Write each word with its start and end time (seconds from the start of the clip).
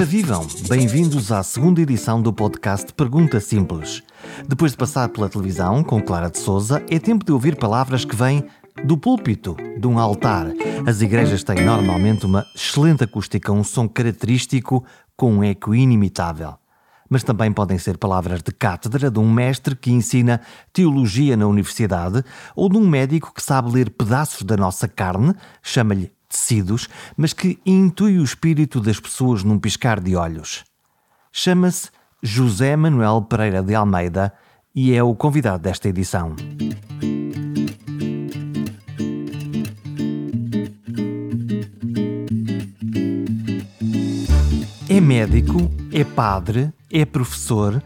Ora 0.00 0.06
vivam, 0.06 0.46
bem-vindos 0.66 1.30
à 1.30 1.42
segunda 1.42 1.82
edição 1.82 2.22
do 2.22 2.32
podcast 2.32 2.90
Pergunta 2.94 3.38
Simples. 3.38 4.02
Depois 4.48 4.72
de 4.72 4.78
passar 4.78 5.10
pela 5.10 5.28
televisão 5.28 5.84
com 5.84 6.00
Clara 6.00 6.30
de 6.30 6.38
Souza, 6.38 6.82
é 6.88 6.98
tempo 6.98 7.22
de 7.22 7.30
ouvir 7.30 7.54
palavras 7.54 8.02
que 8.02 8.16
vêm 8.16 8.42
do 8.82 8.96
púlpito, 8.96 9.54
de 9.78 9.86
um 9.86 9.98
altar. 9.98 10.46
As 10.86 11.02
igrejas 11.02 11.44
têm 11.44 11.62
normalmente 11.62 12.24
uma 12.24 12.46
excelente 12.56 13.04
acústica, 13.04 13.52
um 13.52 13.62
som 13.62 13.86
característico 13.86 14.82
com 15.14 15.34
um 15.34 15.44
eco 15.44 15.74
inimitável. 15.74 16.54
Mas 17.06 17.22
também 17.22 17.52
podem 17.52 17.76
ser 17.76 17.98
palavras 17.98 18.42
de 18.42 18.52
cátedra 18.52 19.10
de 19.10 19.18
um 19.18 19.30
mestre 19.30 19.76
que 19.76 19.92
ensina 19.92 20.40
teologia 20.72 21.36
na 21.36 21.46
universidade 21.46 22.24
ou 22.56 22.70
de 22.70 22.78
um 22.78 22.88
médico 22.88 23.34
que 23.34 23.42
sabe 23.42 23.70
ler 23.70 23.90
pedaços 23.90 24.44
da 24.44 24.56
nossa 24.56 24.88
carne, 24.88 25.34
chama-lhe 25.62 26.10
tecidos, 26.30 26.88
mas 27.16 27.32
que 27.32 27.58
intui 27.66 28.18
o 28.18 28.24
espírito 28.24 28.80
das 28.80 29.00
pessoas 29.00 29.42
num 29.42 29.58
piscar 29.58 30.00
de 30.00 30.14
olhos. 30.14 30.64
Chama-se 31.32 31.90
José 32.22 32.76
Manuel 32.76 33.22
Pereira 33.22 33.62
de 33.62 33.74
Almeida 33.74 34.32
e 34.74 34.94
é 34.94 35.02
o 35.02 35.14
convidado 35.14 35.64
desta 35.64 35.88
edição. 35.88 36.36
É 44.88 45.00
médico, 45.00 45.70
é 45.92 46.04
padre, 46.04 46.72
é 46.90 47.04
professor, 47.04 47.82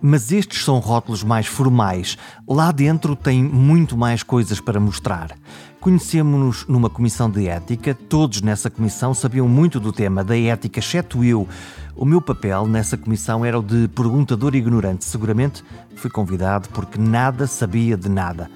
mas 0.00 0.30
estes 0.32 0.64
são 0.64 0.78
rótulos 0.78 1.24
mais 1.24 1.46
formais. 1.46 2.16
Lá 2.48 2.70
dentro 2.70 3.16
tem 3.16 3.42
muito 3.42 3.96
mais 3.96 4.22
coisas 4.22 4.60
para 4.60 4.78
mostrar. 4.78 5.36
Conhecemos-nos 5.84 6.66
numa 6.66 6.88
comissão 6.88 7.28
de 7.28 7.46
ética, 7.46 7.94
todos 7.94 8.40
nessa 8.40 8.70
comissão 8.70 9.12
sabiam 9.12 9.46
muito 9.46 9.78
do 9.78 9.92
tema 9.92 10.24
da 10.24 10.34
ética, 10.34 10.78
exceto 10.78 11.22
eu. 11.22 11.46
O 11.94 12.06
meu 12.06 12.22
papel 12.22 12.66
nessa 12.66 12.96
comissão 12.96 13.44
era 13.44 13.58
o 13.58 13.62
de 13.62 13.86
perguntador 13.88 14.54
ignorante. 14.54 15.04
Seguramente 15.04 15.62
fui 15.94 16.08
convidado 16.08 16.70
porque 16.70 16.98
nada 16.98 17.46
sabia 17.46 17.98
de 17.98 18.08
nada. 18.08 18.50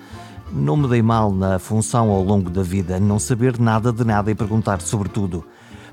Não 0.51 0.75
me 0.75 0.89
dei 0.89 1.03
mal 1.03 1.31
na 1.31 1.59
função 1.59 2.09
ao 2.09 2.25
longo 2.25 2.49
da 2.49 2.63
vida, 2.63 2.99
não 2.99 3.19
saber 3.19 3.59
nada 3.59 3.93
de 3.93 4.05
nada 4.05 4.31
e 4.31 4.35
perguntar 4.35 4.81
sobre 4.81 5.11
tudo. 5.11 5.45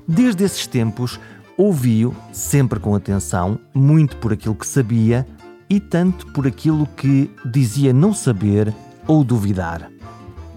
Desde 0.08 0.42
esses 0.42 0.66
tempos, 0.66 1.20
ouvi-o, 1.54 2.16
sempre 2.32 2.80
com 2.80 2.94
atenção, 2.94 3.60
muito 3.74 4.16
por 4.16 4.32
aquilo 4.32 4.54
que 4.54 4.66
sabia 4.66 5.26
e 5.68 5.80
tanto 5.80 6.28
por 6.28 6.46
aquilo 6.46 6.86
que 6.96 7.30
dizia 7.44 7.92
não 7.92 8.14
saber 8.14 8.72
ou 9.06 9.22
duvidar 9.22 9.90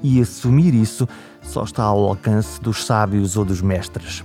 e 0.02 0.22
assumir 0.22 0.73
isso 0.73 1.08
só 1.42 1.64
está 1.64 1.83
ao 1.83 2.05
alcance 2.05 2.61
dos 2.61 2.86
sábios 2.86 3.38
ou 3.38 3.45
dos 3.45 3.61
mestres. 3.61 4.23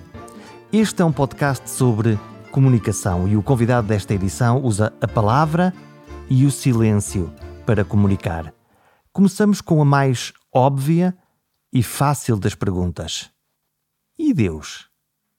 Este 0.72 1.02
é 1.02 1.04
um 1.04 1.12
podcast 1.12 1.68
sobre 1.70 2.18
comunicação 2.50 3.26
e 3.28 3.36
o 3.36 3.42
convidado 3.42 3.88
desta 3.88 4.14
edição 4.14 4.62
usa 4.62 4.92
a 5.00 5.08
palavra 5.08 5.72
e 6.28 6.46
o 6.46 6.50
silêncio 6.50 7.32
para 7.66 7.84
comunicar. 7.84 8.52
Começamos 9.12 9.60
com 9.60 9.80
a 9.80 9.84
mais 9.84 10.32
óbvia 10.52 11.16
e 11.72 11.82
fácil 11.82 12.36
das 12.36 12.54
perguntas: 12.54 13.30
E 14.18 14.32
Deus? 14.32 14.88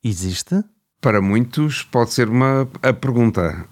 Existe? 0.03 0.64
Para 1.02 1.22
muitos 1.22 1.83
pode 1.83 2.14
ser 2.14 2.30
uma 2.30 2.67
a 2.81 2.94
pergunta. 2.94 3.67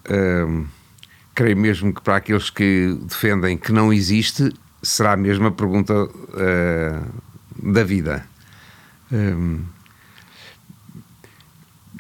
Creio 1.36 1.58
mesmo 1.58 1.94
que 1.94 2.02
para 2.02 2.18
aqueles 2.18 2.50
que 2.50 2.98
defendem 3.02 3.58
que 3.58 3.72
não 3.72 3.92
existe, 3.92 4.54
será 4.84 5.14
a 5.14 5.18
mesma 5.18 5.50
pergunta 5.50 5.94
uh, 5.94 7.72
da 7.72 7.84
vida. 7.84 8.26
Um, 9.12 9.64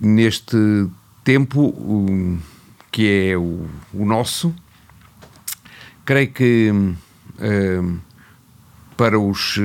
neste 0.01 0.57
tempo 1.23 1.61
um, 1.61 2.38
que 2.91 3.29
é 3.29 3.38
o, 3.38 3.66
o, 3.94 4.05
nosso, 4.05 4.53
creio 6.05 6.31
que 6.31 6.71
um, 6.71 7.99
para, 8.97 9.17
os, 9.17 9.57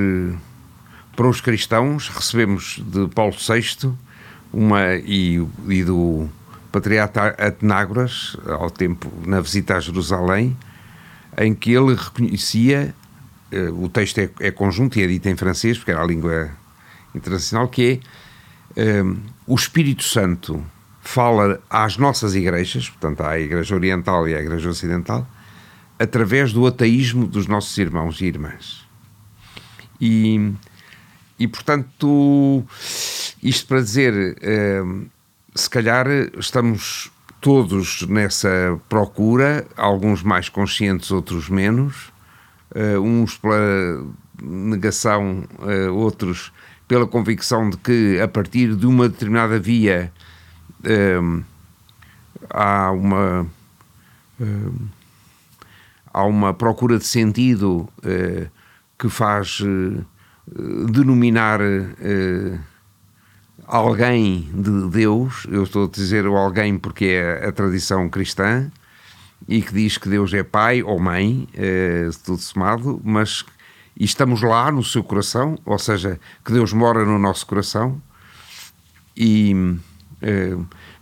para 1.15 1.27
os 1.27 1.41
cristãos 1.41 2.07
recebemos 2.07 2.81
de 2.85 3.07
Paulo 3.09 3.35
VI 3.35 3.91
uma, 4.53 4.95
e, 4.95 5.45
e 5.67 5.83
do 5.83 6.29
patriarca 6.71 7.35
Atenágoras, 7.37 8.37
ao 8.47 8.69
tempo 8.69 9.11
na 9.25 9.41
visita 9.41 9.75
a 9.75 9.79
Jerusalém, 9.79 10.55
em 11.37 11.53
que 11.53 11.71
ele 11.71 11.95
reconhecia 11.95 12.95
o 13.73 13.89
texto 13.89 14.19
é, 14.19 14.29
é, 14.39 14.51
conjunto 14.51 14.99
e 14.99 15.03
é 15.03 15.07
dito 15.07 15.27
em 15.27 15.35
francês, 15.35 15.77
porque 15.77 15.91
era 15.91 16.01
a 16.01 16.05
língua 16.05 16.51
internacional, 17.13 17.67
que 17.67 18.01
é 18.75 19.01
uh, 19.01 19.17
o 19.47 19.55
Espírito 19.55 20.03
Santo 20.03 20.63
fala 21.01 21.61
às 21.69 21.97
nossas 21.97 22.35
igrejas, 22.35 22.89
portanto 22.89 23.21
à 23.21 23.39
Igreja 23.39 23.73
Oriental 23.73 24.27
e 24.27 24.35
à 24.35 24.39
Igreja 24.39 24.69
Ocidental, 24.69 25.27
através 25.97 26.53
do 26.53 26.67
ateísmo 26.67 27.25
dos 27.25 27.47
nossos 27.47 27.77
irmãos 27.77 28.21
e 28.21 28.25
irmãs. 28.25 28.87
E, 29.99 30.53
e 31.37 31.47
portanto, 31.47 32.63
isto 33.41 33.67
para 33.67 33.81
dizer, 33.81 34.13
uh, 34.13 35.05
se 35.55 35.69
calhar 35.69 36.07
estamos 36.37 37.11
todos 37.41 38.05
nessa 38.07 38.79
procura, 38.87 39.65
alguns 39.75 40.21
mais 40.21 40.49
conscientes, 40.49 41.09
outros 41.09 41.49
menos, 41.49 42.11
uh, 42.75 43.01
uns 43.01 43.37
pela 43.37 44.05
negação, 44.41 45.43
uh, 45.59 45.93
outros 45.93 46.51
pela 46.87 47.05
convicção 47.05 47.69
de 47.69 47.77
que 47.77 48.19
a 48.19 48.27
partir 48.27 48.75
de 48.75 48.85
uma 48.85 49.07
determinada 49.07 49.59
via 49.59 50.11
uh, 50.81 51.43
há 52.49 52.91
uma 52.91 53.47
há 56.13 56.23
uma 56.23 56.53
procura 56.53 56.97
de 56.97 57.05
sentido 57.05 57.89
que 58.97 59.09
faz 59.09 59.61
denominar 60.89 61.59
alguém 63.67 64.49
de 64.53 64.89
Deus, 64.89 65.45
eu 65.51 65.63
estou 65.63 65.85
a 65.85 65.89
dizer 65.89 66.25
o 66.25 66.37
alguém 66.37 66.79
porque 66.79 67.05
é 67.05 67.47
a 67.47 67.51
tradição 67.51 68.09
cristã, 68.09 68.71
e 69.47 69.61
que 69.61 69.73
diz 69.73 69.97
que 69.97 70.09
Deus 70.09 70.33
é 70.33 70.43
pai 70.43 70.83
ou 70.83 70.99
mãe, 70.99 71.47
é, 71.53 72.09
tudo 72.23 72.39
somado, 72.39 73.01
mas 73.03 73.45
e 73.97 74.05
estamos 74.05 74.41
lá 74.41 74.71
no 74.71 74.83
seu 74.83 75.03
coração, 75.03 75.57
ou 75.65 75.77
seja, 75.77 76.19
que 76.45 76.53
Deus 76.53 76.71
mora 76.71 77.03
no 77.03 77.19
nosso 77.19 77.45
coração, 77.45 78.01
e, 79.15 79.53
é, 80.21 80.55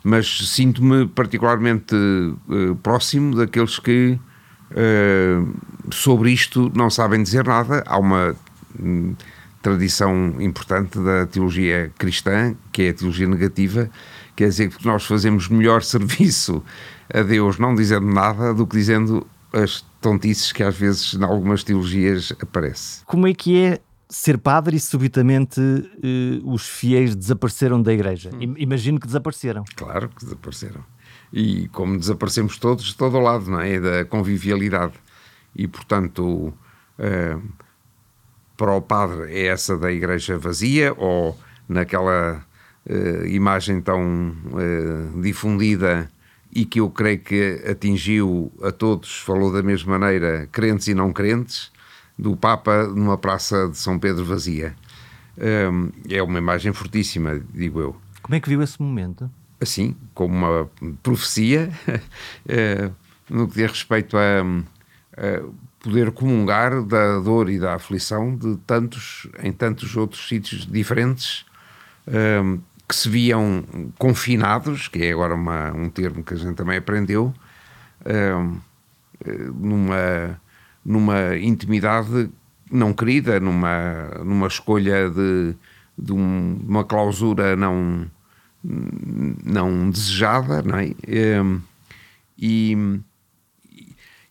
mas 0.03 0.49
sinto-me 0.49 1.07
particularmente 1.07 1.95
é, 1.95 2.73
próximo 2.81 3.35
daqueles 3.35 3.79
que 3.79 4.19
sobre 5.91 6.31
isto 6.31 6.69
não 6.75 6.89
sabem 6.89 7.23
dizer 7.23 7.45
nada. 7.45 7.81
Há 7.87 7.97
uma 7.97 8.35
hum, 8.77 9.15
tradição 9.61 10.35
importante 10.39 10.99
da 10.99 11.25
teologia 11.25 11.91
cristã, 11.97 12.55
que 12.71 12.83
é 12.83 12.89
a 12.89 12.93
teologia 12.93 13.27
negativa, 13.27 13.89
quer 14.35 14.49
dizer 14.49 14.69
que 14.69 14.85
nós 14.85 15.05
fazemos 15.05 15.47
melhor 15.47 15.83
serviço 15.83 16.63
a 17.13 17.22
Deus 17.22 17.57
não 17.57 17.75
dizendo 17.75 18.06
nada 18.07 18.53
do 18.53 18.66
que 18.68 18.78
dizendo 18.78 19.25
as 19.53 19.85
tontices 20.01 20.51
que 20.51 20.63
às 20.63 20.75
vezes 20.75 21.13
em 21.13 21.23
algumas 21.23 21.63
teologias 21.63 22.34
aparece. 22.41 23.03
Como 23.06 23.28
é 23.28 23.34
que 23.34 23.57
é 23.63 23.79
ser 24.09 24.38
padre 24.38 24.78
e 24.78 24.79
subitamente 24.79 25.59
uh, 25.59 26.51
os 26.51 26.67
fiéis 26.67 27.16
desapareceram 27.16 27.81
da 27.81 27.94
igreja? 27.94 28.29
Hum. 28.34 28.56
Imagino 28.57 29.00
que 29.00 29.07
desapareceram. 29.07 29.63
Claro 29.75 30.09
que 30.09 30.23
desapareceram. 30.23 30.84
E 31.31 31.67
como 31.69 31.97
desaparecemos 31.97 32.57
todos, 32.57 32.85
de 32.85 32.96
todo 32.96 33.17
o 33.17 33.19
lado, 33.19 33.50
não 33.50 33.59
é? 33.59 33.79
Da 33.79 34.06
convivialidade. 34.06 34.94
E 35.55 35.67
portanto, 35.67 36.53
uh, 36.99 37.41
para 38.55 38.73
o 38.73 38.81
padre 38.81 39.34
é 39.34 39.47
essa 39.47 39.78
da 39.78 39.91
igreja 39.91 40.37
vazia 40.37 40.93
ou 40.97 41.37
naquela 41.67 42.46
uh, 42.85 43.26
imagem 43.26 43.81
tão 43.81 44.35
difundida 45.22 46.09
e 46.57 46.65
que 46.65 46.79
eu 46.79 46.89
creio 46.89 47.19
que 47.19 47.61
atingiu 47.69 48.51
a 48.63 48.71
todos, 48.71 49.19
falou 49.19 49.53
da 49.53 49.61
mesma 49.61 49.99
maneira, 49.99 50.49
crentes 50.51 50.87
e 50.87 50.95
não 50.95 51.13
crentes, 51.13 51.71
do 52.17 52.35
Papa 52.35 52.87
numa 52.87 53.15
praça 53.15 53.69
de 53.69 53.77
São 53.77 53.99
Pedro 53.99 54.25
vazia. 54.25 54.75
Um, 55.37 55.91
é 56.09 56.21
uma 56.23 56.39
imagem 56.39 56.73
fortíssima, 56.73 57.39
digo 57.53 57.79
eu. 57.79 57.95
Como 58.23 58.33
é 58.33 58.39
que 58.39 58.49
viu 58.49 58.63
esse 58.63 58.81
momento? 58.81 59.29
Assim, 59.61 59.95
como 60.15 60.35
uma 60.35 60.67
profecia, 61.03 61.69
uh, 61.87 62.91
no 63.29 63.47
que 63.47 63.53
diz 63.53 63.69
respeito 63.69 64.17
a, 64.17 64.41
a, 65.15 65.43
poder 65.79 66.09
comungar 66.09 66.81
da 66.81 67.19
dor 67.19 67.51
e 67.51 67.59
da 67.59 67.75
aflição 67.75 68.35
de 68.35 68.57
tantos, 68.65 69.27
em 69.43 69.51
tantos 69.51 69.95
outros 69.95 70.27
sítios 70.27 70.65
diferentes, 70.65 71.45
um, 72.07 72.59
que 72.87 72.95
se 72.95 73.09
viam 73.09 73.66
confinados, 73.97 74.87
que 74.87 75.03
é 75.03 75.11
agora 75.11 75.35
uma, 75.35 75.72
um 75.73 75.89
termo 75.89 76.23
que 76.23 76.34
a 76.34 76.37
gente 76.37 76.55
também 76.55 76.78
aprendeu, 76.78 77.34
uh, 78.01 78.61
numa, 79.53 80.39
numa 80.85 81.37
intimidade 81.37 82.29
não 82.72 82.93
querida, 82.93 83.39
numa, 83.39 84.09
numa 84.23 84.47
escolha 84.47 85.09
de, 85.09 85.55
de 85.97 86.13
um, 86.13 86.59
uma 86.66 86.85
clausura 86.85 87.55
não, 87.55 88.09
não 88.63 89.90
desejada, 89.90 90.61
não 90.61 90.78
é? 90.78 90.91
E, 92.37 92.78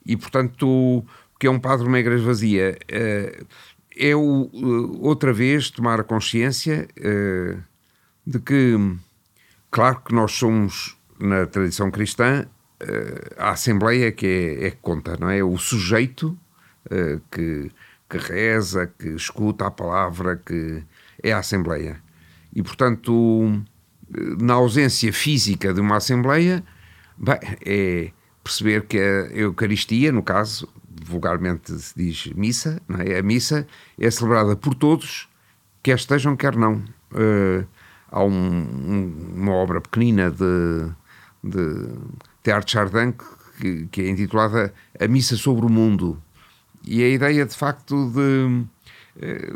e 0.04 0.16
portanto, 0.16 0.66
o 0.66 1.04
que 1.38 1.46
é 1.46 1.50
um 1.50 1.58
padre 1.58 1.84
numa 1.84 1.98
igreja 1.98 2.24
vazia 2.24 2.78
é 3.98 4.14
o, 4.14 4.50
outra 5.00 5.32
vez 5.32 5.70
tomar 5.70 6.04
consciência 6.04 6.86
de 8.26 8.38
que, 8.40 8.76
claro 9.70 10.00
que 10.00 10.14
nós 10.14 10.32
somos, 10.32 10.96
na 11.18 11.46
tradição 11.46 11.90
cristã, 11.90 12.46
a 13.38 13.50
Assembleia 13.50 14.12
que 14.12 14.26
é, 14.26 14.66
é 14.66 14.70
que 14.70 14.78
conta, 14.78 15.16
não 15.18 15.30
é? 15.30 15.42
O 15.42 15.56
sujeito 15.56 16.36
que, 17.30 17.70
que 18.08 18.18
reza, 18.18 18.86
que 18.86 19.08
escuta 19.08 19.66
a 19.66 19.70
palavra, 19.70 20.36
que 20.36 20.82
é 21.22 21.32
a 21.32 21.38
Assembleia. 21.38 22.02
E, 22.54 22.62
portanto, 22.62 23.62
na 24.40 24.54
ausência 24.54 25.12
física 25.12 25.72
de 25.72 25.80
uma 25.80 25.96
Assembleia, 25.96 26.62
bem, 27.16 27.38
é 27.64 28.10
perceber 28.42 28.86
que 28.86 28.98
a 28.98 29.26
Eucaristia, 29.34 30.12
no 30.12 30.22
caso, 30.22 30.68
vulgarmente 31.04 31.72
se 31.78 31.94
diz 31.96 32.26
missa, 32.34 32.80
é? 33.04 33.18
a 33.18 33.22
missa 33.22 33.66
é 33.98 34.10
celebrada 34.10 34.56
por 34.56 34.74
todos, 34.74 35.28
quer 35.82 35.96
estejam, 35.96 36.36
quer 36.36 36.56
não. 36.56 36.84
Uh, 37.12 37.66
há 38.10 38.22
um, 38.22 38.30
um, 38.30 39.32
uma 39.34 39.52
obra 39.52 39.80
pequenina 39.80 40.30
de, 40.30 40.90
de 41.42 41.88
Teatro 42.42 42.70
Chardin 42.70 43.14
que, 43.60 43.86
que, 43.86 44.02
é 44.02 44.08
intitulada 44.08 44.72
A 44.98 45.08
Missa 45.08 45.36
sobre 45.36 45.66
o 45.66 45.68
Mundo. 45.68 46.22
E 46.84 47.02
a 47.02 47.08
ideia, 47.08 47.44
de 47.44 47.56
facto, 47.56 48.10
de, 48.10 48.64
eh, 49.20 49.52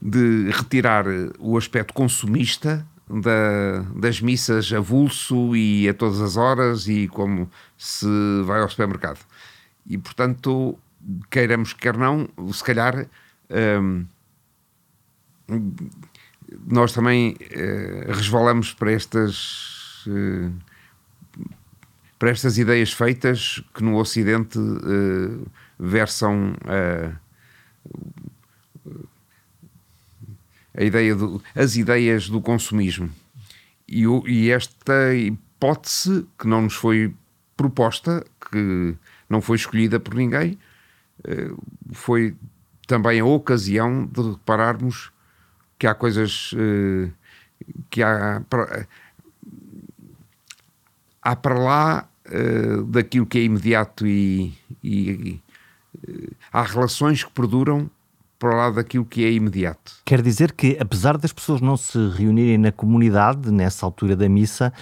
de 0.00 0.50
retirar 0.50 1.04
o 1.38 1.58
aspecto 1.58 1.92
consumista 1.92 2.86
da, 3.08 3.80
das 3.94 4.20
missas 4.20 4.72
a 4.72 4.80
vulso 4.80 5.54
e 5.54 5.88
a 5.88 5.94
todas 5.94 6.20
as 6.20 6.36
horas 6.36 6.88
e 6.88 7.08
como 7.08 7.50
se 7.76 8.06
vai 8.44 8.62
ao 8.62 8.68
supermercado. 8.68 9.20
E, 9.86 9.98
portanto, 9.98 10.78
queiramos 11.30 11.72
quer 11.72 11.96
não, 11.96 12.28
se 12.52 12.64
calhar 12.64 13.06
hum, 13.50 14.06
nós 16.66 16.92
também 16.92 17.32
uh, 17.32 18.12
resvalamos 18.12 18.72
para 18.72 18.92
estas 18.92 20.04
uh, 20.06 20.52
para 22.18 22.30
estas 22.30 22.56
ideias 22.56 22.92
feitas 22.92 23.62
que 23.74 23.82
no 23.82 23.96
Ocidente 23.96 24.58
uh, 24.58 25.46
versam 25.78 26.54
a 30.74 30.82
ideia 30.84 31.16
do, 31.16 31.42
as 31.54 31.76
ideias 31.76 32.28
do 32.28 32.40
consumismo. 32.40 33.10
E, 33.88 34.04
e, 34.26 34.50
esta 34.50 35.14
hipótese 35.14 36.24
que 36.38 36.46
não 36.46 36.62
nos 36.62 36.74
foi 36.74 37.12
proposta, 37.56 38.24
que 38.50 38.94
não 39.28 39.42
foi 39.42 39.56
escolhida 39.56 39.98
por 39.98 40.14
ninguém, 40.14 40.56
foi 41.92 42.34
também 42.86 43.20
a 43.20 43.24
ocasião 43.24 44.06
de 44.06 44.22
repararmos 44.30 45.11
que 45.82 45.86
há 45.88 45.96
coisas 45.96 46.54
eh, 46.56 47.10
que 47.90 48.04
há 48.04 48.40
para, 48.48 48.86
há 51.20 51.34
para 51.34 51.58
lá 51.58 52.08
eh, 52.24 52.84
daquilo 52.86 53.26
que 53.26 53.38
é 53.38 53.42
imediato 53.42 54.06
e, 54.06 54.56
e 54.80 55.40
há 56.52 56.62
relações 56.62 57.24
que 57.24 57.32
perduram 57.32 57.90
para 58.38 58.54
lá 58.54 58.70
daquilo 58.70 59.04
que 59.04 59.24
é 59.24 59.32
imediato. 59.32 59.94
Quer 60.04 60.22
dizer 60.22 60.52
que, 60.52 60.76
apesar 60.78 61.18
das 61.18 61.32
pessoas 61.32 61.60
não 61.60 61.76
se 61.76 61.98
reunirem 62.10 62.58
na 62.58 62.70
comunidade, 62.70 63.50
nessa 63.50 63.84
altura 63.84 64.14
da 64.14 64.28
missa, 64.28 64.72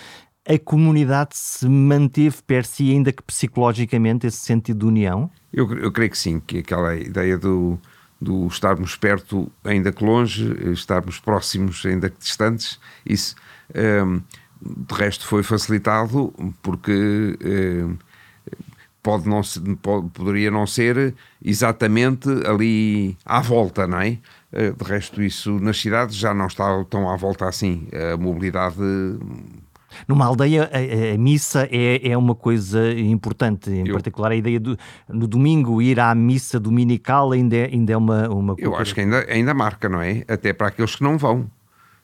a 0.47 0.59
comunidade 0.59 1.35
se 1.35 1.67
manteve 1.67 2.43
per 2.47 2.67
si, 2.67 2.91
ainda 2.91 3.11
que 3.11 3.23
psicologicamente, 3.23 4.27
esse 4.27 4.45
sentido 4.45 4.81
de 4.81 4.85
união? 4.85 5.31
Eu, 5.51 5.67
eu 5.79 5.91
creio 5.91 6.11
que 6.11 6.19
sim, 6.19 6.41
que 6.41 6.59
aquela 6.59 6.95
ideia 6.95 7.39
do, 7.39 7.79
do 8.21 8.47
estarmos 8.47 8.97
perto, 8.97 9.51
ainda 9.65 9.91
que 9.93 10.05
longe, 10.05 10.55
estarmos 10.73 11.19
próximos, 11.19 11.85
ainda 11.87 12.11
que 12.11 12.19
distantes, 12.19 12.79
isso 13.05 13.35
um, 14.05 14.21
de 14.61 14.95
resto 14.95 15.27
foi 15.27 15.43
facilitado 15.43 16.33
porque. 16.63 17.39
Um, 17.43 17.97
pode 19.03 19.29
não, 19.29 19.41
pode, 19.81 20.09
poderia 20.11 20.51
não 20.51 20.67
ser 20.67 21.15
exatamente 21.43 22.29
ali 22.47 23.17
à 23.25 23.41
volta, 23.41 23.87
não 23.87 24.01
é? 24.01 24.19
Eh, 24.53 24.73
de 24.73 24.85
resto, 24.85 25.23
isso 25.23 25.59
nas 25.59 25.81
cidades 25.81 26.17
já 26.17 26.35
não 26.35 26.47
está 26.47 26.85
tão 26.85 27.09
à 27.09 27.17
volta 27.17 27.49
assim. 27.49 27.89
A 28.13 28.17
mobilidade. 28.17 28.77
Numa 30.07 30.27
aldeia, 30.27 30.71
a, 30.73 31.15
a 31.15 31.19
missa 31.19 31.69
é, 31.71 32.11
é 32.11 32.17
uma 32.17 32.35
coisa 32.35 32.93
importante, 32.93 33.71
em 33.71 33.87
eu, 33.87 33.95
particular 33.95 34.33
a 34.33 34.37
ideia 34.37 34.59
do 34.59 34.77
no 35.09 35.27
domingo 35.27 35.81
ir 35.83 35.99
à 36.01 36.15
missa 36.15 36.59
dominical 36.59 37.33
ainda 37.33 37.57
é, 37.57 37.65
ainda 37.67 37.93
é 37.93 37.97
uma, 37.97 38.29
uma 38.29 38.55
Eu 38.59 38.77
acho 38.77 38.95
que 38.95 39.01
ainda, 39.01 39.25
ainda 39.29 39.55
marca, 39.55 39.89
não 39.89 40.01
é? 40.01 40.25
Até 40.29 40.53
para 40.53 40.69
aqueles 40.69 40.97
que 40.97 41.03
não 41.03 41.19
vão 41.19 41.51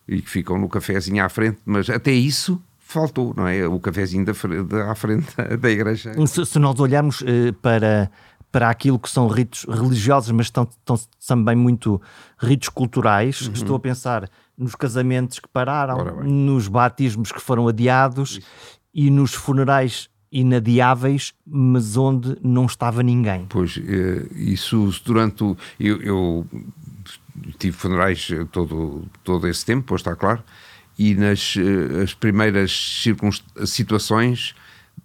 e 0.09 0.21
que 0.21 0.31
ficam 0.31 0.59
no 0.59 0.69
cafezinho 0.69 1.25
à 1.25 1.29
frente, 1.29 1.59
mas 1.65 1.91
até 1.91 2.13
isso 2.13 2.61
faltou, 2.79 3.35
não 3.37 3.49
é? 3.49 3.67
O 3.67 3.81
cafezinho 3.81 4.25
da, 4.25 4.33
da, 4.63 4.93
à 4.93 4.95
frente 4.95 5.35
da 5.59 5.71
igreja. 5.71 6.13
Se, 6.27 6.47
se 6.47 6.59
nós 6.59 6.79
olharmos 6.79 7.21
uh, 7.23 7.53
para, 7.61 8.11
para 8.53 8.71
aquilo 8.71 8.99
que 8.99 9.11
são 9.11 9.27
ritos 9.27 9.67
religiosos, 9.69 10.31
mas 10.31 10.47
estão, 10.47 10.65
estão 10.65 10.99
também 11.27 11.57
muito 11.57 12.01
ritos 12.39 12.69
culturais, 12.69 13.43
uhum. 13.43 13.53
estou 13.53 13.77
a 13.77 13.81
pensar 13.81 14.31
nos 14.57 14.75
casamentos 14.75 15.39
que 15.39 15.49
pararam, 15.49 16.23
nos 16.23 16.69
batismos 16.69 17.31
que 17.31 17.41
foram 17.41 17.69
adiados 17.69 18.39
Isso. 18.39 18.49
e 18.95 19.11
nos 19.11 19.35
funerais 19.35 20.09
inadiáveis, 20.31 21.35
mas 21.47 21.97
onde 21.97 22.37
não 22.43 22.67
estava 22.67 23.03
ninguém. 23.03 23.47
Pois, 23.49 23.79
eh, 23.79 24.27
isso 24.35 24.93
durante 25.05 25.45
o. 25.45 25.57
Eu, 25.79 26.03
eu 26.03 26.47
tive 27.59 27.77
funerais 27.77 28.29
todo, 28.51 29.05
todo 29.23 29.47
esse 29.47 29.65
tempo, 29.65 29.85
pois 29.87 30.01
está 30.01 30.17
claro, 30.17 30.43
e 30.99 31.15
nas 31.15 31.55
eh, 31.57 32.03
as 32.03 32.15
primeiras 32.15 33.05
situações 33.67 34.55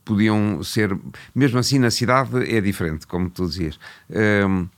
podiam 0.04 0.64
ser, 0.64 0.98
mesmo 1.36 1.60
assim 1.60 1.78
na 1.78 1.92
cidade 1.92 2.52
é 2.52 2.60
diferente, 2.60 3.06
como 3.06 3.30
tu 3.30 3.46
dizias, 3.46 3.80
um, 4.10 4.16
ehm, 4.16 4.70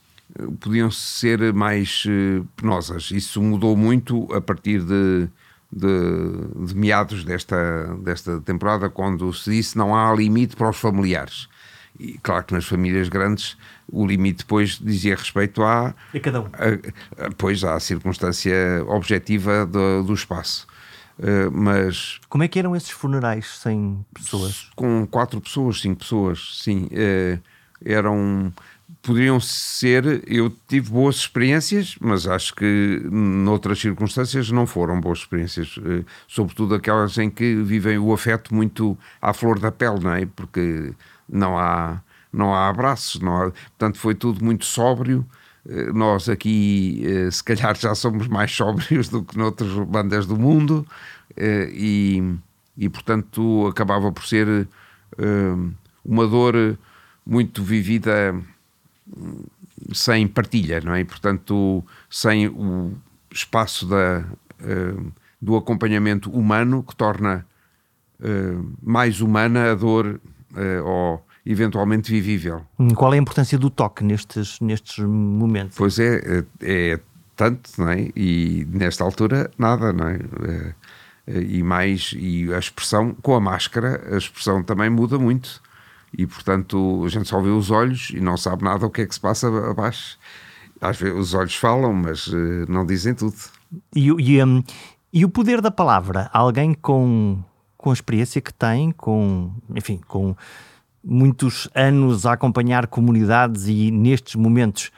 podiam 0.60 0.90
ser 0.90 1.54
mais 1.54 2.06
uh, 2.06 2.46
penosas. 2.56 3.12
Isso 3.12 3.42
mudou 3.42 3.76
muito 3.76 4.28
a 4.34 4.42
partir 4.42 4.82
de, 4.82 5.28
de, 5.72 6.68
de, 6.68 6.76
meados 6.76 7.24
desta, 7.24 7.96
desta 8.04 8.40
temporada, 8.42 8.90
quando 8.90 9.32
se 9.34 9.52
disse 9.52 9.78
não 9.78 9.96
há 9.96 10.14
limite 10.14 10.56
para 10.56 10.70
os 10.70 10.78
familiares. 10.78 11.48
E 12.00 12.18
claro 12.18 12.44
que 12.44 12.54
nas 12.54 12.66
famílias 12.66 13.08
grandes 13.08 13.56
o 13.88 14.06
limite 14.06 14.40
depois 14.40 14.80
dizia 14.80 15.16
respeito 15.16 15.62
à. 15.62 15.94
A 16.14 16.20
cada 16.20 16.42
um. 16.42 16.46
A, 16.46 17.26
a, 17.26 17.32
pois 17.38 17.64
à 17.64 17.80
circunstância 17.80 18.84
objetiva 18.88 19.66
do, 19.66 20.04
do 20.04 20.14
espaço. 20.14 20.68
Uh, 21.20 21.52
mas 21.52 22.20
como 22.28 22.44
é 22.44 22.48
que 22.48 22.58
eram 22.58 22.76
esses 22.76 22.90
funerais 22.90 23.60
sem 23.60 24.04
pessoas? 24.12 24.72
Com 24.76 25.06
quatro 25.06 25.40
pessoas, 25.40 25.80
cinco 25.80 26.00
pessoas, 26.00 26.60
sim. 26.64 26.86
Uh, 26.86 27.40
eram 27.86 28.52
poderiam 29.02 29.40
ser. 29.40 30.24
Eu 30.28 30.50
tive 30.68 30.90
boas 30.90 31.16
experiências, 31.18 31.96
mas 32.00 32.28
acho 32.28 32.54
que 32.56 33.02
noutras 33.12 33.80
circunstâncias 33.80 34.50
não 34.52 34.66
foram 34.66 35.00
boas 35.00 35.20
experiências, 35.20 35.78
uh, 35.78 36.06
sobretudo 36.28 36.76
aquelas 36.76 37.18
em 37.18 37.30
que 37.30 37.56
vivem 37.56 37.98
o 37.98 38.14
afeto 38.14 38.54
muito 38.54 38.98
à 39.22 39.34
flor 39.34 39.60
da 39.60 39.72
pele, 39.72 40.00
não 40.00 40.14
é? 40.14 40.26
Porque 40.26 40.94
não 41.28 41.58
há 41.58 42.02
não 42.32 42.54
há 42.54 42.68
abraços, 42.68 43.22
não 43.22 43.38
há, 43.38 43.52
portanto 43.52 44.00
foi 44.00 44.16
tudo 44.16 44.44
muito 44.44 44.66
sóbrio. 44.66 45.26
Nós 45.94 46.28
aqui, 46.28 47.06
se 47.32 47.42
calhar, 47.42 47.74
já 47.78 47.96
somos 47.96 48.28
mais 48.28 48.52
sóbrios 48.56 49.08
do 49.08 49.24
que 49.24 49.38
noutras 49.38 49.72
bandas 49.88 50.26
do 50.26 50.36
mundo, 50.36 50.86
eh, 51.36 51.70
e, 51.74 52.36
e 52.78 52.90
portanto 52.90 53.68
acabava 53.68 54.12
por 54.12 54.26
ser 54.26 54.68
eh, 55.18 55.56
uma 56.06 56.28
dor 56.28 56.78
muito 57.26 57.64
vivida 57.64 58.36
sem 59.94 60.28
partilha, 60.28 60.82
não 60.82 60.94
é? 60.94 61.02
E, 61.02 61.06
portanto, 61.06 61.84
sem 62.10 62.48
o 62.48 62.94
espaço 63.32 63.86
da, 63.88 64.26
eh, 64.62 64.96
do 65.42 65.56
acompanhamento 65.56 66.30
humano 66.32 66.84
que 66.84 66.96
torna 66.96 67.46
mais 68.82 69.20
humana 69.20 69.72
a 69.72 69.76
dor 69.76 70.22
ou 70.86 71.26
eventualmente 71.46 72.10
vivível. 72.10 72.62
Qual 72.96 73.14
é 73.14 73.18
a 73.18 73.20
importância 73.20 73.58
do 73.58 73.70
toque 73.70 74.02
nestes, 74.02 74.62
nestes 74.62 75.04
momentos? 75.04 75.76
Pois 75.78 76.00
é, 76.00 76.22
é, 76.26 76.44
é 76.62 77.00
tanto, 77.36 77.70
não 77.78 77.90
é? 77.90 78.10
E 78.16 78.66
nesta 78.70 79.04
altura, 79.04 79.52
nada, 79.58 79.92
não 79.92 80.08
é? 80.08 80.20
e 81.28 81.64
mais 81.64 82.14
e 82.18 82.54
a 82.54 82.60
expressão 82.60 83.16
com 83.22 83.34
a 83.34 83.40
máscara 83.40 84.02
a 84.14 84.18
expressão 84.18 84.62
também 84.62 84.90
muda 84.90 85.18
muito 85.18 85.62
e 86.18 86.26
portanto 86.28 87.04
a 87.06 87.10
gente 87.10 87.28
só 87.28 87.42
vê 87.42 87.50
os 87.50 87.72
olhos 87.72 88.12
e 88.14 88.20
não 88.20 88.38
sabe 88.38 88.64
nada 88.64 88.86
o 88.86 88.90
que 88.90 89.02
é 89.02 89.06
que 89.06 89.14
se 89.14 89.20
passa 89.20 89.48
abaixo 89.70 90.18
às 90.80 90.98
vezes 90.98 91.18
os 91.18 91.34
olhos 91.34 91.56
falam 91.56 91.94
mas 91.94 92.28
uh, 92.28 92.66
não 92.68 92.86
dizem 92.86 93.14
tudo 93.14 93.36
e, 93.96 94.08
e 94.08 94.44
um, 94.44 94.64
E 95.12 95.24
o 95.24 95.30
poder 95.30 95.62
da 95.62 95.72
palavra, 95.72 96.30
alguém 96.34 96.74
com, 96.74 97.40
com 97.78 97.90
a 97.92 97.94
experiência 97.94 98.42
que 98.42 98.54
tem, 98.54 98.92
com, 98.92 99.52
enfim, 99.76 100.00
com 100.08 100.36
muitos 101.04 101.70
anos 101.76 102.26
a 102.26 102.34
acompanhar 102.34 102.88
comunidades 102.88 103.68
e 103.68 103.92
nestes 103.92 104.36
momentos 104.36 104.92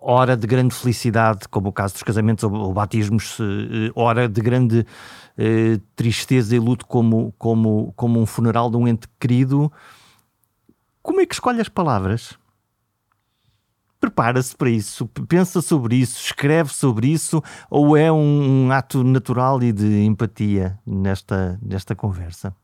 hora 0.00 0.36
de 0.36 0.46
grande 0.46 0.74
felicidade, 0.74 1.48
como 1.48 1.70
o 1.70 1.72
caso 1.72 1.94
dos 1.94 2.04
casamentos 2.04 2.44
ou, 2.44 2.72
batismos, 2.72 3.38
eh, 3.40 3.90
hora 3.96 4.28
de 4.28 4.40
grande 4.40 4.86
eh, 5.36 5.80
tristeza 5.96 6.54
e 6.54 6.58
luto, 6.60 6.86
como, 6.86 7.34
como, 7.36 7.92
como 7.96 8.20
um 8.20 8.26
funeral 8.26 8.70
de 8.70 8.76
um 8.76 8.86
ente 8.86 9.08
querido. 9.18 9.72
Como 11.08 11.22
é 11.22 11.26
que 11.26 11.32
escolhe 11.32 11.58
as 11.58 11.70
palavras? 11.70 12.38
Prepara-se 13.98 14.54
para 14.54 14.68
isso, 14.68 15.08
pensa 15.26 15.62
sobre 15.62 15.96
isso, 15.96 16.20
escreve 16.22 16.70
sobre 16.70 17.08
isso, 17.08 17.42
ou 17.70 17.96
é 17.96 18.12
um, 18.12 18.70
ato 18.70 19.02
natural 19.02 19.62
e 19.62 19.72
de 19.72 20.02
empatia 20.02 20.78
nesta, 20.86 21.58
nesta 21.62 21.94
conversa? 21.94 22.54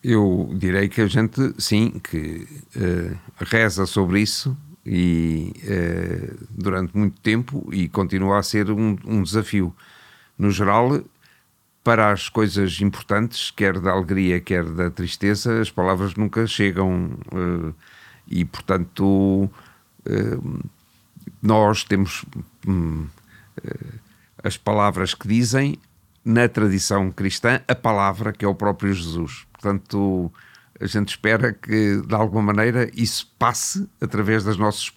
Eu 0.00 0.48
direi 0.54 0.88
que 0.88 1.00
a 1.00 1.08
gente, 1.08 1.40
sim, 1.58 1.98
que 1.98 2.46
uh, 2.76 3.18
reza 3.46 3.84
sobre 3.84 4.20
isso 4.20 4.56
e 4.86 5.52
uh, 5.64 6.46
durante 6.50 6.96
muito 6.96 7.20
tempo 7.20 7.68
e 7.72 7.88
continua 7.88 8.38
a 8.38 8.44
ser 8.44 8.70
um, 8.70 8.96
um, 9.04 9.24
desafio. 9.24 9.74
No 10.38 10.52
geral, 10.52 11.02
para 11.84 12.12
as 12.12 12.28
coisas 12.28 12.80
importantes, 12.80 13.50
quer 13.50 13.78
da 13.80 13.90
alegria, 13.90 14.40
quer 14.40 14.64
da 14.64 14.90
tristeza, 14.90 15.60
as 15.60 15.70
palavras 15.70 16.14
nunca 16.14 16.46
chegam 16.46 17.18
uh, 17.32 17.74
e, 18.28 18.44
portanto, 18.44 19.50
nós 21.42 21.84
temos 21.84 22.24
hum, 22.66 23.06
as 24.42 24.56
palavras 24.56 25.14
que 25.14 25.28
dizem 25.28 25.78
na 26.24 26.48
tradição 26.48 27.10
cristã 27.10 27.60
a 27.66 27.74
palavra 27.74 28.32
que 28.32 28.44
é 28.44 28.48
o 28.48 28.54
próprio 28.54 28.92
Jesus. 28.92 29.46
Portanto, 29.52 30.32
a 30.80 30.86
gente 30.86 31.10
espera 31.10 31.52
que 31.52 32.00
de 32.00 32.14
alguma 32.14 32.42
maneira 32.42 32.90
isso 32.94 33.32
passe 33.38 33.88
através 34.00 34.44
das 34.44 34.56
nossos 34.56 34.92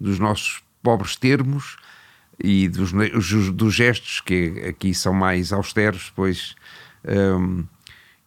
dos 0.00 0.18
nossos 0.18 0.62
pobres 0.82 1.16
termos 1.16 1.76
e 2.42 2.68
dos, 2.68 2.92
dos 3.52 3.74
gestos 3.74 4.20
que 4.20 4.64
aqui 4.68 4.94
são 4.94 5.12
mais 5.12 5.52
austeros, 5.52 6.12
pois 6.14 6.54
um, 7.06 7.64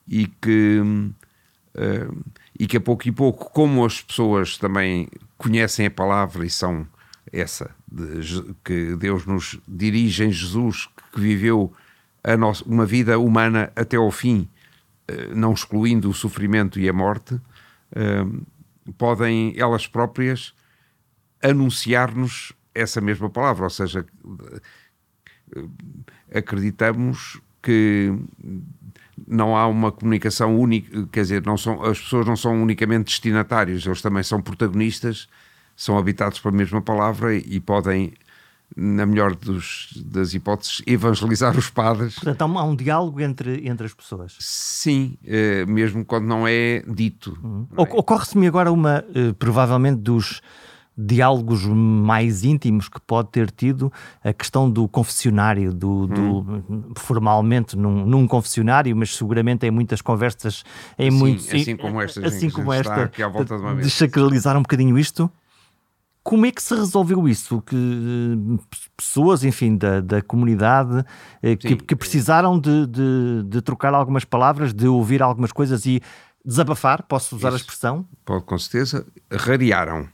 e 0.07 0.27
que 0.27 0.79
um, 0.81 1.13
e 2.59 2.65
que 2.65 2.77
a 2.77 2.81
pouco 2.81 3.07
e 3.07 3.11
pouco, 3.11 3.51
como 3.51 3.85
as 3.85 4.01
pessoas 4.01 4.57
também 4.57 5.07
conhecem 5.37 5.85
a 5.85 5.91
palavra 5.91 6.45
e 6.45 6.49
são 6.49 6.87
essa 7.31 7.69
de, 7.91 8.55
que 8.63 8.95
Deus 8.95 9.25
nos 9.25 9.59
dirige 9.67 10.23
em 10.23 10.31
Jesus, 10.31 10.89
que 11.13 11.19
viveu 11.19 11.71
nossa, 12.39 12.63
uma 12.65 12.85
vida 12.85 13.19
humana 13.19 13.71
até 13.75 13.95
ao 13.95 14.09
fim 14.11 14.49
eh, 15.07 15.33
não 15.33 15.53
excluindo 15.53 16.09
o 16.09 16.13
sofrimento 16.13 16.79
e 16.79 16.89
a 16.89 16.93
morte, 16.93 17.39
eh, 17.95 18.25
podem 18.97 19.53
elas 19.57 19.87
próprias 19.87 20.53
anunciar-nos 21.41 22.51
essa 22.77 23.01
mesma 23.01 23.29
palavra, 23.29 23.63
ou 23.65 23.69
seja, 23.69 24.05
eh, 25.55 25.65
acreditamos 26.39 27.39
que 27.61 28.13
não 29.27 29.55
há 29.55 29.67
uma 29.67 29.91
comunicação 29.91 30.57
única, 30.57 31.07
quer 31.11 31.21
dizer, 31.21 31.45
não 31.45 31.57
são, 31.57 31.83
as 31.83 31.99
pessoas 31.99 32.25
não 32.25 32.35
são 32.35 32.61
unicamente 32.61 33.05
destinatários, 33.05 33.85
eles 33.85 34.01
também 34.01 34.23
são 34.23 34.41
protagonistas, 34.41 35.27
são 35.75 35.97
habitados 35.97 36.39
pela 36.39 36.55
mesma 36.55 36.81
palavra 36.81 37.35
e 37.35 37.59
podem 37.59 38.13
na 38.75 39.05
melhor 39.05 39.33
dos, 39.33 39.89
das 40.05 40.33
hipóteses, 40.33 40.81
evangelizar 40.85 41.57
os 41.57 41.69
padres. 41.69 42.15
Portanto, 42.15 42.41
há 42.41 42.63
um, 42.63 42.75
diálogo 42.75 43.21
entre, 43.21 43.67
entre 43.67 43.85
as 43.85 43.93
pessoas. 43.93 44.35
Sim, 44.39 45.17
uh, 45.23 45.71
mesmo 45.71 46.03
quando 46.03 46.25
não 46.25 46.47
é 46.47 46.83
dito. 46.87 47.37
Uhum. 47.41 47.67
É? 47.77 47.81
Ocorre-se-me 47.81 48.45
agora 48.45 48.71
uma, 48.71 49.03
uh, 49.09 49.33
provavelmente, 49.35 50.01
dos 50.01 50.41
diálogos 50.97 51.63
mais 51.65 52.43
íntimos 52.43 52.89
que 52.89 52.99
pode 52.99 53.29
ter 53.29 53.51
tido 53.51 53.93
a 54.23 54.33
questão 54.33 54.69
do 54.69 54.87
confessionário, 54.87 55.71
do, 55.71 56.07
do 56.07 56.39
hum. 56.39 56.91
formalmente 56.97 57.77
num, 57.77 58.03
num, 58.05 58.27
confessionário, 58.27 58.95
mas 58.95 59.15
seguramente 59.15 59.67
em 59.67 59.71
muitas 59.71 60.01
conversas, 60.01 60.63
em 60.97 61.11
sim, 61.11 61.17
muitos, 61.17 61.53
assim 61.53 61.77
como 61.77 62.01
esta, 62.01 62.27
assim 62.27 62.49
como 62.49 62.73
esta, 62.73 63.03
aqui 63.03 63.21
à 63.21 63.27
volta 63.27 63.55
de, 63.55 63.61
uma 63.61 63.75
de 63.75 63.89
sacralizar 63.89 64.57
um 64.57 64.61
bocadinho 64.61 64.97
isto. 64.97 65.29
Como 66.23 66.45
é 66.45 66.51
que 66.51 66.61
se 66.61 66.75
resolveu 66.75 67.25
isso? 67.25 67.61
Que 67.61 67.75
eh, 67.75 68.77
pessoas, 68.97 69.45
enfim, 69.45 69.77
da, 69.77 70.01
da 70.01 70.21
comunidade 70.21 71.05
eh, 71.41 71.55
que, 71.55 71.77
que, 71.77 71.95
precisaram 71.95 72.59
de, 72.59 72.85
de, 72.85 73.43
de, 73.45 73.61
trocar 73.61 73.93
algumas 73.93 74.25
palavras, 74.25 74.73
de 74.73 74.89
ouvir 74.89 75.23
algumas 75.23 75.53
coisas 75.53 75.85
e 75.85 76.01
desabafar, 76.43 77.03
posso 77.03 77.37
usar 77.37 77.47
isso. 77.49 77.55
a 77.55 77.59
expressão? 77.59 78.05
Pode, 78.25 78.43
com 78.43 78.57
certeza. 78.57 79.07
Rarearam. 79.31 80.09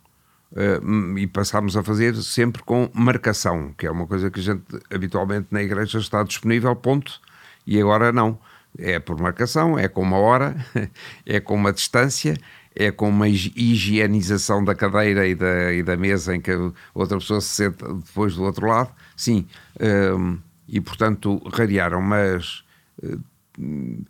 Uh, 0.54 1.18
e 1.18 1.26
passámos 1.26 1.76
a 1.76 1.84
fazer 1.84 2.16
sempre 2.16 2.62
com 2.62 2.88
marcação, 2.94 3.74
que 3.76 3.88
é 3.88 3.92
uma 3.92 4.06
coisa 4.06 4.30
que 4.30 4.40
a 4.40 4.44
gente 4.44 4.64
habitualmente 4.94 5.48
na 5.50 5.64
igreja 5.64 5.98
está 5.98 6.22
disponível, 6.22 6.76
ponto. 6.76 7.20
E 7.66 7.80
agora 7.80 8.12
não. 8.12 8.38
É 8.78 9.00
por 9.00 9.20
marcação, 9.20 9.78
é 9.78 9.88
com 9.88 10.02
uma 10.02 10.18
hora, 10.18 10.56
é 11.26 11.40
com 11.40 11.54
uma 11.56 11.72
distância 11.72 12.36
é 12.76 12.92
com 12.92 13.10
uma 13.10 13.28
higienização 13.28 14.64
da 14.64 14.74
cadeira 14.74 15.28
e 15.28 15.36
da, 15.36 15.74
e 15.74 15.84
da 15.84 15.96
mesa 15.96 16.36
em 16.36 16.42
que 16.42 16.52
outra 16.94 17.18
pessoa 17.18 17.40
se 17.40 17.50
senta 17.50 17.94
depois 17.94 18.36
do 18.36 18.44
outro 18.44 18.68
lado, 18.68 18.92
sim, 19.16 19.48
um, 20.18 20.40
e 20.68 20.82
portanto 20.82 21.38
rarearam, 21.54 22.02
mas 22.02 22.64
uh, 23.04 24.06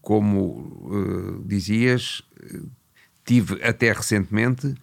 como 0.00 0.80
uh, 0.88 1.44
dizias, 1.44 2.22
tive 3.24 3.62
até 3.62 3.92
recentemente 3.92 4.74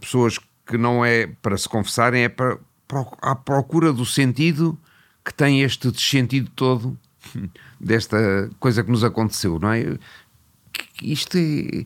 pessoas 0.00 0.38
que 0.66 0.76
não 0.76 1.04
é 1.04 1.26
para 1.26 1.56
se 1.56 1.68
confessarem, 1.68 2.24
é 2.24 2.28
para, 2.28 2.58
para, 2.86 3.06
à 3.22 3.34
procura 3.34 3.92
do 3.92 4.04
sentido 4.04 4.78
que 5.24 5.34
tem 5.34 5.62
este 5.62 5.92
sentido 6.00 6.50
todo 6.54 6.98
desta 7.80 8.50
coisa 8.58 8.82
que 8.82 8.90
nos 8.90 9.04
aconteceu, 9.04 9.58
não 9.58 9.72
é? 9.72 9.98
Isto 11.02 11.36
é 11.38 11.84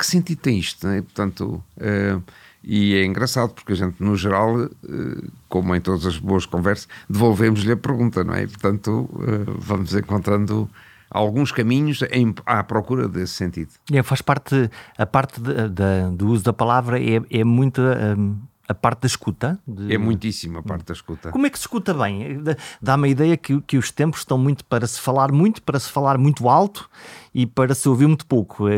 que 0.00 0.06
sentido 0.06 0.40
tem 0.40 0.58
isto? 0.58 0.86
Né? 0.86 1.02
Portanto, 1.02 1.62
uh, 1.76 2.22
e 2.64 2.94
é 2.94 3.04
engraçado 3.04 3.52
porque 3.52 3.72
a 3.72 3.76
gente, 3.76 4.02
no 4.02 4.16
geral, 4.16 4.56
uh, 4.56 5.32
como 5.46 5.76
em 5.76 5.80
todas 5.80 6.06
as 6.06 6.16
boas 6.16 6.46
conversas, 6.46 6.88
devolvemos-lhe 7.08 7.72
a 7.72 7.76
pergunta, 7.76 8.24
não 8.24 8.34
é? 8.34 8.46
Portanto, 8.46 9.10
uh, 9.12 9.58
vamos 9.58 9.94
encontrando 9.94 10.70
alguns 11.10 11.52
caminhos 11.52 12.02
em, 12.10 12.34
à 12.46 12.62
procura 12.62 13.08
desse 13.08 13.34
sentido. 13.34 13.70
É, 13.92 14.02
faz 14.02 14.22
parte, 14.22 14.70
a 14.96 15.06
parte 15.06 15.40
de, 15.40 15.68
de, 15.68 16.16
do 16.16 16.28
uso 16.28 16.44
da 16.44 16.52
palavra 16.52 17.00
é, 17.00 17.20
é 17.30 17.44
muito. 17.44 17.80
Um 17.80 18.50
a 18.70 18.74
parte 18.74 19.00
da 19.00 19.06
escuta? 19.08 19.58
De... 19.66 19.92
É 19.92 19.98
muitíssimo 19.98 20.58
a 20.58 20.62
parte 20.62 20.84
da 20.84 20.92
escuta. 20.92 21.32
Como 21.32 21.44
é 21.44 21.50
que 21.50 21.58
se 21.58 21.64
escuta 21.64 21.92
bem? 21.92 22.40
Dá-me 22.80 23.08
a 23.08 23.10
ideia 23.10 23.36
que, 23.36 23.60
que 23.62 23.76
os 23.76 23.90
tempos 23.90 24.20
estão 24.20 24.38
muito 24.38 24.64
para 24.64 24.86
se 24.86 25.00
falar 25.00 25.32
muito, 25.32 25.60
para 25.60 25.80
se 25.80 25.90
falar 25.90 26.16
muito 26.16 26.48
alto 26.48 26.88
e 27.34 27.46
para 27.46 27.74
se 27.74 27.88
ouvir 27.88 28.06
muito 28.06 28.24
pouco, 28.24 28.68
é, 28.68 28.76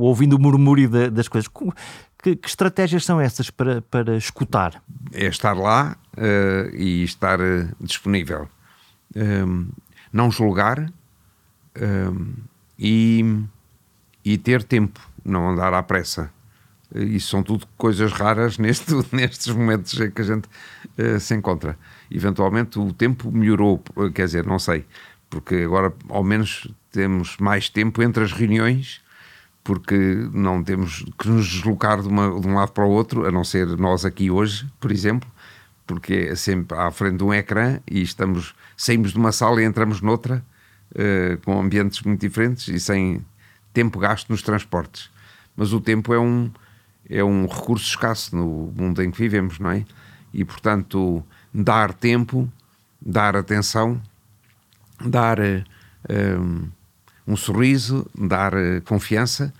ouvindo 0.00 0.32
o 0.32 0.38
murmúrio 0.38 0.88
das 1.10 1.28
coisas. 1.28 1.50
Que, 2.22 2.36
que, 2.36 2.48
estratégias 2.48 3.04
são 3.04 3.20
essas 3.20 3.50
para, 3.50 3.82
para 3.82 4.16
escutar? 4.16 4.82
É 5.12 5.26
estar 5.26 5.52
lá 5.52 5.94
uh, 6.16 6.74
e 6.74 7.04
estar 7.04 7.38
uh, 7.38 7.68
disponível. 7.78 8.48
Um, 9.14 9.68
não 10.10 10.30
julgar 10.30 10.90
um, 11.80 12.34
e, 12.78 13.44
e 14.24 14.38
ter 14.38 14.62
tempo, 14.62 15.00
não 15.24 15.50
andar 15.50 15.72
à 15.74 15.82
pressa. 15.82 16.30
Isso 16.94 17.30
são 17.30 17.42
tudo 17.42 17.66
coisas 17.76 18.12
raras 18.12 18.56
neste, 18.58 18.92
nestes 19.12 19.48
momentos 19.54 19.98
em 19.98 20.10
que 20.10 20.20
a 20.20 20.24
gente 20.24 20.48
uh, 20.98 21.18
se 21.18 21.34
encontra. 21.34 21.78
Eventualmente 22.10 22.78
o 22.78 22.92
tempo 22.92 23.30
melhorou, 23.30 23.82
quer 24.14 24.26
dizer, 24.26 24.46
não 24.46 24.58
sei, 24.58 24.84
porque 25.30 25.54
agora 25.56 25.92
ao 26.08 26.22
menos 26.22 26.68
temos 26.90 27.36
mais 27.38 27.68
tempo 27.68 28.02
entre 28.02 28.22
as 28.22 28.32
reuniões, 28.32 29.00
porque 29.64 30.28
não 30.32 30.62
temos 30.62 31.04
que 31.18 31.28
nos 31.28 31.46
deslocar 31.46 32.02
de, 32.02 32.08
uma, 32.08 32.38
de 32.40 32.46
um 32.46 32.54
lado 32.54 32.72
para 32.72 32.84
o 32.84 32.90
outro, 32.90 33.26
a 33.26 33.30
não 33.30 33.44
ser 33.44 33.66
nós 33.78 34.04
aqui 34.04 34.30
hoje, 34.30 34.68
por 34.78 34.90
exemplo, 34.90 35.28
porque 35.86 36.28
é 36.30 36.34
sempre 36.34 36.76
à 36.76 36.90
frente 36.90 37.18
de 37.18 37.24
um 37.24 37.32
ecrã 37.32 37.80
e 37.90 38.02
estamos, 38.02 38.54
saímos 38.76 39.12
de 39.12 39.18
uma 39.18 39.32
sala 39.32 39.62
e 39.62 39.64
entramos 39.64 40.00
noutra, 40.00 40.44
uh, 40.92 41.38
com 41.44 41.60
ambientes 41.60 42.02
muito 42.02 42.20
diferentes 42.20 42.68
e 42.68 42.78
sem 42.78 43.24
tempo 43.72 43.98
gasto 43.98 44.28
nos 44.30 44.42
transportes. 44.42 45.10
Mas 45.56 45.72
o 45.72 45.80
tempo 45.80 46.14
é 46.14 46.20
um 46.20 46.50
é 47.08 47.22
um 47.22 47.46
recurso 47.46 47.86
escasso 47.86 48.34
no 48.34 48.72
mundo 48.74 49.02
em 49.02 49.10
que 49.10 49.18
vivemos, 49.18 49.58
não 49.58 49.70
é? 49.70 49.84
E, 50.32 50.44
portanto, 50.44 51.24
dar 51.52 51.92
tempo, 51.92 52.50
dar 53.00 53.36
atenção, 53.36 54.00
dar 55.04 55.38
um, 55.40 55.62
eh, 56.08 56.38
um 57.26 57.36
sorriso, 57.36 58.08
dar 58.14 58.54
eh, 58.54 58.80
confiança, 58.80 59.52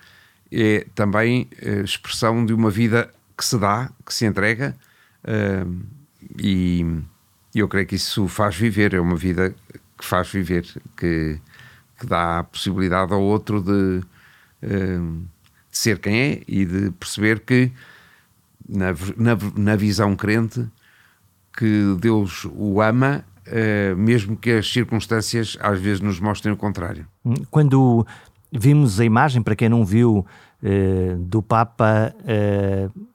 é 0.50 0.86
também 0.94 1.48
eh, 1.60 1.82
expressão 1.82 2.44
de 2.44 2.52
uma 2.54 2.70
vida 2.70 3.12
que 3.36 3.44
se 3.44 3.58
dá, 3.58 3.90
que 4.04 4.14
se 4.14 4.26
entrega 4.26 4.76
E 6.38 6.84
eu 7.54 7.68
creio 7.68 7.86
que 7.86 7.96
isso 7.96 8.28
faz 8.28 8.56
viver, 8.56 8.94
é 8.94 9.00
uma 9.00 9.16
vida 9.16 9.54
que 10.02 10.08
faz 10.08 10.28
viver, 10.28 10.66
que, 10.96 11.38
que 11.98 12.06
dá 12.06 12.40
a 12.40 12.44
possibilidade 12.44 13.12
ao 13.12 13.22
outro 13.22 13.62
de, 13.62 14.00
uh, 14.64 15.26
de 15.70 15.78
ser 15.78 16.00
quem 16.00 16.20
é 16.20 16.42
e 16.48 16.66
de 16.66 16.90
perceber 16.90 17.38
que, 17.40 17.70
na, 18.68 18.92
na, 19.16 19.38
na 19.56 19.76
visão 19.76 20.16
crente, 20.16 20.66
que 21.56 21.96
Deus 22.00 22.44
o 22.52 22.82
ama, 22.82 23.24
uh, 23.46 23.96
mesmo 23.96 24.36
que 24.36 24.50
as 24.50 24.70
circunstâncias 24.70 25.56
às 25.60 25.80
vezes 25.80 26.00
nos 26.00 26.18
mostrem 26.18 26.52
o 26.52 26.56
contrário. 26.56 27.06
Quando 27.48 28.04
vimos 28.50 28.98
a 28.98 29.04
imagem, 29.04 29.40
para 29.40 29.54
quem 29.54 29.68
não 29.68 29.84
viu, 29.84 30.26
uh, 30.62 31.16
do 31.18 31.40
Papa 31.40 32.12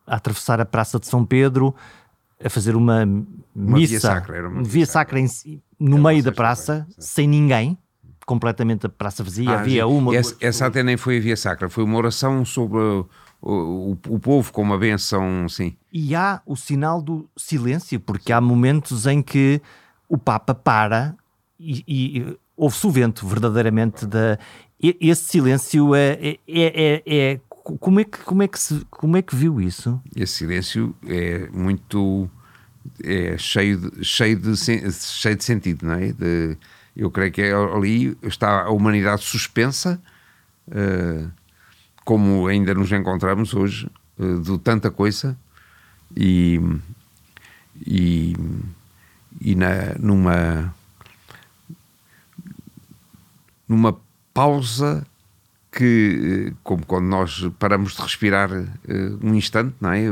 a 0.08 0.15
atravessar 0.15 0.62
a 0.62 0.65
Praça 0.65 0.98
de 0.98 1.06
São 1.06 1.25
Pedro, 1.25 1.75
a 2.44 2.50
fazer 2.50 2.75
uma, 2.75 3.03
uma 3.03 3.77
missa, 3.77 3.91
via 3.91 4.00
sacra, 4.00 4.48
uma 4.48 4.62
via, 4.63 4.72
via 4.72 4.86
sacra, 4.86 5.20
em, 5.20 5.27
no 5.79 5.98
meio 5.98 6.24
da 6.24 6.32
praça, 6.32 6.88
sem 6.98 7.27
ninguém, 7.27 7.77
completamente 8.25 8.86
a 8.86 8.89
praça 8.89 9.24
vazia, 9.24 9.50
ah, 9.50 9.60
havia 9.60 9.88
uma... 9.88 10.15
Essa, 10.15 10.36
essa 10.39 10.65
até 10.65 10.84
nem 10.84 10.98
foi 10.98 11.17
a 11.17 11.22
via 11.22 11.38
sacra, 11.38 11.70
foi 11.70 11.84
uma 11.84 11.98
oração 11.98 12.44
sobre 12.46 12.77
o, 12.79 13.08
o, 13.41 13.98
o, 14.08 14.20
povo 14.20 14.51
com 14.51 14.62
uma 14.62 14.77
benção, 14.77 15.48
sim. 15.50 15.75
E 15.91 16.13
há 16.13 16.41
o 16.46 16.56
sinal 16.56 17.01
do 17.01 17.29
silêncio, 17.36 18.00
porque 18.00 18.32
há 18.32 18.41
momentos 18.41 19.08
em 19.08 19.22
que 19.22 19.62
o 20.10 20.17
Papa 20.17 20.53
para 20.53 21.15
e, 21.60 21.84
e 21.88 22.38
ouve-se 22.56 22.86
o 22.86 22.91
vento 22.91 23.25
verdadeiramente 23.25 24.06
da... 24.06 24.38
Esse 24.79 25.24
silêncio 25.24 25.96
é, 25.96 26.12
é, 26.22 26.38
é, 26.48 27.03
é 27.06 27.39
como 27.79 28.00
é 28.00 28.03
que 28.03 28.17
como 28.19 28.43
é 28.43 28.47
que 28.47 28.59
se, 28.59 28.86
como 28.89 29.17
é 29.17 29.21
que 29.21 29.36
viu 29.36 29.59
isso? 29.59 30.01
Esse 30.15 30.36
silêncio 30.36 30.95
é 31.05 31.50
muito 31.51 32.29
é 33.03 33.38
cheio 33.38 33.77
de, 33.77 34.05
cheio 34.05 34.38
de 34.38 34.55
cheio 34.55 35.36
de 35.36 35.43
sentido, 35.43 35.86
não 35.86 35.93
é? 35.95 36.12
De, 36.13 36.57
eu 36.95 37.12
creio 37.12 37.31
que 37.31 37.41
é 37.41 37.53
ali 37.53 38.17
está 38.24 38.63
a 38.63 38.69
humanidade 38.69 39.24
suspensa, 39.24 40.01
uh, 40.69 41.29
como 42.05 42.47
ainda 42.47 42.74
nos 42.74 42.91
encontramos 42.91 43.53
hoje, 43.53 43.89
uh, 44.17 44.39
de 44.39 44.57
tanta 44.59 44.89
coisa 44.89 45.38
e 46.15 46.59
e, 47.86 48.36
e 49.41 49.55
na, 49.55 49.93
numa 50.00 50.74
numa 53.67 54.00
pausa 54.33 55.05
que, 55.77 56.53
como 56.63 56.84
quando 56.88 57.05
nós 57.05 57.48
paramos 57.60 57.96
de 57.96 58.01
respirar 58.01 58.51
uh, 58.51 58.65
um 59.22 59.36
instante, 59.36 59.75
não 59.79 59.91
é? 59.91 60.12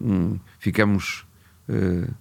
Um, 0.00 0.38
ficamos 0.60 1.26
uh, 1.68 2.14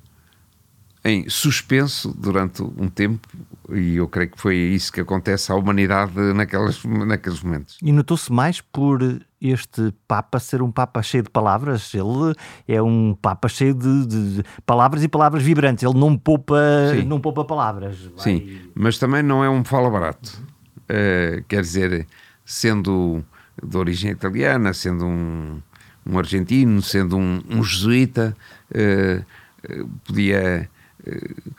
em 1.05 1.29
suspenso 1.29 2.11
durante 2.17 2.63
um 2.63 2.89
tempo 2.89 3.27
e 3.71 3.97
eu 3.97 4.07
creio 4.07 4.31
que 4.31 4.41
foi 4.41 4.55
isso 4.55 4.91
que 4.91 4.99
acontece 4.99 5.51
à 5.51 5.55
humanidade 5.55 6.19
naquelas, 6.33 6.83
naqueles 6.83 7.43
momentos. 7.43 7.77
E 7.79 7.91
notou-se 7.91 8.33
mais 8.33 8.59
por 8.59 9.21
este 9.39 9.93
Papa 10.07 10.39
ser 10.39 10.63
um 10.63 10.71
Papa 10.71 11.03
cheio 11.03 11.21
de 11.21 11.29
palavras. 11.29 11.93
Ele 11.93 12.33
é 12.67 12.81
um 12.81 13.15
Papa 13.21 13.47
cheio 13.47 13.75
de, 13.75 14.07
de 14.07 14.43
palavras 14.65 15.03
e 15.03 15.07
palavras 15.07 15.43
vibrantes. 15.43 15.83
Ele 15.83 15.97
não 15.97 16.17
poupa, 16.17 16.59
não 17.05 17.21
poupa 17.21 17.45
palavras. 17.45 17.99
Vai... 18.15 18.23
Sim, 18.23 18.59
mas 18.73 18.97
também 18.97 19.21
não 19.21 19.43
é 19.43 19.49
um 19.49 19.63
fala 19.63 19.91
barato. 19.91 20.43
Uh, 20.89 21.43
quer 21.47 21.61
dizer, 21.61 22.07
sendo 22.49 23.23
de 23.63 23.77
origem 23.77 24.09
italiana, 24.09 24.73
sendo 24.73 25.05
um, 25.05 25.61
um 26.03 26.17
argentino, 26.17 26.81
sendo 26.81 27.15
um, 27.15 27.43
um 27.47 27.63
jesuíta, 27.63 28.35
uh, 28.71 29.89
podia. 30.03 30.67
Uh, 31.05 31.53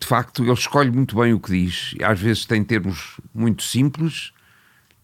de 0.00 0.06
facto, 0.06 0.44
ele 0.44 0.52
escolhe 0.52 0.90
muito 0.90 1.16
bem 1.16 1.32
o 1.32 1.40
que 1.40 1.50
diz. 1.50 1.94
Às 2.02 2.20
vezes 2.20 2.44
tem 2.46 2.62
termos 2.62 3.20
muito 3.34 3.62
simples, 3.64 4.32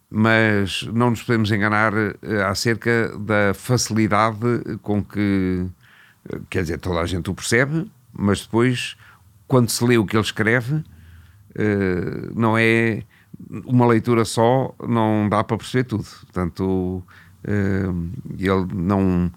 mas 0.08 0.82
não 0.92 1.10
nos 1.10 1.22
podemos 1.22 1.50
enganar 1.50 1.92
acerca 2.48 3.16
da 3.18 3.52
facilidade 3.54 4.78
com 4.82 5.04
que. 5.04 5.66
Quer 6.48 6.62
dizer, 6.62 6.78
toda 6.78 7.00
a 7.00 7.06
gente 7.06 7.28
o 7.28 7.34
percebe, 7.34 7.90
mas 8.12 8.42
depois, 8.42 8.96
quando 9.46 9.68
se 9.68 9.84
lê 9.84 9.98
o 9.98 10.06
que 10.06 10.16
ele 10.16 10.24
escreve, 10.24 10.82
não 12.34 12.56
é 12.56 13.02
uma 13.64 13.86
leitura 13.86 14.24
só 14.24 14.74
não 14.86 15.28
dá 15.28 15.42
para 15.42 15.56
perceber 15.56 15.84
tudo. 15.84 16.04
Portanto, 16.04 17.02
eh, 17.44 17.86
ele 18.38 18.66
não, 18.74 19.30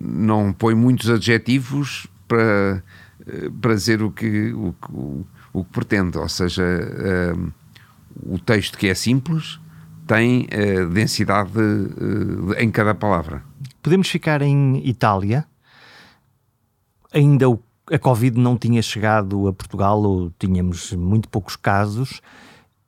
não 0.00 0.52
põe 0.52 0.74
muitos 0.74 1.08
adjetivos 1.10 2.06
para, 2.26 2.82
eh, 3.26 3.50
para 3.60 3.74
dizer 3.74 4.02
o 4.02 4.10
que, 4.10 4.52
o, 4.52 4.74
o, 4.90 5.26
o 5.52 5.64
que 5.64 5.70
pretende. 5.70 6.18
Ou 6.18 6.28
seja, 6.28 6.62
eh, 6.62 7.34
o 8.22 8.38
texto 8.38 8.78
que 8.78 8.88
é 8.88 8.94
simples 8.94 9.60
tem 10.06 10.46
densidade 10.92 11.50
em 12.58 12.70
cada 12.70 12.94
palavra. 12.94 13.42
Podemos 13.82 14.06
ficar 14.06 14.42
em 14.42 14.86
Itália. 14.86 15.46
Ainda 17.10 17.46
a 17.90 17.98
Covid 17.98 18.38
não 18.38 18.58
tinha 18.58 18.82
chegado 18.82 19.48
a 19.48 19.52
Portugal, 19.52 20.02
ou 20.02 20.30
tínhamos 20.38 20.92
muito 20.92 21.26
poucos 21.28 21.56
casos 21.56 22.20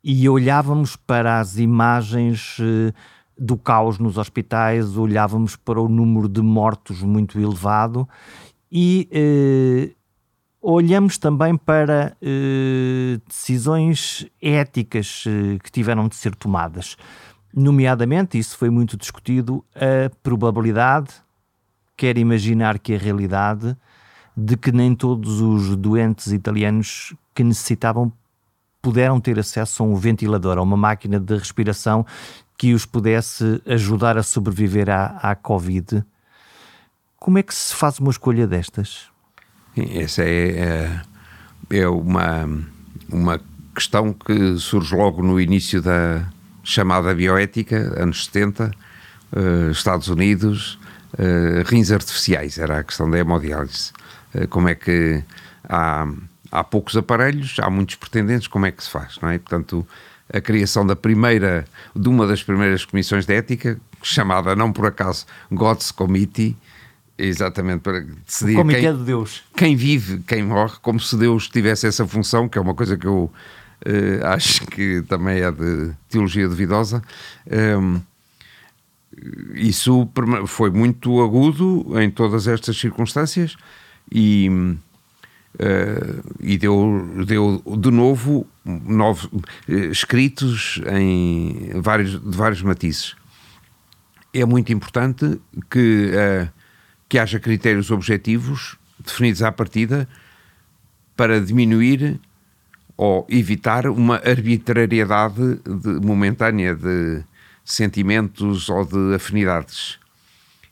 e 0.09 0.29
olhávamos 0.29 0.95
para 0.95 1.37
as 1.37 1.57
imagens 1.57 2.55
eh, 2.61 2.93
do 3.37 3.57
caos 3.57 3.99
nos 3.99 4.17
hospitais, 4.17 4.95
olhávamos 4.95 5.57
para 5.57 5.81
o 5.81 5.89
número 5.89 6.29
de 6.29 6.41
mortos 6.41 7.01
muito 7.03 7.37
elevado 7.37 8.07
e 8.71 9.09
eh, 9.11 9.93
olhamos 10.61 11.17
também 11.17 11.57
para 11.57 12.15
eh, 12.21 13.19
decisões 13.27 14.25
éticas 14.41 15.25
eh, 15.27 15.59
que 15.61 15.69
tiveram 15.69 16.07
de 16.07 16.15
ser 16.15 16.33
tomadas. 16.35 16.95
Nomeadamente, 17.53 18.39
isso 18.39 18.57
foi 18.57 18.69
muito 18.69 18.95
discutido, 18.95 19.61
a 19.75 20.09
probabilidade, 20.23 21.15
quer 21.97 22.17
imaginar 22.17 22.79
que 22.79 22.95
a 22.95 22.97
realidade, 22.97 23.75
de 24.37 24.55
que 24.55 24.71
nem 24.71 24.95
todos 24.95 25.41
os 25.41 25.75
doentes 25.75 26.31
italianos 26.31 27.13
que 27.35 27.43
necessitavam 27.43 28.09
puderam 28.87 29.19
ter 29.19 29.37
acesso 29.37 29.83
a 29.83 29.85
um 29.85 29.97
ventilador, 29.97 30.57
a 30.57 30.61
uma 30.61 30.77
máquina 30.77 31.19
de 31.19 31.35
respiração 31.35 32.05
que 32.57 32.73
os 32.73 32.85
pudesse 32.85 33.61
ajudar 33.65 34.17
a 34.17 34.23
sobreviver 34.23 34.89
à, 34.89 35.17
à 35.21 35.35
Covid. 35.35 36.05
Como 37.17 37.37
é 37.37 37.43
que 37.43 37.53
se 37.53 37.75
faz 37.75 37.99
uma 37.99 38.11
escolha 38.11 38.47
destas? 38.47 39.09
Essa 39.75 40.23
é, 40.23 41.01
é, 41.69 41.79
é 41.81 41.87
uma, 41.89 42.49
uma 43.11 43.41
questão 43.75 44.13
que 44.13 44.57
surge 44.57 44.95
logo 44.95 45.21
no 45.21 45.37
início 45.37 45.81
da 45.81 46.25
chamada 46.63 47.13
bioética, 47.13 47.93
anos 48.01 48.23
70, 48.23 48.67
uh, 48.67 48.69
eh, 49.35 49.71
Estados 49.71 50.07
Unidos, 50.07 50.79
uh, 51.15 51.61
rins 51.65 51.91
artificiais, 51.91 52.57
era 52.57 52.79
a 52.79 52.83
questão 52.85 53.09
da 53.09 53.17
hemodiálise. 53.17 53.91
Uh, 54.33 54.47
como 54.47 54.69
é 54.69 54.75
que 54.75 55.21
há 55.67 56.07
há 56.51 56.63
poucos 56.63 56.95
aparelhos, 56.97 57.55
há 57.59 57.69
muitos 57.69 57.95
pretendentes, 57.95 58.47
como 58.47 58.65
é 58.65 58.71
que 58.71 58.83
se 58.83 58.89
faz, 58.89 59.17
não 59.21 59.29
é? 59.29 59.37
Portanto, 59.37 59.87
a 60.31 60.41
criação 60.41 60.85
da 60.85 60.95
primeira, 60.95 61.65
de 61.95 62.09
uma 62.09 62.27
das 62.27 62.43
primeiras 62.43 62.85
comissões 62.85 63.25
de 63.25 63.33
ética, 63.33 63.79
chamada 64.01 64.55
não 64.55 64.71
por 64.71 64.85
acaso 64.85 65.25
God's 65.51 65.91
Committee, 65.91 66.55
exatamente 67.17 67.81
para 67.81 68.01
decidir 68.25 68.53
o 68.53 68.57
Comitê 68.57 68.81
quem, 68.81 68.97
de 68.97 69.03
Deus. 69.03 69.43
quem 69.55 69.75
vive, 69.75 70.19
quem 70.27 70.43
morre, 70.43 70.75
como 70.81 70.99
se 70.99 71.15
Deus 71.17 71.47
tivesse 71.47 71.87
essa 71.87 72.05
função, 72.05 72.47
que 72.47 72.57
é 72.57 72.61
uma 72.61 72.75
coisa 72.75 72.97
que 72.97 73.07
eu 73.07 73.31
uh, 73.85 74.25
acho 74.25 74.65
que 74.67 75.01
também 75.03 75.41
é 75.41 75.51
de 75.51 75.91
teologia 76.09 76.47
duvidosa. 76.47 77.01
Um, 77.79 78.01
isso 79.55 80.07
foi 80.45 80.69
muito 80.69 81.21
agudo 81.23 81.99
em 81.99 82.09
todas 82.09 82.47
estas 82.47 82.77
circunstâncias 82.77 83.55
e 84.11 84.47
Uh, 85.59 86.21
e 86.39 86.55
deu, 86.55 87.25
deu 87.25 87.63
de 87.79 87.89
novo 87.89 88.45
novos, 88.63 89.23
uh, 89.23 89.41
escritos 89.91 90.79
em 90.87 91.71
vários, 91.81 92.11
de 92.11 92.37
vários 92.37 92.61
matizes. 92.61 93.15
É 94.31 94.45
muito 94.45 94.71
importante 94.71 95.41
que, 95.67 96.11
uh, 96.11 96.47
que 97.09 97.17
haja 97.17 97.39
critérios 97.39 97.89
objetivos 97.89 98.77
definidos 99.03 99.41
à 99.41 99.51
partida 99.51 100.07
para 101.15 101.41
diminuir 101.41 102.19
ou 102.95 103.25
evitar 103.27 103.87
uma 103.87 104.17
arbitrariedade 104.17 105.55
de, 105.65 106.05
momentânea 106.05 106.75
de 106.75 107.23
sentimentos 107.65 108.69
ou 108.69 108.85
de 108.85 109.15
afinidades. 109.15 109.99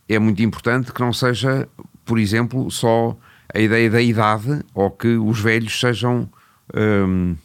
É 0.07 0.19
muito 0.19 0.43
importante 0.43 0.91
que 0.93 1.01
não 1.01 1.11
seja, 1.11 1.67
por 2.05 2.19
exemplo, 2.19 2.69
só 2.69 3.17
a 3.53 3.59
ideia 3.59 3.89
da 3.89 4.01
idade 4.01 4.63
ou 4.73 4.91
que 4.91 5.15
os 5.15 5.39
velhos 5.39 5.79
sejam 5.79 6.29
hum, 6.73 7.35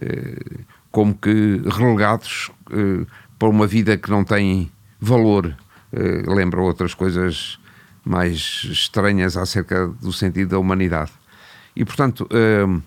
eh, 0.00 0.64
como 0.94 1.12
que 1.12 1.60
relegados 1.66 2.52
uh, 2.70 3.04
para 3.36 3.48
uma 3.48 3.66
vida 3.66 3.96
que 3.96 4.08
não 4.08 4.22
tem 4.22 4.70
valor. 5.00 5.56
Uh, 5.92 6.32
lembra 6.32 6.60
outras 6.60 6.94
coisas 6.94 7.58
mais 8.04 8.62
estranhas 8.70 9.36
acerca 9.36 9.88
do 9.88 10.12
sentido 10.12 10.50
da 10.50 10.58
humanidade. 10.58 11.10
E, 11.74 11.84
portanto, 11.84 12.28
uh, 12.30 12.82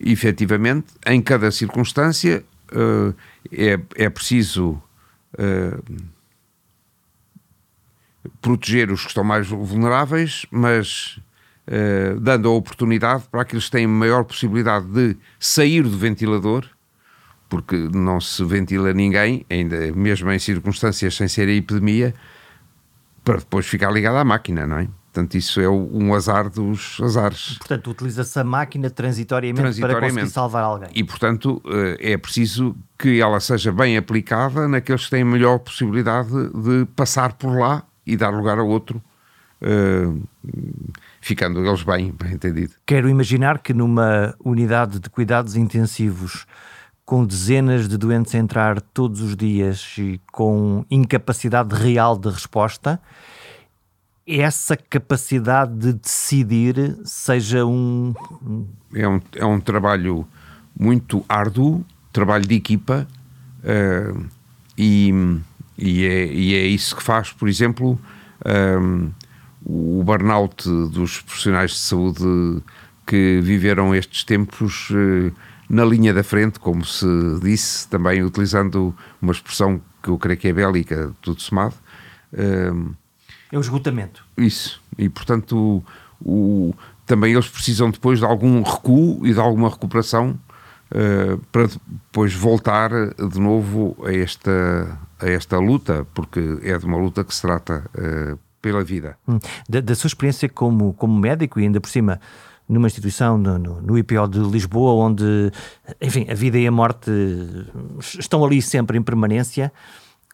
efetivamente, 0.00 0.88
em 1.06 1.22
cada 1.22 1.52
circunstância, 1.52 2.44
é, 3.52 3.78
é 3.94 4.10
preciso 4.10 4.82
proteger 8.42 8.90
os 8.90 9.02
que 9.02 9.08
estão 9.08 9.22
mais 9.22 9.46
vulneráveis, 9.46 10.44
mas 10.50 11.20
uh, 11.68 12.20
dando 12.20 12.48
a 12.48 12.52
oportunidade 12.52 13.24
para 13.30 13.42
aqueles 13.42 13.66
que 13.66 13.72
têm 13.72 13.86
maior 13.86 14.24
possibilidade 14.24 14.86
de 14.86 15.16
sair 15.38 15.82
do 15.82 15.96
ventilador, 15.96 16.66
porque 17.48 17.76
não 17.92 18.20
se 18.20 18.44
ventila 18.44 18.92
ninguém, 18.92 19.44
ainda 19.48 19.92
mesmo 19.92 20.30
em 20.32 20.38
circunstâncias 20.38 21.16
sem 21.16 21.28
ser 21.28 21.48
a 21.48 21.52
epidemia, 21.52 22.14
para 23.24 23.38
depois 23.38 23.66
ficar 23.66 23.90
ligado 23.90 24.16
à 24.16 24.24
máquina, 24.24 24.66
não 24.66 24.78
é? 24.78 24.88
Portanto, 25.16 25.34
isso 25.34 25.60
é 25.62 25.68
um 25.68 26.12
azar 26.12 26.50
dos 26.50 27.00
azares. 27.02 27.56
Portanto, 27.56 27.90
utiliza-se 27.90 28.38
a 28.38 28.44
máquina 28.44 28.90
transitoriamente, 28.90 29.62
transitoriamente, 29.62 30.00
para 30.00 30.10
conseguir 30.10 30.30
salvar 30.30 30.62
alguém. 30.62 30.90
E, 30.94 31.02
portanto, 31.02 31.62
eh, 31.66 32.12
é 32.12 32.18
preciso 32.18 32.76
que 32.98 33.18
ela 33.18 33.40
seja 33.40 33.72
bem 33.72 33.96
aplicada 33.96 34.68
naqueles 34.68 35.06
que 35.06 35.10
têm 35.12 35.24
melhor 35.24 35.58
possibilidade 35.60 36.28
de 36.28 36.84
passar 36.94 37.32
por 37.32 37.58
lá 37.58 37.82
e 38.06 38.14
dar 38.14 38.28
lugar 38.28 38.58
a 38.58 38.62
outro, 38.62 39.02
eh, 39.62 40.06
ficando 41.26 41.58
eles 41.66 41.82
bem, 41.82 42.14
bem 42.16 42.34
entendido. 42.34 42.74
Quero 42.86 43.08
imaginar 43.08 43.58
que 43.58 43.74
numa 43.74 44.32
unidade 44.44 45.00
de 45.00 45.10
cuidados 45.10 45.56
intensivos 45.56 46.46
com 47.04 47.26
dezenas 47.26 47.88
de 47.88 47.98
doentes 47.98 48.32
a 48.36 48.38
entrar 48.38 48.80
todos 48.80 49.20
os 49.20 49.36
dias 49.36 49.96
e 49.98 50.20
com 50.30 50.86
incapacidade 50.88 51.74
real 51.74 52.16
de 52.16 52.28
resposta, 52.28 53.00
essa 54.24 54.76
capacidade 54.76 55.74
de 55.74 55.92
decidir 55.94 56.96
seja 57.04 57.66
um. 57.66 58.14
É 58.94 59.08
um, 59.08 59.20
é 59.34 59.44
um 59.44 59.58
trabalho 59.58 60.28
muito 60.78 61.24
árduo, 61.28 61.84
trabalho 62.12 62.46
de 62.46 62.54
equipa, 62.54 63.06
uh, 63.64 64.26
e, 64.78 65.10
e, 65.76 66.04
é, 66.04 66.26
e 66.26 66.54
é 66.54 66.66
isso 66.66 66.94
que 66.94 67.02
faz, 67.02 67.32
por 67.32 67.48
exemplo, 67.48 67.98
um, 68.44 69.06
eh, 69.08 69.10
o 69.68 70.02
burnout 70.04 70.68
dos 70.90 71.20
profissionais 71.20 71.72
de 71.72 71.78
saúde 71.78 72.62
que 73.04 73.40
viveram 73.42 73.94
estes 73.94 74.22
tempos 74.22 74.90
uh, 74.90 75.32
na 75.68 75.84
linha 75.84 76.14
da 76.14 76.22
frente, 76.22 76.60
como 76.60 76.84
se 76.84 77.06
disse, 77.42 77.88
também 77.88 78.22
utilizando 78.22 78.94
uma 79.20 79.32
expressão 79.32 79.80
que 80.02 80.08
eu 80.08 80.18
creio 80.18 80.38
que 80.38 80.48
é 80.48 80.52
bélica, 80.52 81.12
tudo 81.20 81.42
somado. 81.42 81.74
Um, 82.32 82.94
é 83.50 83.58
o 83.58 83.60
esgotamento. 83.60 84.24
Isso. 84.36 84.80
E, 84.96 85.08
portanto, 85.08 85.82
o, 86.20 86.70
o, 86.70 86.74
também 87.04 87.32
eles 87.32 87.48
precisam 87.48 87.90
depois 87.90 88.20
de 88.20 88.24
algum 88.24 88.62
recuo 88.62 89.26
e 89.26 89.32
de 89.32 89.40
alguma 89.40 89.68
recuperação 89.68 90.38
uh, 90.92 91.38
para 91.50 91.66
depois 91.66 92.32
voltar 92.32 92.90
de 92.90 93.40
novo 93.40 93.96
a 94.04 94.12
esta, 94.12 94.98
a 95.18 95.28
esta 95.28 95.58
luta, 95.58 96.06
porque 96.14 96.58
é 96.62 96.78
de 96.78 96.84
uma 96.84 96.98
luta 96.98 97.24
que 97.24 97.34
se 97.34 97.42
trata 97.42 97.84
uh, 97.94 98.38
pela 98.66 98.82
vida. 98.82 99.16
Hum. 99.28 99.38
Da, 99.68 99.80
da, 99.80 99.94
sua 99.94 100.08
experiência 100.08 100.48
como, 100.48 100.92
como 100.94 101.16
médico 101.16 101.60
e 101.60 101.62
ainda 101.62 101.80
por 101.80 101.88
cima 101.88 102.20
numa 102.68 102.88
instituição 102.88 103.38
no, 103.38 103.56
no, 103.56 103.80
no, 103.80 103.96
IPO 103.96 104.26
de 104.26 104.40
Lisboa, 104.40 104.92
onde, 105.06 105.52
enfim, 106.00 106.26
a 106.28 106.34
vida 106.34 106.58
e 106.58 106.66
a 106.66 106.72
morte 106.72 107.08
estão 108.18 108.44
ali 108.44 108.60
sempre 108.60 108.98
em 108.98 109.02
permanência. 109.02 109.72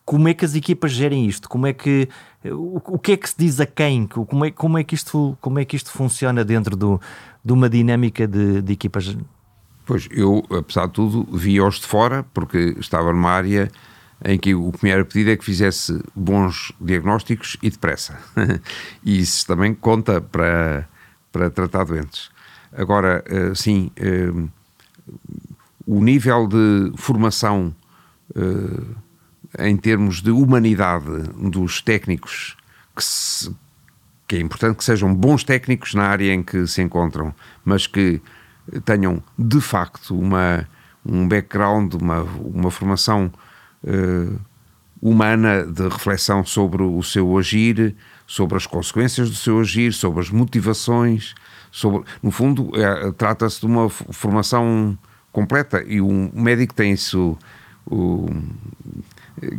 Como 0.02 0.28
é 0.28 0.34
que 0.34 0.46
as 0.46 0.54
equipas 0.54 0.92
gerem 0.92 1.26
isto? 1.26 1.46
Como 1.46 1.66
é 1.66 1.74
que 1.74 2.08
o, 2.42 2.80
o 2.94 2.98
que 2.98 3.12
é 3.12 3.16
que 3.18 3.28
se 3.28 3.36
diz 3.36 3.60
a 3.60 3.66
quem? 3.66 4.06
Como 4.06 4.46
é, 4.46 4.50
como 4.50 4.78
é 4.78 4.82
que 4.82 4.94
isto 4.94 5.36
como 5.42 5.58
é 5.58 5.64
que 5.66 5.76
isto 5.76 5.90
funciona 5.90 6.42
dentro 6.42 6.74
do, 6.74 6.98
de 7.44 7.52
uma 7.52 7.68
dinâmica 7.68 8.26
de, 8.26 8.62
de 8.62 8.72
equipas? 8.72 9.14
Pois 9.84 10.08
eu, 10.10 10.42
apesar 10.50 10.86
de 10.86 10.94
tudo, 10.94 11.28
vi-os 11.30 11.80
de 11.80 11.86
fora 11.86 12.24
porque 12.32 12.76
estava 12.80 13.12
numa 13.12 13.30
área 13.30 13.70
em 14.24 14.38
que 14.38 14.54
o 14.54 14.72
era 14.84 15.04
pedido 15.04 15.30
é 15.30 15.36
que 15.36 15.44
fizesse 15.44 16.00
bons 16.14 16.72
diagnósticos 16.80 17.56
e 17.62 17.70
depressa. 17.70 18.18
e 19.04 19.20
isso 19.20 19.46
também 19.46 19.74
conta 19.74 20.20
para 20.20 20.88
para 21.32 21.50
tratar 21.50 21.84
doentes. 21.84 22.30
Agora, 22.72 23.24
eh, 23.26 23.54
sim, 23.54 23.90
eh, 23.96 24.30
o 25.86 26.04
nível 26.04 26.46
de 26.46 26.92
formação 26.96 27.74
eh, 28.36 29.66
em 29.66 29.76
termos 29.76 30.22
de 30.22 30.30
humanidade 30.30 31.10
dos 31.50 31.80
técnicos, 31.80 32.56
que, 32.94 33.02
se, 33.02 33.54
que, 34.28 34.36
é 34.36 34.40
importante 34.40 34.76
que 34.76 34.84
sejam 34.84 35.12
bons 35.14 35.42
técnicos 35.42 35.94
na 35.94 36.04
área 36.04 36.32
em 36.32 36.42
que 36.42 36.66
se 36.66 36.82
encontram, 36.82 37.34
mas 37.64 37.86
que 37.86 38.20
tenham 38.84 39.22
de 39.38 39.60
facto 39.60 40.18
uma, 40.18 40.66
um 41.04 41.26
background, 41.26 41.94
uma, 41.94 42.22
uma 42.22 42.70
formação 42.70 43.30
humana 45.00 45.64
de 45.64 45.88
reflexão 45.88 46.44
sobre 46.44 46.82
o 46.82 47.02
seu 47.02 47.36
agir, 47.36 47.96
sobre 48.26 48.56
as 48.56 48.66
consequências 48.66 49.28
do 49.28 49.36
seu 49.36 49.60
agir, 49.60 49.92
sobre 49.92 50.20
as 50.20 50.30
motivações, 50.30 51.34
sobre, 51.72 52.04
no 52.22 52.30
fundo, 52.30 52.70
é, 52.74 53.10
trata-se 53.12 53.60
de 53.60 53.66
uma 53.66 53.88
formação 53.88 54.96
completa 55.32 55.82
e 55.82 56.00
um 56.00 56.30
médico 56.32 56.74
tem 56.74 56.92
isso, 56.92 57.36
o, 57.86 58.28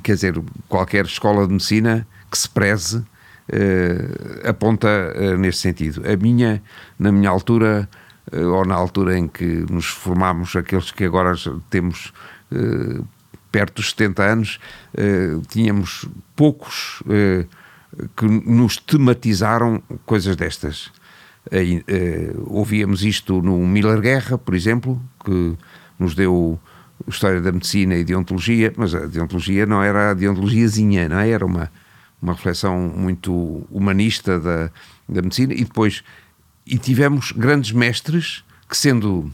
quer 0.04 0.14
dizer, 0.14 0.42
qualquer 0.70 1.06
escola 1.06 1.46
de 1.46 1.54
medicina 1.54 2.08
que 2.32 2.38
se 2.38 2.48
preze 2.48 3.04
eh, 3.50 4.48
aponta 4.48 4.88
eh, 4.88 5.36
neste 5.36 5.62
sentido. 5.62 6.04
A 6.08 6.16
minha, 6.16 6.62
na 6.98 7.12
minha 7.12 7.30
altura, 7.30 7.90
ou 8.32 8.66
na 8.66 8.76
altura 8.76 9.18
em 9.18 9.28
que 9.28 9.66
nos 9.70 9.88
formámos, 9.88 10.56
aqueles 10.56 10.92
que 10.92 11.04
agora 11.04 11.34
temos 11.70 12.14
perto 13.54 13.76
dos 13.76 13.92
70 13.92 14.24
anos, 14.24 14.60
tínhamos 15.48 16.10
poucos 16.36 17.04
que 18.18 18.26
nos 18.26 18.78
tematizaram 18.78 19.82
coisas 20.08 20.36
destas. 20.36 20.92
Uh, 21.46 22.48
ouvíamos 22.48 23.04
isto 23.04 23.42
no 23.42 23.60
Miller 23.68 24.00
Guerra, 24.00 24.38
por 24.38 24.56
exemplo, 24.56 25.02
que 25.24 25.56
nos 26.00 26.16
deu 26.16 26.60
história 27.08 27.42
da 27.42 27.52
medicina 27.52 27.96
e 27.96 28.04
deontologia, 28.04 28.74
mas 28.78 28.96
a 28.96 29.06
deontologia 29.06 29.66
não 29.66 29.84
era 29.84 30.12
a 30.12 30.14
deontologiazinha, 30.14 31.10
não 31.10 31.20
é? 31.20 31.30
Era 31.30 31.46
uma, 31.46 31.70
uma 32.22 32.34
reflexão 32.34 32.94
muito 32.96 33.68
humanista 33.70 34.40
da, 34.40 34.72
da 35.08 35.22
medicina 35.22 35.54
e 35.54 35.64
depois 35.64 36.04
e 36.66 36.78
tivemos 36.78 37.34
grandes 37.34 37.74
mestres 37.74 38.44
que 38.70 38.78
sendo 38.78 39.30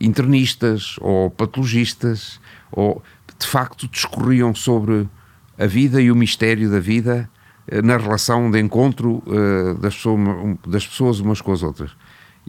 internistas 0.00 0.96
ou 1.00 1.30
patologistas 1.30 2.40
ou 2.70 3.02
de 3.42 3.48
facto 3.48 3.88
discorriam 3.88 4.54
sobre 4.54 5.08
a 5.58 5.66
vida 5.66 6.00
e 6.00 6.10
o 6.10 6.16
mistério 6.16 6.70
da 6.70 6.80
vida 6.80 7.28
eh, 7.68 7.82
na 7.82 7.96
relação 7.96 8.50
de 8.50 8.58
encontro 8.58 9.22
uh, 9.26 9.74
das, 10.66 10.86
pessoas, 10.86 11.20
umas 11.20 11.40
com 11.40 11.52
as 11.52 11.62
outras. 11.62 11.90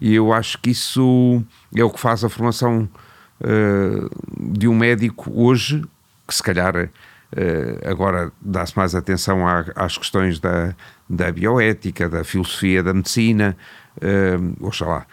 E 0.02 0.14
eu 0.16 0.34
acho 0.34 0.58
que 0.60 0.72
isso 0.72 1.44
é 1.76 1.84
o 1.84 1.90
que 1.90 2.00
faz 2.00 2.24
a 2.24 2.30
formação 2.30 2.90
uh, 3.42 4.58
de 4.58 4.68
um 4.68 4.76
médico 4.76 5.32
hoje, 5.34 5.84
que 6.28 6.34
se 6.34 6.42
calhar 6.42 6.90
agora 7.90 8.32
dá-se 8.40 8.78
mais 8.78 8.94
atenção 8.94 9.40
às 9.76 9.98
questões 9.98 10.40
da, 10.40 10.76
da 11.10 11.32
bioética, 11.32 12.08
da 12.08 12.24
filosofia 12.24 12.84
da 12.84 12.94
medicina, 12.94 13.58
uh, 13.98 14.68
oxalá, 14.68 15.08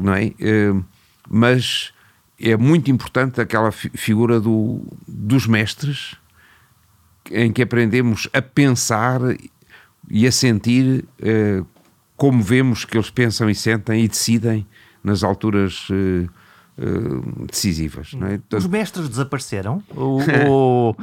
não 0.00 0.14
é? 0.14 0.32
mas 1.28 1.92
é 2.40 2.56
muito 2.56 2.90
importante 2.90 3.40
aquela 3.40 3.70
figura 3.70 4.40
do, 4.40 4.86
dos 5.06 5.46
mestres 5.46 6.16
em 7.30 7.52
que 7.52 7.62
aprendemos 7.62 8.28
a 8.32 8.40
pensar 8.40 9.20
e 10.08 10.26
a 10.26 10.32
sentir 10.32 11.04
uh, 11.20 11.66
como 12.16 12.42
vemos 12.42 12.84
que 12.84 12.96
eles 12.96 13.10
pensam 13.10 13.48
e 13.50 13.54
sentem 13.54 14.04
e 14.04 14.08
decidem 14.08 14.66
nas 15.04 15.22
alturas 15.22 15.88
uh, 15.90 16.28
uh, 16.78 17.46
decisivas. 17.46 18.12
É? 18.50 18.56
Os 18.56 18.66
mestres 18.66 19.08
desapareceram? 19.08 19.82
ou, 19.94 20.20
ou, 20.48 20.96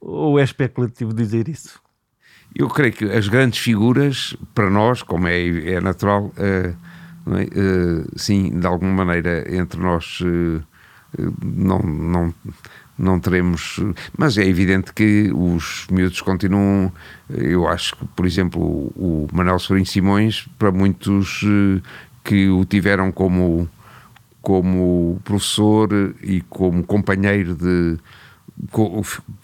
ou 0.00 0.38
é 0.38 0.44
especulativo 0.44 1.12
dizer 1.12 1.48
isso? 1.48 1.80
Eu 2.54 2.68
creio 2.68 2.92
que 2.92 3.04
as 3.04 3.28
grandes 3.28 3.58
figuras, 3.58 4.34
para 4.54 4.70
nós, 4.70 5.02
como 5.02 5.28
é, 5.28 5.46
é 5.74 5.80
natural, 5.80 6.32
é? 6.36 6.74
Sim, 8.16 8.58
de 8.58 8.66
alguma 8.66 9.04
maneira, 9.04 9.44
entre 9.54 9.80
nós 9.80 10.20
não, 11.42 11.78
não, 11.80 12.34
não 12.98 13.20
teremos. 13.20 13.80
Mas 14.16 14.36
é 14.36 14.44
evidente 14.44 14.92
que 14.92 15.30
os 15.32 15.86
miúdos 15.90 16.20
continuam. 16.20 16.92
Eu 17.30 17.68
acho 17.68 17.96
que, 17.96 18.04
por 18.06 18.26
exemplo, 18.26 18.62
o 18.96 19.28
Manuel 19.32 19.58
Sobrinho 19.58 19.86
Simões, 19.86 20.48
para 20.58 20.72
muitos 20.72 21.42
eh, 21.44 21.80
que 22.24 22.48
o 22.48 22.64
tiveram 22.64 23.12
como, 23.12 23.68
como 24.42 25.20
professor 25.24 25.88
e 26.22 26.40
como 26.42 26.82
companheiro 26.82 27.54
de. 27.54 27.98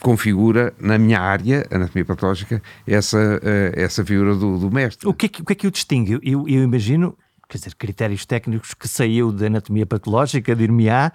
configura 0.00 0.74
na 0.80 0.98
minha 0.98 1.20
área, 1.20 1.66
anatomia 1.70 2.04
patológica, 2.04 2.60
essa, 2.86 3.40
eh, 3.42 3.72
essa 3.76 4.04
figura 4.04 4.34
do, 4.34 4.58
do 4.58 4.70
mestre. 4.70 5.08
O 5.08 5.14
que, 5.14 5.26
é 5.26 5.28
que, 5.28 5.42
o 5.42 5.44
que 5.44 5.52
é 5.52 5.56
que 5.56 5.66
o 5.66 5.70
distingue? 5.70 6.18
Eu, 6.22 6.48
eu 6.48 6.62
imagino 6.62 7.16
quer 7.48 7.58
dizer, 7.58 7.74
critérios 7.74 8.24
técnicos 8.24 8.74
que 8.74 8.88
saiu 8.88 9.32
da 9.32 9.46
anatomia 9.46 9.86
patológica, 9.86 10.54
dir-me-á, 10.54 11.12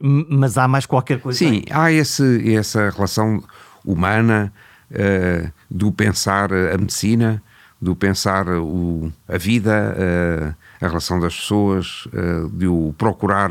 mas 0.00 0.58
há 0.58 0.66
mais 0.66 0.86
qualquer 0.86 1.20
coisa. 1.20 1.38
Sim, 1.38 1.62
há 1.70 1.92
esse, 1.92 2.54
essa 2.54 2.90
relação 2.90 3.42
humana 3.84 4.52
uh, 4.90 5.52
do 5.70 5.92
pensar 5.92 6.52
a 6.52 6.76
medicina, 6.78 7.42
do 7.80 7.94
pensar 7.94 8.48
o, 8.48 9.12
a 9.28 9.38
vida, 9.38 9.94
uh, 9.96 10.84
a 10.84 10.88
relação 10.88 11.20
das 11.20 11.34
pessoas, 11.34 12.06
uh, 12.06 12.48
de 12.50 12.66
o 12.66 12.94
procurar 12.96 13.50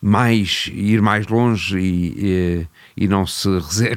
mais, 0.00 0.70
ir 0.72 1.00
mais 1.02 1.26
longe 1.26 1.78
e, 1.78 2.14
e, 2.16 3.04
e, 3.04 3.08
não 3.08 3.26
se 3.26 3.48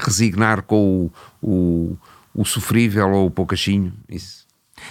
resignar 0.01 0.61
com 0.61 1.11
o, 1.41 1.47
o, 1.49 1.97
o 2.33 2.45
sofrível 2.45 3.09
ou 3.11 3.27
o 3.27 3.31
poucachinho. 3.31 3.93
Isso. 4.09 4.46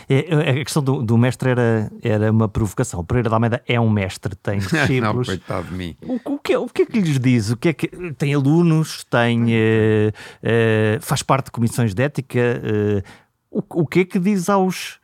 É, 0.09 0.35
é, 0.35 0.61
a 0.61 0.64
questão 0.64 0.83
do, 0.83 1.03
do, 1.03 1.16
mestre 1.16 1.51
era, 1.51 1.90
era 2.03 2.31
uma 2.31 2.49
provocação. 2.49 3.01
O 3.01 3.05
Pereira 3.05 3.29
da 3.31 3.37
Almeida 3.37 3.62
é 3.66 3.81
um 3.81 3.90
mestre, 3.90 4.35
tem 4.37 4.59
discípulos. 4.61 5.01
não, 5.01 5.25
coitado 5.25 5.68
de 5.68 5.75
mim. 5.75 5.96
O, 6.03 6.35
o, 6.35 6.38
que, 6.38 6.53
é, 6.53 6.59
o 6.59 6.66
que 6.66 6.83
é 6.83 6.87
que 6.87 7.01
lhes 7.01 7.18
diz? 7.18 7.51
O 7.51 7.57
que 7.57 7.68
é 7.68 7.72
que, 7.72 7.88
tem 8.14 8.35
alunos, 8.35 9.05
tem, 9.05 9.44
uh, 9.44 10.09
uh, 10.09 11.01
faz 11.01 11.22
parte 11.22 11.46
de 11.46 11.51
comissões 11.53 11.94
de 11.94 12.03
ética. 12.03 12.40
Uh, 12.40 13.03
o, 13.51 13.83
o 13.83 13.87
que 13.87 14.01
é 14.01 14.05
que 14.05 14.18
diz 14.18 14.49
aos. 14.49 14.99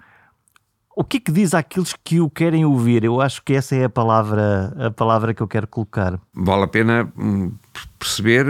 O 0.94 1.02
que 1.02 1.16
é 1.16 1.20
que 1.20 1.32
diz 1.32 1.54
àqueles 1.54 1.94
que 2.04 2.20
o 2.20 2.28
querem 2.28 2.66
ouvir? 2.66 3.02
Eu 3.02 3.18
acho 3.18 3.42
que 3.42 3.54
essa 3.54 3.74
é 3.74 3.84
a 3.84 3.88
palavra, 3.88 4.74
a 4.78 4.90
palavra 4.90 5.32
que 5.32 5.42
eu 5.42 5.48
quero 5.48 5.66
colocar. 5.66 6.20
Vale 6.34 6.64
a 6.64 6.68
pena 6.68 7.10
hum, 7.16 7.50
perceber 7.98 8.44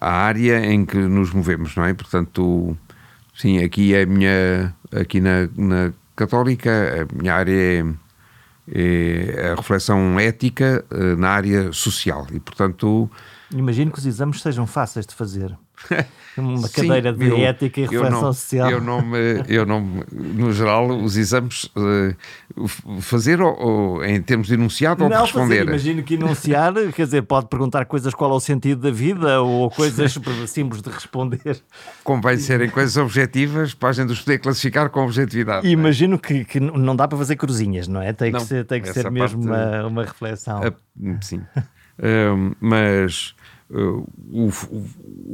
a 0.00 0.08
área 0.08 0.64
em 0.64 0.86
que 0.86 0.96
nos 0.96 1.32
movemos, 1.32 1.74
não 1.74 1.84
é? 1.84 1.92
Portanto, 1.92 2.76
sim, 3.36 3.58
aqui 3.58 3.94
é 3.94 4.02
a 4.02 4.06
minha, 4.06 4.74
aqui 4.92 5.20
na, 5.20 5.48
na 5.56 5.92
Católica, 6.14 6.70
a 7.02 7.14
minha 7.14 7.34
área 7.34 7.52
é, 7.52 7.84
é 8.72 9.50
a 9.52 9.54
reflexão 9.54 10.18
ética 10.18 10.84
eh, 10.90 11.16
na 11.16 11.28
área 11.28 11.72
social 11.72 12.26
e, 12.32 12.40
portanto... 12.40 13.10
Imagino 13.52 13.92
que 13.92 13.98
os 13.98 14.06
exames 14.06 14.40
sejam 14.40 14.66
fáceis 14.66 15.06
de 15.06 15.14
fazer. 15.14 15.56
Uma 16.36 16.68
cadeira 16.68 17.12
Sim, 17.12 17.18
de 17.18 17.28
eu, 17.28 17.38
ética 17.38 17.80
e 17.80 17.84
reflexão 17.84 18.10
não, 18.10 18.32
social. 18.32 18.70
Eu 18.70 18.80
não, 18.80 19.00
me, 19.00 19.42
eu 19.48 19.64
não 19.64 19.80
no 20.12 20.52
geral, 20.52 20.88
os 20.88 21.16
exames 21.16 21.64
uh, 21.64 22.68
fazer 23.00 23.40
ou, 23.40 23.58
ou, 23.58 24.04
em 24.04 24.20
termos 24.20 24.48
de 24.48 24.54
enunciado 24.54 25.02
ou 25.02 25.08
de 25.08 25.16
responder. 25.16 25.60
Fazer, 25.60 25.68
imagino 25.68 26.02
que 26.02 26.14
enunciar, 26.14 26.74
quer 26.92 27.04
dizer, 27.04 27.22
pode 27.22 27.46
perguntar 27.48 27.86
coisas 27.86 28.12
qual 28.12 28.32
é 28.32 28.34
o 28.34 28.40
sentido 28.40 28.82
da 28.82 28.90
vida 28.90 29.40
ou 29.40 29.70
coisas 29.70 30.18
simples 30.46 30.82
de 30.82 30.90
responder. 30.90 31.62
Convém 32.04 32.36
serem 32.36 32.68
coisas 32.68 32.96
objetivas 32.98 33.72
para 33.72 33.88
a 33.88 33.92
gente 33.92 34.12
os 34.12 34.20
poder 34.20 34.38
classificar 34.38 34.90
com 34.90 35.04
objetividade. 35.04 35.66
É? 35.66 35.70
Imagino 35.70 36.16
é? 36.16 36.18
que, 36.18 36.44
que 36.44 36.60
não 36.60 36.94
dá 36.94 37.08
para 37.08 37.16
fazer 37.16 37.36
cruzinhas, 37.36 37.88
não 37.88 38.02
é? 38.02 38.12
Tem 38.12 38.30
não, 38.30 38.40
que 38.40 38.46
ser, 38.46 38.64
tem 38.66 38.82
que 38.82 38.92
ser 38.92 39.10
mesmo 39.10 39.42
uma, 39.42 39.86
uma 39.86 40.04
reflexão. 40.04 40.60
sim. 41.22 41.40
Uh, 41.98 42.54
mas 42.60 43.34
o, 43.70 44.06
o, 44.30 44.50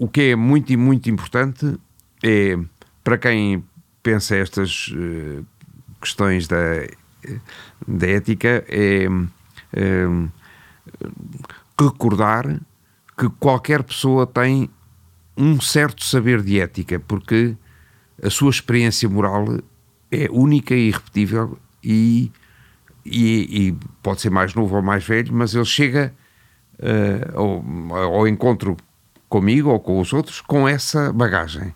o 0.05 0.09
que 0.09 0.31
é 0.31 0.37
muito 0.37 0.73
e 0.73 0.77
muito 0.77 1.11
importante 1.11 1.79
é, 2.23 2.59
para 3.03 3.19
quem 3.19 3.65
pensa 4.03 4.37
estas 4.37 4.89
uh, 4.89 5.45
questões 6.01 6.49
da, 6.49 6.87
da 7.87 8.07
ética, 8.07 8.65
é 8.69 9.07
uh, 9.09 10.33
recordar 11.79 12.61
que 13.17 13.29
qualquer 13.39 13.83
pessoa 13.83 14.27
tem 14.27 14.69
um 15.37 15.61
certo 15.61 16.05
saber 16.05 16.43
de 16.43 16.61
ética, 16.61 17.01
porque 17.01 17.57
a 18.23 18.31
sua 18.31 18.51
experiência 18.51 19.09
moral 19.09 19.59
é 20.11 20.29
única 20.31 20.75
e 20.75 20.89
irrepetível 20.89 21.59
e, 21.83 22.31
e, 23.05 23.69
e 23.69 23.77
pode 24.03 24.21
ser 24.21 24.31
mais 24.31 24.55
novo 24.55 24.77
ou 24.77 24.83
mais 24.83 25.05
velho, 25.05 25.33
mas 25.33 25.55
ele 25.55 25.65
chega 25.65 26.15
ao, 27.35 27.65
ao 28.15 28.29
encontro 28.29 28.77
comigo 29.29 29.71
ou 29.71 29.81
com 29.81 30.01
os 30.01 30.13
outros 30.13 30.41
com 30.41 30.69
essa 30.69 31.13
bagagem. 31.13 31.75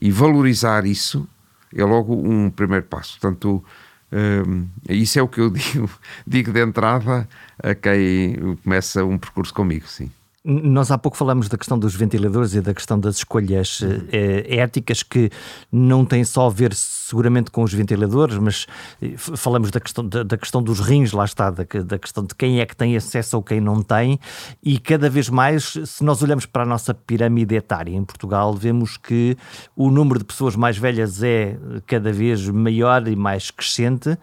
E 0.00 0.10
valorizar 0.10 0.86
isso 0.86 1.28
é 1.74 1.84
logo 1.84 2.14
um 2.14 2.50
primeiro 2.50 2.86
passo. 2.86 3.18
Portanto, 3.20 3.64
eh, 4.10 4.94
isso 4.94 5.18
é 5.18 5.22
o 5.22 5.28
que 5.28 5.40
eu 5.40 5.50
digo, 5.50 5.90
digo 6.26 6.52
de 6.52 6.60
entrada 6.60 7.28
a 7.62 7.74
quem 7.74 8.56
começa 8.62 9.04
um 9.04 9.18
percurso 9.18 9.52
comigo, 9.52 9.86
sim. 9.86 10.10
Nós 10.44 10.90
há 10.92 10.96
pouco 10.96 11.16
falamos 11.16 11.48
da 11.48 11.58
questão 11.58 11.76
dos 11.76 11.96
ventiladores 11.96 12.54
e 12.54 12.60
da 12.60 12.72
questão 12.72 12.98
das 12.98 13.16
escolhas 13.16 13.80
eh, 14.12 14.56
éticas 14.56 15.02
que 15.02 15.30
não 15.70 16.04
têm 16.04 16.22
só 16.22 16.46
a 16.46 16.50
ver 16.50 16.72
seguramente 16.74 17.50
com 17.50 17.64
os 17.64 17.74
ventiladores, 17.74 18.38
mas 18.38 18.66
eh, 19.02 19.14
falamos 19.16 19.72
da 19.72 19.80
questão, 19.80 20.06
da, 20.06 20.22
da, 20.22 20.38
questão 20.38 20.62
dos 20.62 20.78
rins, 20.78 21.10
lá 21.10 21.24
está, 21.24 21.50
da, 21.50 21.64
da 21.64 21.98
questão 21.98 22.24
de 22.24 22.36
quem 22.36 22.60
é 22.60 22.66
que 22.66 22.76
tem 22.76 22.96
acesso 22.96 23.36
ou 23.36 23.42
quem 23.42 23.60
não 23.60 23.82
tem, 23.82 24.20
e 24.62 24.78
cada 24.78 25.10
vez 25.10 25.28
mais, 25.28 25.76
se 25.84 26.04
nós 26.04 26.22
olhamos 26.22 26.46
para 26.46 26.62
a 26.62 26.66
nossa 26.66 26.94
pirâmide 26.94 27.56
etária 27.56 27.94
em 27.94 28.04
Portugal, 28.04 28.54
vemos 28.54 28.96
que 28.96 29.36
o 29.74 29.90
número 29.90 30.20
de 30.20 30.24
pessoas 30.24 30.54
mais 30.54 30.78
velhas 30.78 31.20
é 31.20 31.58
cada 31.84 32.12
vez 32.12 32.48
maior 32.48 33.08
e 33.08 33.16
mais 33.16 33.50
crescente 33.50 34.16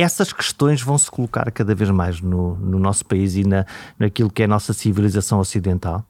essas 0.00 0.32
questões 0.32 0.82
vão 0.82 0.98
se 0.98 1.10
colocar 1.10 1.50
cada 1.50 1.74
vez 1.74 1.90
mais 1.90 2.20
no, 2.20 2.56
no 2.56 2.78
nosso 2.78 3.04
país 3.04 3.34
e 3.34 3.44
na, 3.44 3.64
naquilo 3.98 4.30
que 4.30 4.42
é 4.42 4.44
a 4.44 4.48
nossa 4.48 4.72
civilização 4.72 5.38
ocidental? 5.38 6.04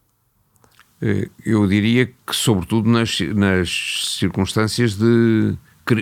Eh, 1.01 1.29
eu 1.45 1.67
diria 1.67 2.07
que, 2.07 2.15
sobretudo, 2.33 2.89
nas, 2.89 3.21
nas 3.21 4.17
circunstâncias 4.19 4.95
de, 4.95 5.57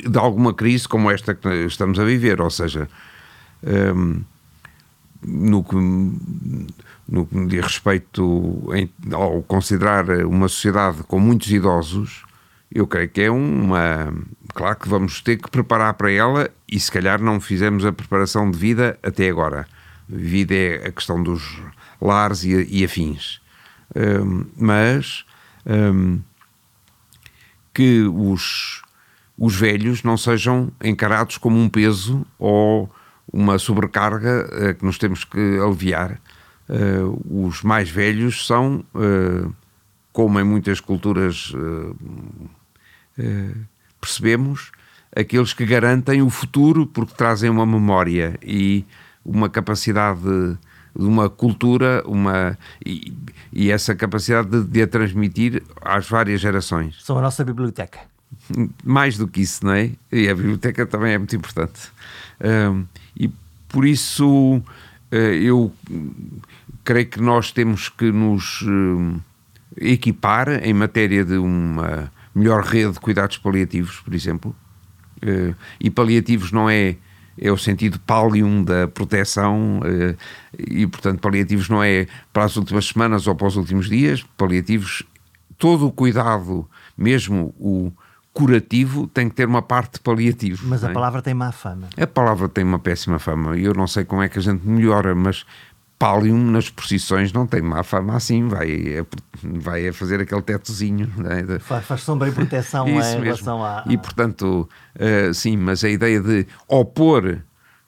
de 0.08 0.18
alguma 0.18 0.54
crise 0.54 0.88
como 0.88 1.10
esta 1.10 1.34
que 1.34 1.48
estamos 1.66 1.98
a 1.98 2.04
viver, 2.04 2.40
ou 2.40 2.50
seja, 2.50 2.88
um, 3.62 3.70
ehm, 3.70 4.24
no, 5.26 5.64
que, 5.64 5.76
no 7.08 7.48
diz 7.48 7.62
respeito 7.62 8.62
em, 8.74 8.90
ao 9.12 9.42
considerar 9.42 10.08
uma 10.26 10.48
sociedade 10.48 11.02
com 11.04 11.18
muitos 11.18 11.50
idosos, 11.50 12.24
eu 12.74 12.86
creio 12.88 13.08
que 13.08 13.22
é 13.22 13.30
uma. 13.30 14.12
Claro 14.52 14.76
que 14.76 14.88
vamos 14.88 15.20
ter 15.20 15.36
que 15.36 15.48
preparar 15.48 15.94
para 15.94 16.10
ela 16.10 16.50
e 16.68 16.78
se 16.78 16.90
calhar 16.90 17.22
não 17.22 17.40
fizemos 17.40 17.84
a 17.86 17.92
preparação 17.92 18.50
de 18.50 18.58
vida 18.58 18.98
até 19.02 19.28
agora. 19.28 19.66
Vida 20.08 20.54
é 20.54 20.88
a 20.88 20.92
questão 20.92 21.22
dos 21.22 21.60
lares 22.00 22.42
e, 22.44 22.66
e 22.68 22.84
afins. 22.84 23.40
Um, 23.94 24.46
mas 24.56 25.24
um, 25.64 26.20
que 27.72 28.02
os, 28.02 28.82
os 29.38 29.54
velhos 29.54 30.02
não 30.02 30.16
sejam 30.16 30.70
encarados 30.82 31.38
como 31.38 31.58
um 31.58 31.68
peso 31.68 32.26
ou 32.38 32.92
uma 33.32 33.58
sobrecarga 33.58 34.46
uh, 34.46 34.74
que 34.74 34.84
nos 34.84 34.98
temos 34.98 35.24
que 35.24 35.58
aliviar. 35.58 36.20
Uh, 36.68 37.46
os 37.46 37.62
mais 37.62 37.88
velhos 37.88 38.46
são, 38.46 38.84
uh, 38.94 39.54
como 40.12 40.40
em 40.40 40.44
muitas 40.44 40.80
culturas 40.80 41.52
percebemos 44.00 44.72
aqueles 45.14 45.52
que 45.52 45.64
garantem 45.64 46.22
o 46.22 46.28
futuro 46.28 46.86
porque 46.86 47.14
trazem 47.14 47.48
uma 47.48 47.64
memória 47.64 48.38
e 48.42 48.84
uma 49.24 49.48
capacidade 49.48 50.20
de, 50.20 50.56
uma 50.96 51.30
cultura 51.30 52.02
uma, 52.06 52.58
e, 52.84 53.12
e 53.52 53.70
essa 53.70 53.94
capacidade 53.94 54.48
de, 54.48 54.64
de, 54.64 54.82
a 54.82 54.86
transmitir 54.86 55.62
às 55.80 56.08
várias 56.08 56.40
gerações. 56.40 57.02
São 57.02 57.18
a 57.18 57.22
nossa 57.22 57.44
biblioteca. 57.44 58.00
Mais 58.84 59.16
do 59.16 59.28
que 59.28 59.40
isso, 59.40 59.64
não 59.64 59.72
é? 59.72 59.90
E 60.10 60.28
a 60.28 60.34
biblioteca 60.34 60.84
também 60.86 61.14
é 61.14 61.18
muito 61.18 61.34
importante. 61.34 61.80
Um, 62.40 62.84
e 63.16 63.30
por 63.68 63.84
isso 63.84 64.56
uh, 64.58 65.14
eu 65.14 65.72
creio 66.82 67.06
que 67.06 67.20
nós 67.20 67.52
temos 67.52 67.88
que 67.88 68.10
nos 68.10 68.62
uh, 68.62 69.20
equipar 69.76 70.48
em 70.64 70.74
matéria 70.74 71.24
de 71.24 71.36
uma 71.36 72.12
melhor 72.34 72.62
rede 72.64 72.92
de 72.92 73.00
cuidados 73.00 73.38
paliativos, 73.38 74.00
por 74.00 74.14
exemplo. 74.14 74.54
Uh, 75.22 75.54
e 75.80 75.90
paliativos 75.90 76.50
não 76.50 76.68
é, 76.68 76.96
é 77.38 77.50
o 77.50 77.56
sentido 77.56 77.98
palium 78.00 78.62
da 78.62 78.88
proteção, 78.88 79.80
uh, 79.80 80.16
e 80.58 80.86
portanto, 80.86 81.20
paliativos 81.20 81.68
não 81.68 81.82
é 81.82 82.06
para 82.32 82.44
as 82.44 82.56
últimas 82.56 82.86
semanas 82.86 83.26
ou 83.26 83.34
para 83.34 83.46
os 83.46 83.56
últimos 83.56 83.88
dias, 83.88 84.24
paliativos, 84.36 85.02
todo 85.56 85.86
o 85.86 85.92
cuidado, 85.92 86.68
mesmo 86.96 87.54
o 87.58 87.92
curativo, 88.32 89.06
tem 89.06 89.28
que 89.28 89.36
ter 89.36 89.46
uma 89.46 89.62
parte 89.62 90.00
paliativa. 90.00 90.60
Mas 90.64 90.82
a 90.82 90.90
é? 90.90 90.92
palavra 90.92 91.22
tem 91.22 91.32
má 91.32 91.52
fama. 91.52 91.88
A 91.96 92.06
palavra 92.06 92.48
tem 92.48 92.64
uma 92.64 92.80
péssima 92.80 93.20
fama, 93.20 93.56
e 93.56 93.64
eu 93.64 93.72
não 93.72 93.86
sei 93.86 94.04
como 94.04 94.22
é 94.22 94.28
que 94.28 94.38
a 94.40 94.42
gente 94.42 94.66
melhora, 94.66 95.14
mas 95.14 95.46
Pallium 96.04 96.50
nas 96.50 96.68
procissões 96.68 97.32
não 97.32 97.46
tem 97.46 97.62
má 97.62 97.82
fama 97.82 98.14
assim, 98.14 98.46
vai, 98.46 99.06
vai 99.42 99.88
a 99.88 99.92
fazer 99.92 100.20
aquele 100.20 100.42
tetozinho. 100.42 101.10
Né? 101.16 101.58
Faz, 101.60 101.86
faz 101.86 102.02
sombra 102.02 102.28
e 102.28 102.32
proteção 102.32 102.86
Isso 102.86 103.16
em 103.16 103.22
relação 103.22 103.64
à. 103.64 103.82
E 103.88 103.96
portanto, 103.96 104.68
uh, 104.96 105.32
sim, 105.32 105.56
mas 105.56 105.82
a 105.82 105.88
ideia 105.88 106.20
de 106.20 106.46
opor 106.68 107.38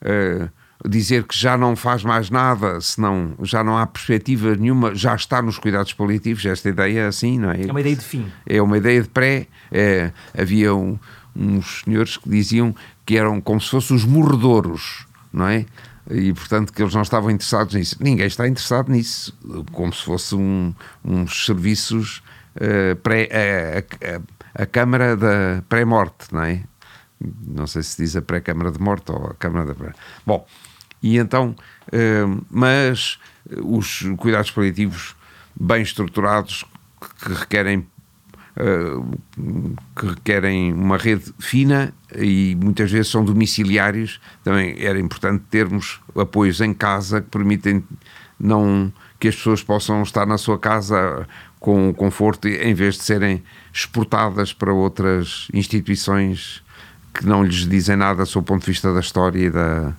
uh, 0.01 0.49
dizer 0.89 1.25
que 1.25 1.37
já 1.37 1.55
não 1.55 1.75
faz 1.75 2.03
mais 2.03 2.31
nada, 2.31 2.81
senão 2.81 3.35
já 3.43 3.63
não 3.63 3.77
há 3.77 3.85
perspectiva 3.85 4.55
nenhuma, 4.55 4.95
já 4.95 5.13
está 5.13 5.39
nos 5.39 5.59
cuidados 5.59 5.93
paliativos, 5.93 6.43
esta 6.43 6.69
ideia 6.69 7.07
assim, 7.07 7.37
não 7.37 7.51
é? 7.51 7.67
É 7.67 7.69
uma 7.71 7.81
ideia 7.81 7.95
de 7.95 8.03
fim. 8.03 8.31
É 8.47 8.59
uma 8.59 8.79
ideia 8.79 9.03
de 9.03 9.09
pré. 9.09 9.45
É, 9.71 10.11
havia 10.35 10.73
um, 10.73 10.97
uns 11.35 11.83
senhores 11.85 12.17
que 12.17 12.27
diziam 12.27 12.73
que 13.05 13.15
eram 13.15 13.39
como 13.39 13.61
se 13.61 13.69
fossem 13.69 13.95
os 13.95 14.05
morredouros, 14.05 15.05
não 15.31 15.47
é? 15.47 15.67
E 16.09 16.33
portanto 16.33 16.71
que 16.71 16.81
eles 16.81 16.93
não 16.93 17.01
estavam 17.01 17.29
interessados 17.29 17.73
nisso. 17.73 17.97
Ninguém 17.99 18.27
está 18.27 18.47
interessado 18.47 18.91
nisso, 18.91 19.37
como 19.71 19.93
se 19.93 20.03
fosse 20.03 20.35
um, 20.35 20.73
uns 21.03 21.45
serviços 21.45 22.23
uh, 22.55 22.95
pré, 22.97 23.29
a, 23.31 24.59
a, 24.59 24.63
a 24.63 24.65
Câmara 24.65 25.17
da 25.17 25.63
pré-morte, 25.67 26.33
não 26.33 26.43
é? 26.43 26.63
Não 27.19 27.67
sei 27.67 27.83
se 27.83 28.01
diz 28.01 28.15
a 28.15 28.21
pré-Câmara 28.21 28.71
de 28.71 28.79
Morte 28.79 29.11
ou 29.11 29.27
a 29.27 29.33
Câmara 29.33 29.65
da 29.65 29.75
pré. 29.75 29.93
Bom, 30.25 30.47
e 31.01 31.17
então, 31.17 31.55
uh, 31.87 32.45
mas 32.49 33.19
os 33.63 34.03
cuidados 34.17 34.51
paliativos 34.51 35.15
bem 35.59 35.81
estruturados 35.81 36.63
que 37.21 37.33
requerem 37.33 37.87
que 39.95 40.05
requerem 40.07 40.73
uma 40.73 40.97
rede 40.97 41.33
fina 41.39 41.93
e 42.15 42.57
muitas 42.61 42.91
vezes 42.91 43.11
são 43.11 43.23
domiciliários. 43.23 44.19
Também 44.43 44.75
era 44.79 44.99
importante 44.99 45.43
termos 45.49 45.99
apoios 46.15 46.61
em 46.61 46.73
casa 46.73 47.21
que 47.21 47.29
permitem 47.29 47.83
não 48.39 48.91
que 49.19 49.27
as 49.27 49.35
pessoas 49.35 49.63
possam 49.63 50.03
estar 50.03 50.25
na 50.25 50.37
sua 50.37 50.59
casa 50.59 51.27
com 51.59 51.93
conforto 51.93 52.47
em 52.47 52.73
vez 52.73 52.95
de 52.95 53.03
serem 53.03 53.43
exportadas 53.73 54.53
para 54.53 54.71
outras 54.71 55.47
instituições 55.53 56.63
que 57.13 57.25
não 57.25 57.43
lhes 57.43 57.67
dizem 57.67 57.95
nada 57.95 58.25
sob 58.25 58.43
o 58.43 58.45
ponto 58.45 58.61
de 58.61 58.71
vista 58.71 58.93
da 58.93 58.99
história 58.99 59.39
e 59.39 59.49
da, 59.49 59.93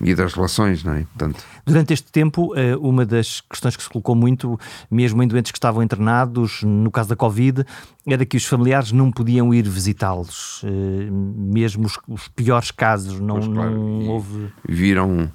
e 0.00 0.14
das 0.14 0.32
relações, 0.34 0.84
não 0.84 0.94
é? 0.94 1.04
Portanto... 1.04 1.44
Durante 1.66 1.92
este 1.92 2.10
tempo, 2.10 2.54
eh, 2.56 2.76
uma 2.76 3.04
das 3.04 3.40
questões 3.40 3.76
que 3.76 3.82
se 3.82 3.88
colocou 3.88 4.14
muito, 4.14 4.58
mesmo 4.90 5.22
em 5.22 5.26
doentes 5.28 5.50
que 5.50 5.58
estavam 5.58 5.82
internados, 5.82 6.62
no 6.62 6.90
caso 6.90 7.08
da 7.08 7.16
Covid, 7.16 7.64
era 8.06 8.24
que 8.24 8.36
os 8.36 8.44
familiares 8.44 8.92
não 8.92 9.10
podiam 9.10 9.52
ir 9.52 9.68
visitá-los, 9.68 10.62
eh, 10.64 11.10
mesmo 11.10 11.86
os, 11.86 11.98
os, 12.06 12.28
piores 12.28 12.70
casos, 12.70 13.18
não, 13.18 13.36
pois, 13.36 13.48
claro. 13.48 13.70
não 13.72 14.08
houve... 14.08 14.52
Viram, 14.68 15.30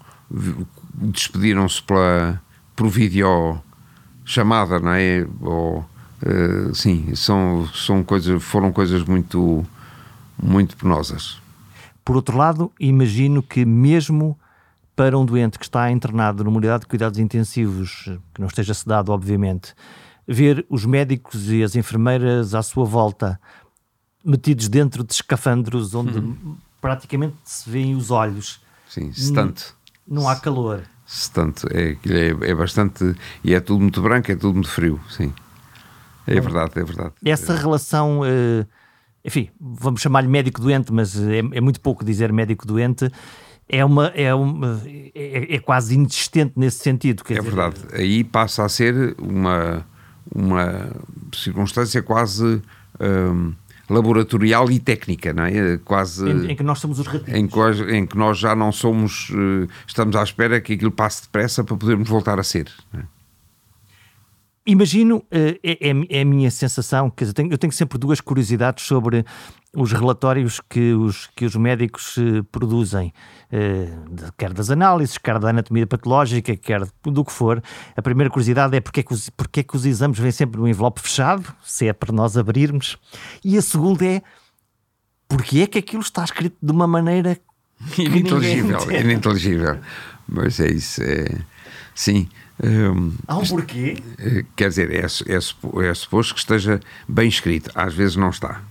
despediram-se 0.94 1.82
por 1.84 2.90
vídeo 2.90 3.62
chamada, 4.26 4.80
não 4.80 4.92
é? 4.92 5.28
Ou, 5.42 5.80
uh, 5.80 6.74
sim, 6.74 7.14
são, 7.16 7.68
são 7.74 8.04
coisas, 8.04 8.42
foram 8.42 8.72
coisas 8.72 9.04
muito, 9.04 9.66
muito 10.42 10.78
penosas. 10.78 11.42
Por 12.04 12.16
outro 12.16 12.38
lado, 12.38 12.72
imagino 12.80 13.42
que 13.42 13.66
mesmo 13.66 14.38
para 14.96 15.18
um 15.18 15.26
doente 15.26 15.58
que 15.58 15.66
está 15.66 15.92
internado 15.92 16.44
numa 16.44 16.58
unidade 16.58 16.82
de 16.82 16.88
cuidados 16.88 17.20
intensivos, 17.20 18.04
que 18.34 18.40
não 18.40 18.48
esteja 18.48 18.74
sedado, 18.74 19.12
obviamente, 19.12 19.74
ver 20.28 20.66
os 20.70 20.86
médicos 20.86 21.50
e 21.50 21.64
as 21.64 21.76
enfermeiras 21.76 22.54
à 22.54 22.62
sua 22.62 22.86
volta 22.86 23.40
metidos 24.24 24.70
dentro 24.70 25.04
de 25.04 25.14
escafandros 25.14 25.94
onde 25.94 26.18
hum. 26.18 26.56
praticamente 26.80 27.36
se 27.44 27.70
veem 27.70 27.96
os 27.96 28.10
olhos. 28.10 28.62
Sim, 28.88 29.12
se 29.12 29.34
tanto. 29.34 29.76
Não 30.08 30.30
há 30.30 30.36
calor. 30.36 30.84
Se 31.06 31.30
tanto. 31.32 31.68
É, 31.72 31.98
é, 32.10 32.52
é 32.52 32.56
bastante. 32.56 33.16
E 33.44 33.54
é 33.54 33.60
tudo 33.60 33.82
muito 33.82 34.02
branco, 34.02 34.32
é 34.32 34.36
tudo 34.36 34.54
muito 34.54 34.70
frio, 34.70 35.00
sim. 35.10 35.34
É 36.26 36.40
verdade, 36.40 36.80
é 36.80 36.84
verdade. 36.84 37.14
Essa 37.26 37.54
relação. 37.54 38.22
Uh, 38.22 38.66
enfim, 39.26 39.50
vamos 39.60 40.02
chamar-lhe 40.02 40.28
médico-doente, 40.28 40.92
mas 40.92 41.20
é, 41.20 41.40
é, 41.40 41.62
muito 41.62 41.80
pouco 41.82 42.04
dizer 42.04 42.32
médico-doente 42.32 43.10
é, 43.68 43.84
uma, 43.84 44.08
é, 44.08 44.34
uma, 44.34 44.82
é, 44.86 45.56
é 45.56 45.60
quase 45.60 45.96
inexistente 45.96 46.54
nesse 46.56 46.80
sentido. 46.80 47.24
é 47.24 47.34
dizer, 47.36 47.42
verdade. 47.42 47.82
Aí 47.94 48.24
passa 48.24 48.64
a 48.64 48.70
ser 48.70 49.16
uma, 49.20 49.86
uma 50.34 50.92
circunstância 51.34 52.02
quase 52.02 52.62
hum, 53.00 53.54
laboratorial 53.90 54.70
e 54.72 54.80
técnica, 54.80 55.34
não 55.34 55.46
é? 55.46 55.78
Quase, 55.84 56.30
em, 56.30 56.52
em 56.52 56.56
que 56.56 56.64
nós 56.64 56.80
somos 56.80 57.00
os 57.00 57.08
ratinhos. 57.08 57.80
Em, 57.80 57.98
em, 57.98 58.06
que 58.06 58.18
nós 58.18 58.38
já 58.38 58.56
não 58.56 58.72
somos, 58.72 59.30
uh, 59.30 59.68
estamos 59.88 60.16
à 60.16 60.24
espera 60.24 60.60
que 60.62 60.74
aquilo 60.74 60.92
passe 60.92 61.24
depressa 61.24 61.64
para 61.64 61.76
podermos 61.76 62.08
voltar 62.08 62.40
a 62.40 62.44
ser. 62.44 62.68
É? 62.94 63.13
Imagino, 64.66 65.26
eh, 65.30 65.60
é, 65.62 65.90
é, 65.90 65.94
é, 66.10 66.22
a 66.22 66.26
minha 66.26 66.50
sensação, 66.50 67.10
que 67.10 67.26
eu 67.26 67.34
tenho, 67.34 67.52
eu 67.52 67.58
tenho 67.58 67.74
sempre 67.74 67.98
duas 67.98 68.22
curiosidades 68.22 68.86
sobre 68.86 69.26
os 69.76 69.92
relatórios 69.92 70.62
que 70.70 70.94
os, 70.94 71.28
que 71.36 71.44
os 71.44 71.54
médicos 71.58 72.16
eh, 72.18 72.44
produzem, 72.50 73.14
eh, 73.52 73.90
quer 74.38 74.54
das 74.54 74.70
análises, 74.70 75.18
quer 75.18 75.38
da 75.38 75.50
anatomia 75.50 75.86
patológica, 75.86 76.56
quer 76.56 76.88
do 77.04 77.26
que 77.26 77.32
for. 77.34 77.62
A 77.98 78.02
primeira 78.02 78.30
curiosidade 78.30 78.74
é 78.78 78.80
porque 78.80 79.02
é 79.02 79.04
que 79.04 79.14
os, 79.14 79.30
porque 79.32 79.60
é 79.60 79.64
que 79.64 79.76
os 79.76 79.86
exames 79.86 80.18
vêm 80.18 80.32
sempre 80.32 80.62
num 80.62 80.68
envelope 80.68 81.02
fechado, 81.02 81.54
se 81.62 81.90
é 81.90 81.92
para 81.92 82.14
nós 82.14 82.38
abrirmos. 82.38 82.98
E 83.44 83.58
a 83.58 83.62
segunda 83.62 84.06
é 84.06 84.22
porque 85.28 85.60
é 85.60 85.68
que 85.68 85.80
aquilo 85.80 86.04
está 86.04 86.24
escrito 86.24 86.56
de 86.62 86.72
uma 86.72 86.88
maneira 86.88 87.38
ininteligível, 87.98 88.80
ininteligível. 88.92 89.80
Mas 90.26 90.62
é 90.62 90.72
isso, 90.72 91.04
é... 91.04 91.28
sim. 91.94 92.30
Um, 92.62 93.14
Há 93.28 93.38
um 93.38 93.46
porquê? 93.46 93.98
Eh, 94.20 94.46
quer 94.56 94.70
dizer, 94.70 94.92
é, 94.92 95.06
é, 95.06 95.88
é 95.88 95.94
suposto 95.94 96.34
que 96.34 96.40
esteja 96.40 96.80
bem 97.08 97.28
escrito, 97.28 97.72
às 97.74 97.94
vezes 97.94 98.16
não 98.16 98.30
está. 98.30 98.62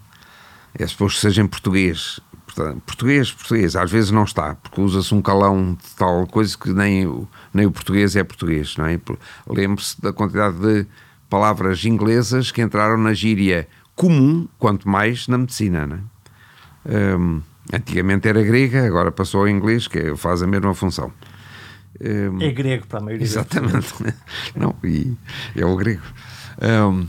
É 0.74 0.86
suposto 0.86 1.16
que 1.16 1.22
seja 1.22 1.42
em 1.42 1.46
português. 1.46 2.20
Portanto, 2.46 2.82
português, 2.84 3.32
português, 3.32 3.74
às 3.76 3.90
vezes 3.90 4.10
não 4.10 4.24
está, 4.24 4.54
porque 4.56 4.80
usa-se 4.80 5.14
um 5.14 5.22
calão 5.22 5.72
de 5.74 5.96
tal 5.96 6.26
coisa 6.26 6.56
que 6.56 6.70
nem, 6.70 7.06
o, 7.06 7.26
nem 7.52 7.64
o 7.64 7.70
português 7.72 8.14
é 8.14 8.22
português, 8.22 8.76
não 8.76 8.86
é? 8.86 9.00
Lembre-se 9.48 10.00
da 10.00 10.12
quantidade 10.12 10.58
de 10.58 10.86
palavras 11.30 11.84
inglesas 11.84 12.50
que 12.50 12.60
entraram 12.60 12.98
na 12.98 13.14
gíria 13.14 13.66
comum, 13.96 14.46
quanto 14.58 14.86
mais 14.86 15.26
na 15.28 15.38
medicina, 15.38 15.86
não 15.86 15.96
é? 15.96 17.42
Antigamente 17.72 18.28
era 18.28 18.42
grega, 18.42 18.86
agora 18.86 19.10
passou 19.10 19.42
ao 19.42 19.48
inglês, 19.48 19.88
que 19.88 20.14
faz 20.16 20.42
a 20.42 20.46
mesma 20.46 20.74
função. 20.74 21.12
Um, 22.00 22.40
é 22.40 22.50
grego 22.50 22.86
para 22.86 22.98
a 22.98 23.02
maioria 23.02 23.24
Exatamente. 23.24 23.94
Não, 24.56 24.74
e 24.82 25.14
é 25.54 25.64
o 25.64 25.76
grego. 25.76 26.02
Um, 26.60 27.06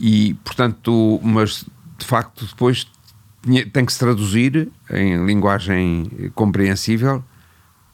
e, 0.00 0.34
portanto, 0.44 1.20
mas 1.22 1.64
de 1.98 2.06
facto 2.06 2.46
depois 2.46 2.86
tem 3.72 3.84
que 3.84 3.92
se 3.92 3.98
traduzir 3.98 4.68
em 4.90 5.24
linguagem 5.24 6.30
compreensível 6.34 7.24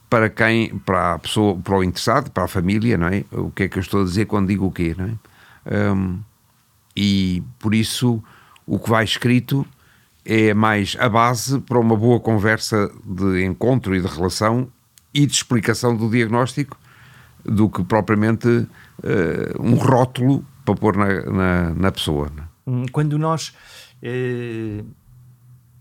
para 0.08 0.28
quem, 0.30 0.78
para 0.78 1.14
a 1.14 1.18
pessoa, 1.18 1.56
para 1.56 1.76
o 1.76 1.84
interessado, 1.84 2.30
para 2.30 2.44
a 2.44 2.48
família, 2.48 2.96
não 2.96 3.08
é? 3.08 3.24
O 3.30 3.50
que 3.50 3.64
é 3.64 3.68
que 3.68 3.78
eu 3.78 3.82
estou 3.82 4.02
a 4.02 4.04
dizer 4.04 4.26
quando 4.26 4.48
digo 4.48 4.66
o 4.66 4.72
quê, 4.72 4.94
não 4.96 5.06
é? 5.06 5.92
Um, 5.92 6.20
e 6.96 7.42
por 7.58 7.74
isso 7.74 8.22
o 8.66 8.78
que 8.78 8.88
vai 8.88 9.04
escrito 9.04 9.66
é 10.24 10.52
mais 10.52 10.96
a 10.98 11.08
base 11.08 11.60
para 11.60 11.78
uma 11.78 11.96
boa 11.96 12.20
conversa 12.20 12.90
de 13.04 13.44
encontro 13.44 13.94
e 13.94 14.00
de 14.00 14.06
relação 14.06 14.68
e 15.12 15.26
de 15.26 15.32
explicação 15.32 15.96
do 15.96 16.08
diagnóstico 16.10 16.78
do 17.44 17.68
que 17.68 17.82
propriamente 17.84 18.48
uh, 18.48 18.68
um 19.60 19.74
rótulo 19.74 20.44
para 20.64 20.74
pôr 20.74 20.96
na, 20.96 21.22
na, 21.22 21.74
na 21.74 21.92
pessoa. 21.92 22.30
É? 22.36 22.42
Hum, 22.70 22.86
quando 22.92 23.18
nós 23.18 23.54
uh, 24.02 24.86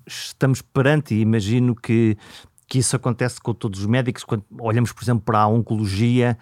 estamos 0.06 0.62
perante, 0.62 1.16
imagino 1.16 1.76
que, 1.76 2.18
que 2.68 2.80
isso 2.80 2.96
acontece 2.96 3.42
com 3.42 3.54
todos 3.54 3.82
os 3.82 3.86
médicos, 3.86 4.24
quando 4.24 4.46
olhamos, 4.60 4.94
por 4.94 5.04
exemplo, 5.04 5.24
para 5.26 5.40
a 5.40 5.48
oncologia 5.48 6.38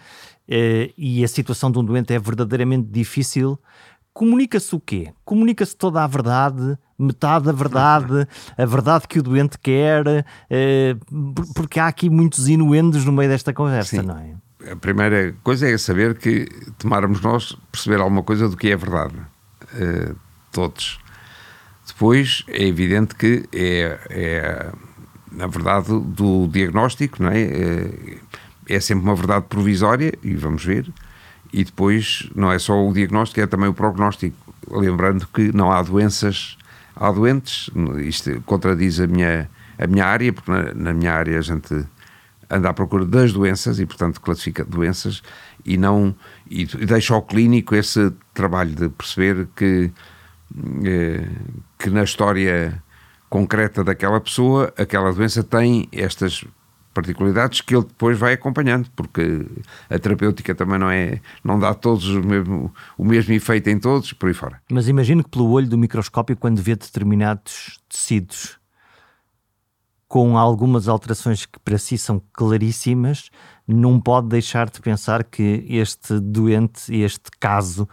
uh, 0.48 0.92
e 0.96 1.24
a 1.24 1.28
situação 1.28 1.70
de 1.70 1.78
um 1.78 1.84
doente 1.84 2.14
é 2.14 2.18
verdadeiramente 2.18 2.88
difícil, 2.88 3.58
comunica-se 4.16 4.74
o 4.74 4.80
quê? 4.80 5.12
Comunica-se 5.26 5.76
toda 5.76 6.02
a 6.02 6.06
verdade, 6.06 6.78
metade 6.98 7.44
da 7.44 7.52
verdade, 7.52 8.26
a 8.56 8.64
verdade 8.64 9.06
que 9.06 9.18
o 9.18 9.22
doente 9.22 9.58
quer, 9.58 10.24
eh, 10.48 10.96
porque 11.54 11.78
há 11.78 11.86
aqui 11.86 12.08
muitos 12.08 12.48
inuendos 12.48 13.04
no 13.04 13.12
meio 13.12 13.28
desta 13.28 13.52
conversa, 13.52 14.00
Sim. 14.00 14.06
não 14.06 14.16
é? 14.16 14.72
A 14.72 14.76
primeira 14.76 15.34
coisa 15.44 15.68
é 15.68 15.76
saber 15.76 16.16
que 16.16 16.48
tomarmos 16.78 17.20
nós 17.20 17.58
perceber 17.70 18.00
alguma 18.00 18.22
coisa 18.22 18.48
do 18.48 18.56
que 18.56 18.70
é 18.70 18.76
verdade. 18.76 19.16
Eh, 19.74 20.14
todos. 20.50 20.98
Depois 21.86 22.42
é 22.48 22.66
evidente 22.66 23.14
que 23.14 23.44
é, 23.52 24.00
é 24.08 24.72
na 25.30 25.46
verdade 25.46 25.88
do 25.88 26.48
diagnóstico, 26.48 27.22
não 27.22 27.28
é? 27.28 27.42
é? 27.42 28.18
É 28.66 28.80
sempre 28.80 29.04
uma 29.04 29.14
verdade 29.14 29.44
provisória 29.46 30.14
e 30.22 30.34
vamos 30.34 30.64
ver 30.64 30.90
e 31.52 31.64
depois 31.64 32.28
não 32.34 32.50
é 32.50 32.58
só 32.58 32.86
o 32.86 32.92
diagnóstico, 32.92 33.40
é 33.40 33.46
também 33.46 33.68
o 33.68 33.74
prognóstico. 33.74 34.36
Lembrando 34.70 35.26
que 35.28 35.54
não 35.54 35.70
há 35.70 35.82
doenças, 35.82 36.56
há 36.94 37.10
doentes, 37.10 37.70
isto 37.98 38.40
contradiz 38.42 39.00
a 39.00 39.06
minha, 39.06 39.48
a 39.78 39.86
minha 39.86 40.04
área, 40.04 40.32
porque 40.32 40.50
na, 40.50 40.74
na 40.74 40.92
minha 40.92 41.12
área 41.12 41.38
a 41.38 41.42
gente 41.42 41.86
anda 42.50 42.70
à 42.70 42.74
procura 42.74 43.04
das 43.04 43.32
doenças 43.32 43.78
e, 43.78 43.86
portanto, 43.86 44.20
classifica 44.20 44.64
doenças 44.64 45.22
e 45.64 45.76
não 45.76 46.14
e 46.48 46.64
deixa 46.64 47.14
ao 47.14 47.22
clínico 47.22 47.74
esse 47.74 48.12
trabalho 48.32 48.70
de 48.70 48.88
perceber 48.88 49.48
que, 49.56 49.90
eh, 50.84 51.26
que 51.78 51.90
na 51.90 52.04
história 52.04 52.82
concreta 53.28 53.82
daquela 53.82 54.20
pessoa, 54.20 54.72
aquela 54.78 55.12
doença 55.12 55.42
tem 55.42 55.88
estas 55.92 56.44
particularidades 56.96 57.60
que 57.60 57.76
ele 57.76 57.84
depois 57.84 58.18
vai 58.18 58.32
acompanhando, 58.32 58.88
porque 58.96 59.46
a 59.90 59.98
terapêutica 59.98 60.54
também 60.54 60.78
não 60.78 60.90
é, 60.90 61.20
não 61.44 61.58
dá 61.58 61.74
todos 61.74 62.08
o 62.08 62.22
mesmo, 62.22 62.74
o 62.96 63.04
mesmo 63.04 63.34
efeito 63.34 63.68
em 63.68 63.78
todos, 63.78 64.14
por 64.14 64.28
aí 64.28 64.34
fora. 64.34 64.62
Mas 64.70 64.88
imagino 64.88 65.22
que 65.22 65.28
pelo 65.28 65.50
olho 65.50 65.68
do 65.68 65.76
microscópio, 65.76 66.36
quando 66.36 66.62
vê 66.62 66.74
determinados 66.74 67.78
tecidos 67.86 68.58
com 70.08 70.38
algumas 70.38 70.88
alterações 70.88 71.44
que 71.44 71.58
para 71.58 71.76
si 71.76 71.98
são 71.98 72.22
claríssimas, 72.32 73.28
não 73.68 74.00
pode 74.00 74.28
deixar 74.28 74.70
de 74.70 74.80
pensar 74.80 75.22
que 75.22 75.66
este 75.68 76.18
doente, 76.18 76.94
este 76.94 77.30
caso, 77.38 77.86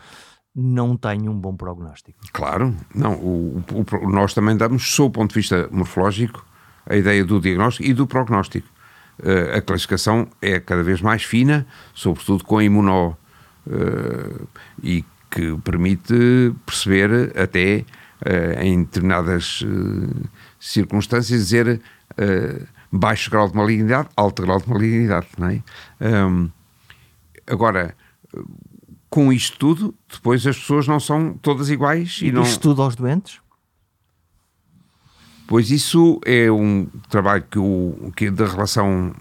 não 0.55 0.95
tem 0.95 1.27
um 1.27 1.37
bom 1.37 1.55
prognóstico. 1.55 2.19
Claro, 2.31 2.73
não. 2.93 3.15
O, 3.15 3.63
o, 3.73 4.09
nós 4.09 4.33
também 4.33 4.55
damos, 4.55 4.93
sob 4.93 5.09
o 5.09 5.11
ponto 5.11 5.29
de 5.29 5.35
vista 5.35 5.67
morfológico, 5.71 6.45
a 6.85 6.95
ideia 6.95 7.25
do 7.25 7.41
diagnóstico 7.41 7.89
e 7.89 7.93
do 7.93 8.05
prognóstico. 8.05 8.67
Uh, 9.20 9.57
a 9.57 9.61
classificação 9.61 10.28
é 10.41 10.59
cada 10.59 10.82
vez 10.84 11.01
mais 11.01 11.24
fina, 11.24 11.68
sobretudo 11.93 12.43
com 12.43 12.57
a 12.57 12.64
imuno, 12.64 13.16
uh, 13.68 14.47
e 14.82 15.05
que 15.30 15.55
permite 15.64 16.53
perceber 16.66 17.32
até 17.38 17.86
uh, 18.26 18.61
em 18.61 18.84
determinadas 18.84 19.64
circunstâncias 20.59 21.47
dizer 21.47 21.82
baixo 22.91 23.32
grau 23.32 23.49
de 23.49 23.55
malignidade, 23.55 24.09
alto 24.16 24.43
grau 24.43 24.59
de 24.59 24.70
malignidade, 24.70 25.28
não 25.38 25.47
é? 25.47 25.64
Um, 25.99 26.49
agora, 27.47 27.95
com 29.09 29.34
isto 29.34 29.57
tudo, 29.57 29.95
depois 30.11 30.45
as 30.45 30.57
pessoas 30.57 30.88
não 30.88 30.99
são 30.99 31.34
todas 31.41 31.70
iguais 31.70 32.20
e, 32.22 32.28
e 32.28 32.32
não... 32.32 32.43
Isto 32.43 32.61
tudo 32.61 32.84
aos 32.84 32.95
doentes? 32.95 33.42
Pois 35.47 35.69
isso 35.69 36.19
é 36.25 36.51
um 36.51 36.87
trabalho 37.09 37.43
que, 37.49 37.59
o, 37.59 38.11
que 38.15 38.31
da 38.31 38.45
relação, 38.45 39.13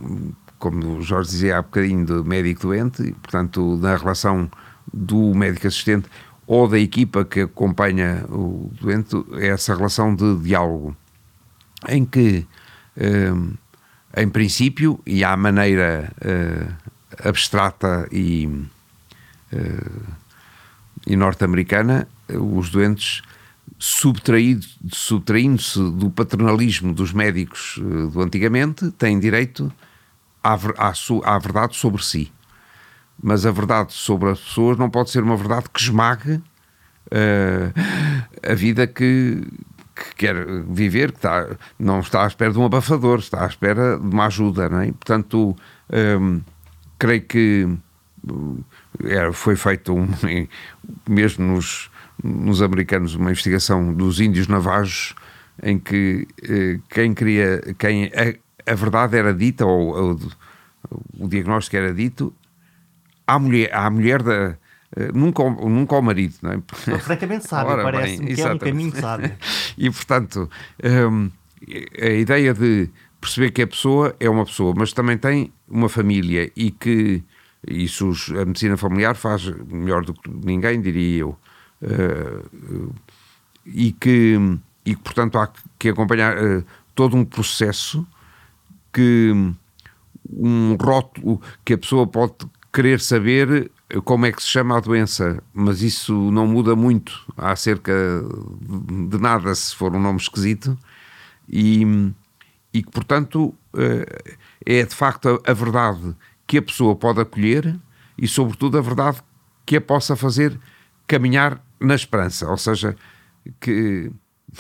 como 0.59 0.99
o 0.99 1.03
Jorge 1.03 1.31
dizia 1.31 1.59
há 1.59 1.63
bocadinho, 1.63 2.07
de 2.07 2.29
médico-doente, 2.29 3.13
portanto, 3.23 3.77
da 3.77 3.97
relação 3.97 4.51
do 4.93 5.35
médico 5.35 5.67
assistente 5.67 6.09
ou 6.47 6.69
da 6.69 6.79
equipa 6.79 7.25
que 7.25 7.41
acompanha 7.41 8.25
o 8.29 8.71
doente, 8.81 9.17
é 9.35 9.49
essa 9.49 9.75
relação 9.75 10.15
de 10.15 10.37
diálogo, 10.39 10.97
em 11.89 12.05
que 12.05 12.47
um, 12.97 13.55
em 14.17 14.29
princípio, 14.29 15.01
e 15.07 15.25
à 15.25 15.37
maneira 15.37 16.13
uh, 16.21 17.29
abstrata 17.29 18.07
e, 18.13 18.47
uh, 19.53 20.03
e 21.07 21.17
norte-americana, 21.17 22.07
os 22.29 22.71
doentes 22.71 23.23
subtraindo-se 23.83 25.81
do 25.91 26.11
paternalismo 26.11 26.95
dos 26.95 27.13
médicos 27.13 27.77
uh, 27.79 28.07
do 28.09 28.23
antigamente, 28.23 28.93
têm 28.93 29.19
direito 29.19 29.73
à, 30.43 30.55
à, 30.55 30.93
à, 31.25 31.39
verdade 31.39 31.77
sobre 31.77 32.05
si. 32.05 32.33
Mas 33.21 33.45
a 33.45 33.51
verdade 33.51 33.93
sobre 33.93 34.31
as 34.31 34.39
pessoas 34.39 34.79
não 34.79 34.89
pode 34.89 35.11
ser 35.11 35.25
uma 35.25 35.37
verdade 35.37 35.67
que 35.73 35.81
esmague 35.81 36.41
a 38.43 38.55
vida 38.55 38.87
que, 38.87 39.47
que 39.95 40.15
quer 40.17 40.35
viver, 40.69 41.13
que 41.13 41.19
está, 41.19 41.47
não 41.79 42.01
está 42.01 42.25
à 42.25 42.27
espera 42.27 42.53
de 42.53 42.59
um 42.59 42.65
abafador, 42.65 43.19
está 43.19 43.45
à 43.45 43.47
espera 43.47 43.99
de 43.99 44.07
uma 44.07 44.27
ajuda, 44.27 44.69
não 44.69 44.81
é? 44.81 44.87
Portanto, 44.87 45.57
hum, 45.93 46.41
creio 46.99 47.23
que 47.23 47.69
é, 49.05 49.33
foi 49.33 49.57
feito 49.57 49.95
um, 49.95 50.09
mesmo 51.07 51.45
nos, 51.45 51.91
nos 52.23 52.63
americanos 52.63 53.15
uma 53.15 53.31
investigação 53.31 53.93
dos 53.93 54.21
índios 54.21 54.49
navajos 54.49 55.15
em 55.63 55.79
que 55.79 56.27
eh, 56.43 56.79
quem 56.89 57.15
queria, 57.15 57.61
quem 57.79 58.07
a, 58.07 58.73
a 58.73 58.75
verdade 58.75 59.17
era 59.17 59.35
dita 59.35 59.67
ou, 59.67 59.97
ou, 59.97 60.21
o 61.19 61.29
diagnóstico 61.29 61.77
era 61.77 61.93
dito 61.93 62.35
à 63.27 63.39
mulher, 63.39 63.75
à 63.75 63.89
mulher 63.91 64.23
da, 64.23 64.57
eh, 64.97 65.11
nunca, 65.15 65.43
nunca 65.43 65.95
ao 65.95 66.03
marido, 66.03 66.35
não 66.43 66.53
é? 66.53 66.63
Não, 66.87 66.99
francamente 66.99 67.47
sábio, 67.47 67.83
parece-me 67.83 68.35
que 68.35 68.41
é 68.41 68.53
um 68.53 68.59
caminho 68.59 68.95
sábio. 68.95 69.33
e 69.77 69.91
portanto, 69.91 70.51
um, 71.11 71.31
a 72.01 72.11
ideia 72.11 72.53
de 72.53 72.91
perceber 73.21 73.51
que 73.53 73.63
a 73.63 73.67
pessoa 73.67 74.15
é 74.19 74.29
uma 74.29 74.45
pessoa, 74.45 74.75
mas 74.77 74.93
também 74.93 75.17
tem 75.17 75.53
uma 75.69 75.89
família 75.89 76.51
e 76.57 76.71
que 76.71 77.23
isso 77.67 78.13
a 78.41 78.45
medicina 78.45 78.77
familiar 78.77 79.15
faz 79.15 79.49
melhor 79.67 80.05
do 80.05 80.13
que 80.13 80.29
ninguém, 80.29 80.81
diria 80.81 81.21
eu. 81.21 81.39
Uh, 81.83 82.95
e 83.67 83.93
que, 83.93 84.39
e 84.85 84.95
que, 84.95 85.03
portanto, 85.03 85.39
há 85.39 85.51
que 85.79 85.89
acompanhar 85.89 86.37
uh, 86.37 86.65
todo 86.95 87.17
um 87.17 87.25
processo 87.25 88.07
que 88.93 89.33
um 90.31 90.77
rótulo 90.81 91.41
que 91.65 91.75
a 91.75 91.79
pessoa 91.79 92.07
pode 92.07 92.35
querer 92.73 93.01
saber 93.01 93.71
como 94.05 94.25
é 94.25 94.33
que 94.33 94.43
se 94.43 94.49
chama 94.49 94.77
a 94.77 94.81
doença, 94.81 95.43
mas 95.53 95.83
isso 95.83 96.31
não 96.31 96.47
muda 96.47 96.75
muito 96.75 97.13
acerca 97.37 97.93
de 99.09 99.19
nada 99.19 99.55
se 99.55 99.75
for 99.75 99.95
um 99.95 100.01
nome 100.01 100.19
esquisito, 100.19 100.79
e, 101.49 101.83
e 102.73 102.83
que, 102.83 102.91
portanto, 102.91 103.55
eh, 103.77 104.37
é 104.65 104.85
de 104.85 104.95
facto 104.95 105.43
a, 105.47 105.53
verdade 105.53 106.15
que 106.47 106.59
a 106.59 106.63
pessoa 106.63 106.97
pode 106.97 107.21
acolher 107.21 107.79
e, 108.17 108.27
sobretudo, 108.27 108.79
a 108.79 108.81
verdade 108.81 109.23
que 109.67 109.77
a 109.77 109.81
possa 109.81 110.17
fazer 110.17 110.59
caminhar 111.07 111.63
na 111.81 111.95
esperança, 111.95 112.49
ou 112.49 112.57
seja, 112.57 112.97
que. 113.61 114.11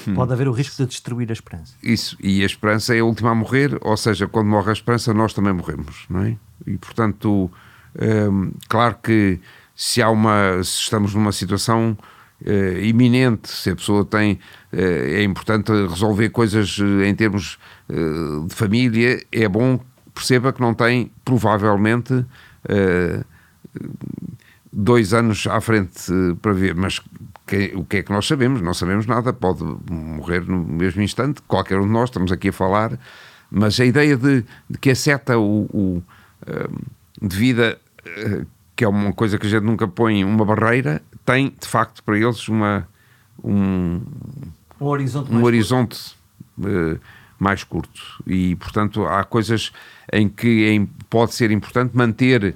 Hum, 0.06 0.14
pode 0.14 0.32
haver 0.32 0.48
o 0.48 0.52
risco 0.52 0.76
de 0.76 0.88
destruir 0.88 1.28
a 1.30 1.32
esperança. 1.32 1.74
Isso, 1.82 2.16
e 2.20 2.42
a 2.42 2.46
esperança 2.46 2.94
é 2.94 3.00
a 3.00 3.04
última 3.04 3.30
a 3.30 3.34
morrer, 3.34 3.78
ou 3.80 3.96
seja, 3.96 4.26
quando 4.26 4.48
morre 4.48 4.70
a 4.70 4.72
esperança, 4.72 5.12
nós 5.12 5.34
também 5.34 5.52
morremos, 5.52 6.06
não 6.08 6.22
é? 6.22 6.36
E 6.66 6.78
portanto, 6.78 7.50
um, 8.30 8.52
claro 8.68 8.96
que 9.02 9.38
se 9.74 10.02
há 10.02 10.08
uma, 10.08 10.62
se 10.62 10.80
estamos 10.80 11.14
numa 11.14 11.32
situação 11.32 11.96
uh, 12.46 12.78
iminente, 12.80 13.48
se 13.48 13.70
a 13.70 13.76
pessoa 13.76 14.04
tem, 14.04 14.34
uh, 14.72 14.76
é 14.76 15.22
importante 15.22 15.70
resolver 15.86 16.30
coisas 16.30 16.78
uh, 16.78 17.02
em 17.02 17.14
termos 17.14 17.58
de 18.48 18.54
família, 18.54 19.22
é 19.30 19.46
bom 19.46 19.78
perceba 20.14 20.50
que 20.50 20.62
não 20.62 20.72
tem 20.72 21.12
provavelmente 21.22 22.24
dois 24.72 25.12
anos 25.12 25.46
à 25.46 25.60
frente 25.60 26.12
para 26.40 26.52
ver, 26.52 26.74
mas 26.74 27.00
que, 27.46 27.72
o 27.74 27.84
que 27.84 27.98
é 27.98 28.02
que 28.02 28.10
nós 28.10 28.26
sabemos? 28.26 28.60
Não 28.60 28.72
sabemos 28.72 29.06
nada, 29.06 29.32
pode 29.32 29.62
morrer 29.90 30.40
no 30.46 30.58
mesmo 30.58 31.02
instante, 31.02 31.42
qualquer 31.42 31.78
um 31.78 31.86
de 31.86 31.92
nós, 31.92 32.08
estamos 32.08 32.32
aqui 32.32 32.48
a 32.48 32.52
falar, 32.52 32.98
mas 33.50 33.78
a 33.78 33.84
ideia 33.84 34.16
de, 34.16 34.44
de 34.70 34.78
que 34.78 34.90
acerta 34.90 35.38
o, 35.38 35.68
o 35.72 36.02
de 37.20 37.36
vida, 37.36 37.78
eh, 38.04 38.44
que 38.74 38.84
é 38.84 38.88
uma 38.88 39.12
coisa 39.12 39.38
que 39.38 39.46
a 39.46 39.50
gente 39.50 39.62
nunca 39.62 39.86
põe 39.86 40.24
uma 40.24 40.44
barreira, 40.44 41.02
tem 41.24 41.54
de 41.58 41.68
facto 41.68 42.02
para 42.02 42.18
eles 42.18 42.48
uma, 42.48 42.88
um, 43.42 44.00
um 44.80 44.86
horizonte, 44.86 45.30
um 45.30 45.34
mais, 45.34 45.44
horizonte 45.44 46.16
curto. 46.56 47.00
Mais 47.38 47.64
curto. 47.64 48.22
E, 48.26 48.56
portanto, 48.56 49.04
há 49.04 49.24
coisas 49.24 49.72
em 50.12 50.28
que 50.28 50.64
é, 50.64 50.86
pode 51.08 51.34
ser 51.34 51.50
importante 51.50 51.96
manter 51.96 52.54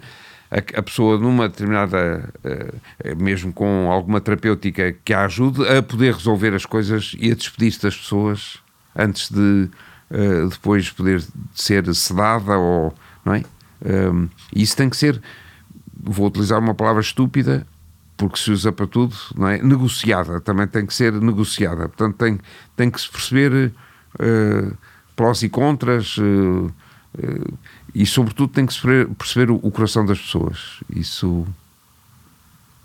a, 0.57 0.79
a 0.79 0.83
pessoa 0.83 1.19
numa 1.19 1.49
determinada, 1.49 2.33
uh, 2.45 3.23
mesmo 3.23 3.53
com 3.53 3.91
alguma 3.93 4.21
terapêutica 4.21 4.93
que 5.05 5.13
a 5.13 5.27
ajude 5.27 5.67
a 5.69 5.83
poder 5.83 6.15
resolver 6.15 6.55
as 6.55 6.65
coisas 6.65 7.15
e 7.19 7.31
a 7.31 7.35
despedir-se 7.35 7.83
das 7.83 7.97
pessoas 7.97 8.59
antes 8.97 9.31
de 9.31 9.69
uh, 10.11 10.49
depois 10.49 10.91
poder 10.91 11.23
ser 11.55 11.95
sedada 11.95 12.57
ou, 12.57 12.95
não 13.25 13.35
é? 13.35 13.43
Um, 13.85 14.29
isso 14.55 14.75
tem 14.75 14.89
que 14.89 14.97
ser, 14.97 15.21
vou 16.03 16.27
utilizar 16.29 16.59
uma 16.59 16.75
palavra 16.75 17.03
estúpida, 17.03 17.67
porque 18.17 18.39
se 18.39 18.51
usa 18.51 18.73
para 18.73 18.87
tudo, 18.87 19.15
não 19.37 19.49
é? 19.49 19.63
negociada, 19.63 20.41
também 20.41 20.67
tem 20.67 20.87
que 20.87 20.95
ser 20.95 21.13
negociada. 21.13 21.89
Portanto, 21.89 22.17
tem, 22.17 22.41
tem 22.75 22.91
que 22.91 22.99
se 22.99 23.11
perceber 23.11 23.73
uh, 24.15 24.77
prós 25.15 25.43
e 25.43 25.51
contras 25.51 26.17
uh, 26.17 26.73
e, 27.95 28.05
sobretudo, 28.07 28.53
tem 28.53 28.67
que 28.67 28.75
perceber 29.17 29.51
o, 29.51 29.71
coração 29.71 30.05
das 30.05 30.19
pessoas. 30.19 30.81
Isso, 30.95 31.47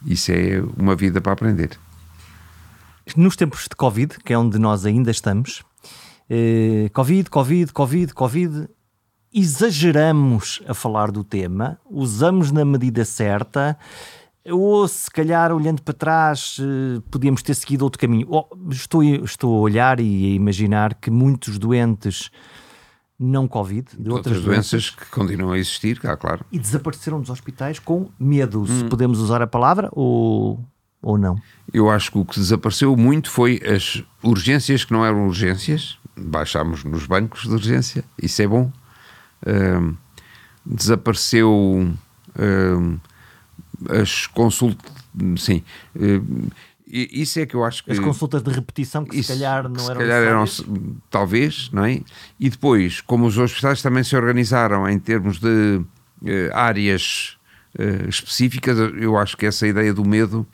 isso 0.05 0.31
é 0.31 0.61
uma 0.77 0.95
vida 0.95 1.19
para 1.19 1.33
aprender. 1.33 1.77
Nos 3.15 3.35
tempos 3.35 3.63
de 3.63 3.75
Covid, 3.75 4.19
que 4.19 4.33
é 4.33 4.37
onde 4.37 4.57
nós 4.57 4.85
ainda 4.85 5.11
estamos, 5.11 5.63
Covid, 6.93 7.29
Covid, 7.29 7.73
Covid, 7.73 8.13
Covid, 8.13 8.69
exageramos 9.33 10.61
a 10.67 10.73
falar 10.73 11.11
do 11.11 11.23
tema, 11.23 11.79
usamos 11.89 12.51
na 12.51 12.65
medida 12.65 13.05
certa, 13.05 13.77
ou 14.45 14.87
se 14.87 15.09
calhar 15.09 15.51
olhando 15.51 15.81
para 15.81 15.93
trás 15.93 16.57
eh, 16.59 17.01
podíamos 17.11 17.43
ter 17.43 17.53
seguido 17.53 17.83
outro 17.83 17.99
caminho. 17.99 18.27
Oh, 18.29 18.47
estou, 18.71 19.03
estou 19.03 19.55
a 19.57 19.59
olhar 19.61 19.99
e 19.99 20.31
a 20.31 20.35
imaginar 20.35 20.95
que 20.95 21.11
muitos 21.11 21.59
doentes 21.59 22.31
não 23.23 23.47
Covid, 23.47 23.87
de 23.97 24.09
outras, 24.09 24.37
outras 24.37 24.43
doenças, 24.43 24.71
doenças, 24.71 24.89
que 24.89 25.05
continuam 25.11 25.53
a 25.53 25.57
existir, 25.57 25.99
cá, 25.99 26.17
claro. 26.17 26.43
E 26.51 26.57
desapareceram 26.57 27.19
dos 27.19 27.29
hospitais 27.29 27.79
com 27.79 28.09
medo, 28.19 28.61
hum. 28.61 28.65
se 28.65 28.85
podemos 28.85 29.19
usar 29.19 29.41
a 29.41 29.47
palavra 29.47 29.89
ou, 29.91 30.59
ou 31.01 31.17
não. 31.17 31.39
Eu 31.73 31.89
acho 31.89 32.11
que 32.11 32.17
o 32.17 32.25
que 32.25 32.39
desapareceu 32.39 32.95
muito 32.97 33.29
foi 33.29 33.61
as 33.65 34.03
urgências 34.23 34.83
que 34.83 34.91
não 34.91 35.05
eram 35.05 35.27
urgências, 35.27 35.97
baixámos 36.17 36.83
nos 36.83 37.05
bancos 37.05 37.43
de 37.43 37.53
urgência, 37.53 38.03
isso 38.21 38.41
é 38.41 38.47
bom 38.47 38.71
uh, 39.45 39.97
desapareceu 40.65 41.93
as 43.89 44.27
consultas. 44.27 44.91
Sim. 45.37 45.63
Isso 46.91 47.39
é 47.39 47.45
que 47.45 47.55
eu 47.55 47.63
acho 47.63 47.83
que. 47.83 47.91
As 47.91 47.99
consultas 47.99 48.43
de 48.43 48.51
repetição 48.51 49.05
que 49.05 49.17
isso, 49.17 49.31
se 49.31 49.39
calhar 49.39 49.69
não 49.69 49.79
se 49.79 49.89
eram. 49.89 50.01
Calhar 50.01 50.23
eram 50.23 50.45
talvez, 51.09 51.69
não 51.71 51.85
é? 51.85 52.01
E 52.39 52.49
depois, 52.49 53.01
como 53.01 53.25
os 53.25 53.37
hospitais 53.37 53.81
também 53.81 54.03
se 54.03 54.15
organizaram 54.15 54.89
em 54.89 54.99
termos 54.99 55.39
de 55.39 55.81
áreas 56.53 57.37
específicas, 58.07 58.77
eu 58.77 59.17
acho 59.17 59.37
que 59.37 59.45
essa 59.45 59.65
ideia 59.65 59.93
do 59.93 60.03
medo 60.03 60.45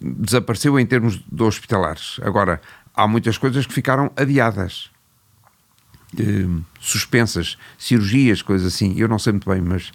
desapareceu 0.00 0.78
em 0.78 0.86
termos 0.86 1.20
de 1.30 1.42
hospitalares. 1.42 2.18
Agora, 2.22 2.60
há 2.94 3.06
muitas 3.06 3.38
coisas 3.38 3.66
que 3.66 3.72
ficaram 3.72 4.10
adiadas, 4.16 4.90
uh, 6.14 6.64
suspensas, 6.80 7.56
cirurgias, 7.78 8.42
coisas 8.42 8.74
assim. 8.74 8.94
Eu 8.98 9.08
não 9.08 9.18
sei 9.18 9.32
muito 9.32 9.48
bem, 9.48 9.60
mas 9.60 9.92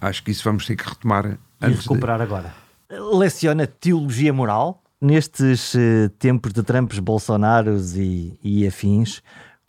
acho 0.00 0.22
que 0.22 0.30
isso 0.30 0.44
vamos 0.44 0.66
ter 0.66 0.76
que 0.76 0.88
retomar 0.88 1.38
e 1.60 1.66
recuperar 1.68 2.18
de... 2.18 2.24
agora. 2.24 2.54
Leciona 2.90 3.66
teologia 3.66 4.32
moral 4.32 4.82
nestes 5.00 5.74
uh, 5.74 6.08
tempos 6.18 6.52
de 6.52 6.62
Trumps, 6.62 6.98
Bolsonaros 6.98 7.96
e, 7.96 8.38
e 8.42 8.66
afins. 8.66 9.22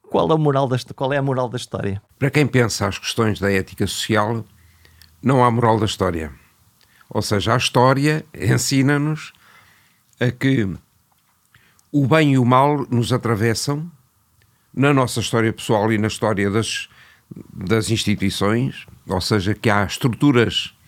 Qual 0.09 0.29
é, 0.29 0.33
a 0.33 0.37
moral 0.37 0.67
da, 0.67 0.77
qual 0.95 1.13
é 1.13 1.17
a 1.17 1.21
moral 1.21 1.49
da 1.49 1.57
história? 1.57 2.01
Para 2.17 2.31
quem 2.31 2.47
pensa 2.47 2.87
as 2.87 2.97
questões 2.97 3.39
da 3.39 3.51
ética 3.51 3.85
social, 3.85 4.43
não 5.21 5.43
há 5.43 5.51
moral 5.51 5.79
da 5.79 5.85
história 5.85 6.31
ou 7.09 7.21
seja, 7.21 7.55
a 7.55 7.57
história 7.57 8.23
ensina-nos 8.33 9.33
a 10.19 10.29
que 10.29 10.69
o 11.91 12.05
bem 12.05 12.33
e 12.33 12.37
o 12.37 12.45
mal 12.45 12.85
nos 12.89 13.11
atravessam 13.11 13.91
na 14.71 14.93
nossa 14.93 15.19
história 15.19 15.51
pessoal 15.51 15.91
e 15.91 15.97
na 15.97 16.07
história 16.07 16.51
das, 16.51 16.87
das 17.51 17.89
instituições, 17.89 18.85
ou 19.07 19.19
seja, 19.19 19.55
que 19.55 19.69
há 19.69 19.83
estruturas 19.83 20.75
eh, 20.75 20.78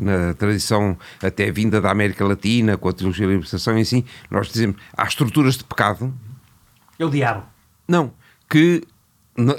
na 0.00 0.34
tradição 0.34 0.96
até 1.22 1.50
vinda 1.50 1.80
da 1.80 1.90
América 1.90 2.24
Latina, 2.24 2.76
com 2.76 2.88
a 2.88 2.92
teologia 2.92 3.26
da 3.26 3.32
libertação 3.32 3.78
e 3.78 3.82
assim, 3.82 4.04
nós 4.30 4.48
dizemos, 4.48 4.76
há 4.96 5.04
estruturas 5.04 5.56
de 5.56 5.64
pecado. 5.64 6.12
É 6.98 7.04
o 7.04 7.10
diabo. 7.10 7.44
Não, 7.88 8.12
que 8.48 8.82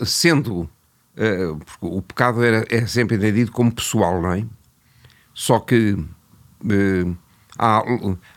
sendo, 0.06 0.62
uh, 0.62 1.60
o 1.82 2.02
pecado 2.02 2.44
era, 2.44 2.66
é 2.70 2.86
sempre 2.86 3.16
entendido 3.16 3.52
como 3.52 3.72
pessoal, 3.72 4.22
não 4.22 4.34
é? 4.34 4.46
Só 5.34 5.60
que 5.60 5.98
eh, 6.70 7.06
há, 7.58 7.82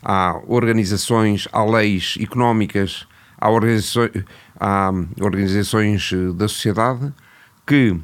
há 0.02 0.40
organizações, 0.46 1.48
há 1.52 1.64
leis 1.64 2.16
económicas, 2.20 3.06
há 3.38 3.50
organizações, 3.50 4.24
há 4.58 4.90
organizações 5.20 6.12
eh, 6.12 6.32
da 6.32 6.48
sociedade 6.48 7.12
que 7.66 7.96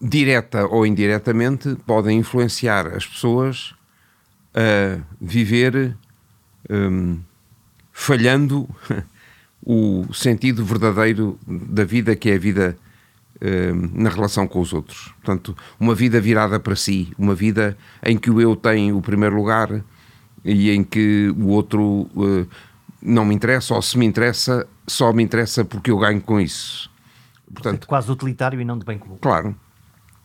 direta 0.00 0.66
ou 0.66 0.86
indiretamente 0.86 1.76
podem 1.86 2.18
influenciar 2.18 2.86
as 2.88 3.06
pessoas 3.06 3.74
a 4.54 5.00
viver 5.20 5.96
um, 6.70 7.18
falhando 7.92 8.68
o 9.64 10.06
sentido 10.12 10.64
verdadeiro 10.64 11.38
da 11.46 11.84
vida 11.84 12.14
que 12.14 12.30
é 12.30 12.34
a 12.34 12.38
vida 12.38 12.76
Ehm, 13.38 13.90
na 13.92 14.08
relação 14.08 14.48
com 14.48 14.60
os 14.60 14.72
outros. 14.72 15.12
Portanto, 15.22 15.54
uma 15.78 15.94
vida 15.94 16.18
virada 16.20 16.58
para 16.58 16.74
si, 16.74 17.12
uma 17.18 17.34
vida 17.34 17.76
em 18.02 18.16
que 18.16 18.30
o 18.30 18.40
eu 18.40 18.56
tem 18.56 18.92
o 18.92 19.02
primeiro 19.02 19.36
lugar 19.36 19.84
e 20.42 20.70
em 20.70 20.82
que 20.82 21.34
o 21.36 21.48
outro 21.48 22.08
uh, 22.14 22.48
não 23.02 23.26
me 23.26 23.34
interessa, 23.34 23.74
ou 23.74 23.82
se 23.82 23.98
me 23.98 24.06
interessa, 24.06 24.66
só 24.86 25.12
me 25.12 25.22
interessa 25.22 25.64
porque 25.64 25.90
eu 25.90 25.98
ganho 25.98 26.20
com 26.20 26.40
isso. 26.40 26.90
Portanto, 27.52 27.84
é 27.84 27.86
quase 27.86 28.10
utilitário 28.10 28.58
e 28.58 28.64
não 28.64 28.78
de 28.78 28.86
bem 28.86 28.96
comum. 28.96 29.18
Claro. 29.20 29.54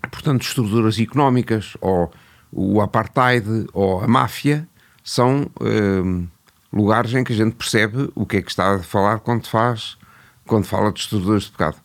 Portanto, 0.09 0.41
estruturas 0.41 0.99
económicas, 0.99 1.75
ou 1.79 2.11
o 2.51 2.81
apartheid, 2.81 3.67
ou 3.73 4.01
a 4.01 4.07
máfia, 4.07 4.67
são 5.03 5.49
uh, 5.59 6.27
lugares 6.71 7.13
em 7.13 7.23
que 7.23 7.33
a 7.33 7.35
gente 7.35 7.55
percebe 7.55 8.09
o 8.15 8.25
que 8.25 8.37
é 8.37 8.41
que 8.41 8.49
está 8.49 8.75
a 8.75 8.79
falar 8.79 9.19
quando 9.19 9.47
faz, 9.47 9.97
quando 10.45 10.65
fala 10.65 10.91
de 10.91 10.99
estruturas 10.99 11.43
de 11.43 11.51
pecado 11.51 11.77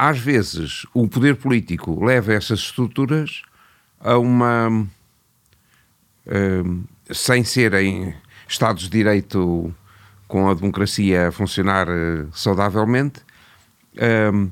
às 0.00 0.18
vezes 0.18 0.86
o 0.94 1.06
poder 1.06 1.36
político 1.36 2.02
leva 2.02 2.32
essas 2.32 2.60
estruturas 2.60 3.42
a 4.00 4.16
uma. 4.16 4.88
Uh, 6.26 6.84
sem 7.12 7.44
serem 7.44 8.14
Estados 8.48 8.84
de 8.84 8.90
Direito 8.90 9.74
com 10.26 10.48
a 10.48 10.54
democracia 10.54 11.28
a 11.28 11.32
funcionar 11.32 11.86
uh, 11.88 12.28
saudavelmente, 12.32 13.20
uh, 13.96 14.50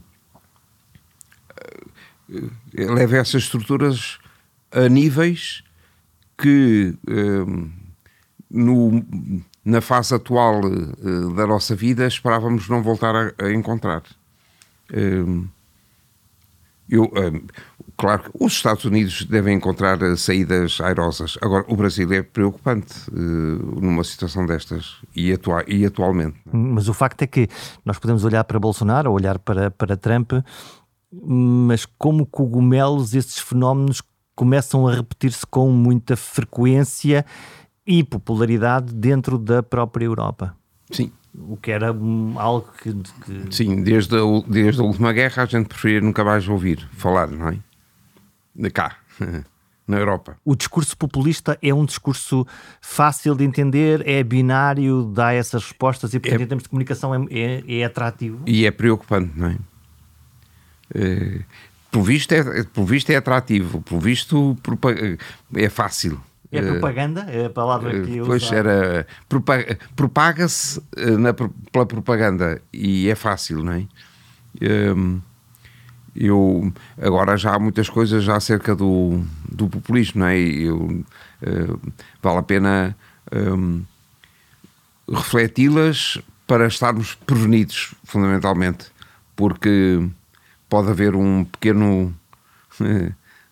leva 2.72 3.16
essas 3.16 3.42
estruturas 3.44 4.18
a 4.70 4.88
níveis 4.88 5.62
que 6.36 6.94
no, 8.50 9.04
na 9.64 9.80
fase 9.80 10.14
atual 10.14 10.60
da 11.34 11.46
nossa 11.46 11.74
vida 11.74 12.06
esperávamos 12.06 12.68
não 12.68 12.82
voltar 12.82 13.14
a, 13.14 13.32
a 13.44 13.52
encontrar. 13.52 14.02
Hum, 14.94 15.48
eu, 16.88 17.04
hum, 17.04 17.42
claro 17.96 18.22
que 18.22 18.30
os 18.40 18.54
Estados 18.54 18.84
Unidos 18.84 19.26
devem 19.26 19.56
encontrar 19.56 20.00
eh, 20.00 20.16
saídas 20.16 20.80
airosas. 20.80 21.36
Agora, 21.42 21.64
o 21.68 21.76
Brasil 21.76 22.10
é 22.12 22.22
preocupante 22.22 22.94
uh, 23.10 23.80
numa 23.80 24.02
situação 24.04 24.46
destas 24.46 24.96
e, 25.14 25.30
atua 25.30 25.64
e 25.68 25.84
atualmente. 25.84 26.38
Mas 26.50 26.88
o 26.88 26.94
facto 26.94 27.20
é 27.22 27.26
que 27.26 27.48
nós 27.84 27.98
podemos 27.98 28.24
olhar 28.24 28.42
para 28.44 28.58
Bolsonaro 28.58 29.12
olhar 29.12 29.38
para, 29.38 29.70
para 29.70 29.96
Trump, 29.98 30.32
mas 31.12 31.86
como 31.86 32.26
cogumelos, 32.26 33.14
esses 33.14 33.38
fenómenos 33.38 34.02
começam 34.34 34.86
a 34.86 34.94
repetir-se 34.94 35.46
com 35.46 35.70
muita 35.70 36.16
frequência 36.16 37.24
e 37.86 38.04
popularidade 38.04 38.94
dentro 38.94 39.38
da 39.38 39.62
própria 39.62 40.04
Europa. 40.04 40.54
Sim, 40.90 41.10
o 41.34 41.56
que 41.56 41.70
era 41.70 41.88
algo 41.88 42.68
que, 42.82 42.92
que, 42.92 43.54
Sim, 43.54 43.82
desde 43.82 44.16
a, 44.16 44.20
desde 44.46 44.80
a 44.80 44.84
última 44.84 45.12
guerra 45.12 45.42
a 45.42 45.46
gente 45.46 45.66
preferia 45.68 46.00
nunca 46.00 46.24
mais 46.24 46.48
ouvir 46.48 46.88
falar, 46.92 47.28
não 47.28 47.48
é? 47.48 47.58
De 48.54 48.70
cá, 48.70 48.96
na 49.88 49.96
Europa. 49.96 50.36
O 50.44 50.54
discurso 50.54 50.96
populista 50.96 51.58
é 51.62 51.72
um 51.72 51.84
discurso 51.84 52.46
fácil 52.80 53.34
de 53.34 53.44
entender, 53.44 54.06
é 54.06 54.22
binário, 54.22 55.10
dá 55.14 55.32
essas 55.32 55.64
respostas 55.64 56.12
e, 56.12 56.20
portanto, 56.20 56.40
é, 56.40 56.44
em 56.44 56.46
termos 56.46 56.62
de 56.64 56.68
comunicação, 56.68 57.14
é, 57.14 57.18
é, 57.30 57.78
é, 57.80 57.84
atrativo. 57.84 58.42
E 58.46 58.66
é 58.66 58.70
preocupante, 58.70 59.32
não 59.34 59.48
é? 59.48 59.56
É 60.94 61.40
por 61.90 62.02
visto 62.02 62.32
é, 62.32 62.64
por 62.64 62.84
visto 62.84 63.10
é 63.10 63.16
atrativo, 63.16 63.80
por 63.80 63.98
visto 63.98 64.56
é 65.54 65.68
fácil. 65.68 66.20
É 66.50 66.62
propaganda? 66.62 67.26
É 67.28 67.46
a 67.46 67.50
palavra 67.50 68.00
que 68.00 68.16
eu 68.16 68.26
Pois 68.26 68.50
era. 68.50 69.06
Propaga-se 69.94 70.80
eh, 70.96 71.32
pela 71.70 71.84
propaganda 71.84 72.62
e 72.72 73.08
é 73.08 73.14
fácil, 73.14 73.62
não 73.62 73.72
é? 73.72 73.84
Um, 74.94 75.20
eu 76.16 76.72
agora 77.00 77.36
já 77.36 77.54
há 77.54 77.58
muitas 77.58 77.88
coisas 77.88 78.24
já 78.24 78.36
acerca 78.36 78.74
do, 78.74 79.22
do 79.46 79.68
populismo, 79.68 80.20
não 80.20 80.26
é? 80.26 80.38
Eu, 80.38 81.04
vale 82.22 82.38
a 82.38 82.42
pena 82.42 82.96
um, 83.30 83.84
refleti-las 85.10 86.18
para 86.46 86.66
estarmos 86.66 87.14
prevenidos, 87.14 87.94
fundamentalmente, 88.04 88.86
porque 89.36 90.08
pode 90.68 90.90
haver 90.90 91.14
um 91.14 91.44
pequeno 91.44 92.14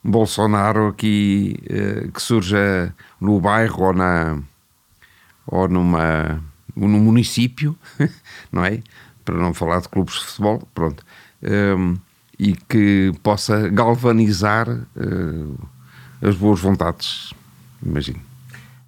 Bolsonaro 0.03 0.89
aqui 0.89 1.57
uh, 1.65 2.13
que 2.13 2.23
surja 2.23 2.95
no 3.21 3.41
bairro 3.41 3.85
ou, 3.85 3.93
na, 3.93 4.39
ou 5.47 5.69
numa, 5.69 6.43
no 6.75 6.89
município, 6.89 7.77
não 8.53 8.65
é? 8.65 8.83
Para 9.25 9.37
não 9.37 9.53
falar 9.53 9.81
de 9.81 9.89
clubes 9.89 10.15
de 10.15 10.21
futebol, 10.21 10.69
pronto. 10.73 11.05
Ehm, 11.43 11.97
e 12.39 12.55
que 12.55 13.13
possa 13.23 13.69
galvanizar 13.69 14.69
uh, 14.69 15.69
as 16.21 16.37
boas 16.37 16.61
vontades, 16.61 17.33
imagino. 17.83 18.21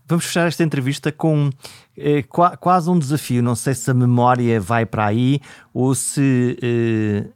Vamos 0.06 0.24
fechar 0.26 0.48
esta 0.48 0.62
entrevista 0.62 1.12
com 1.12 1.50
eh, 1.94 2.24
quase 2.60 2.88
um 2.88 2.98
desafio. 2.98 3.42
Não 3.42 3.54
sei 3.54 3.74
se 3.74 3.90
a 3.90 3.94
memória 3.94 4.58
vai 4.58 4.86
para 4.86 5.04
aí 5.04 5.38
ou 5.72 5.94
se 5.94 6.56
eh, 6.62 7.26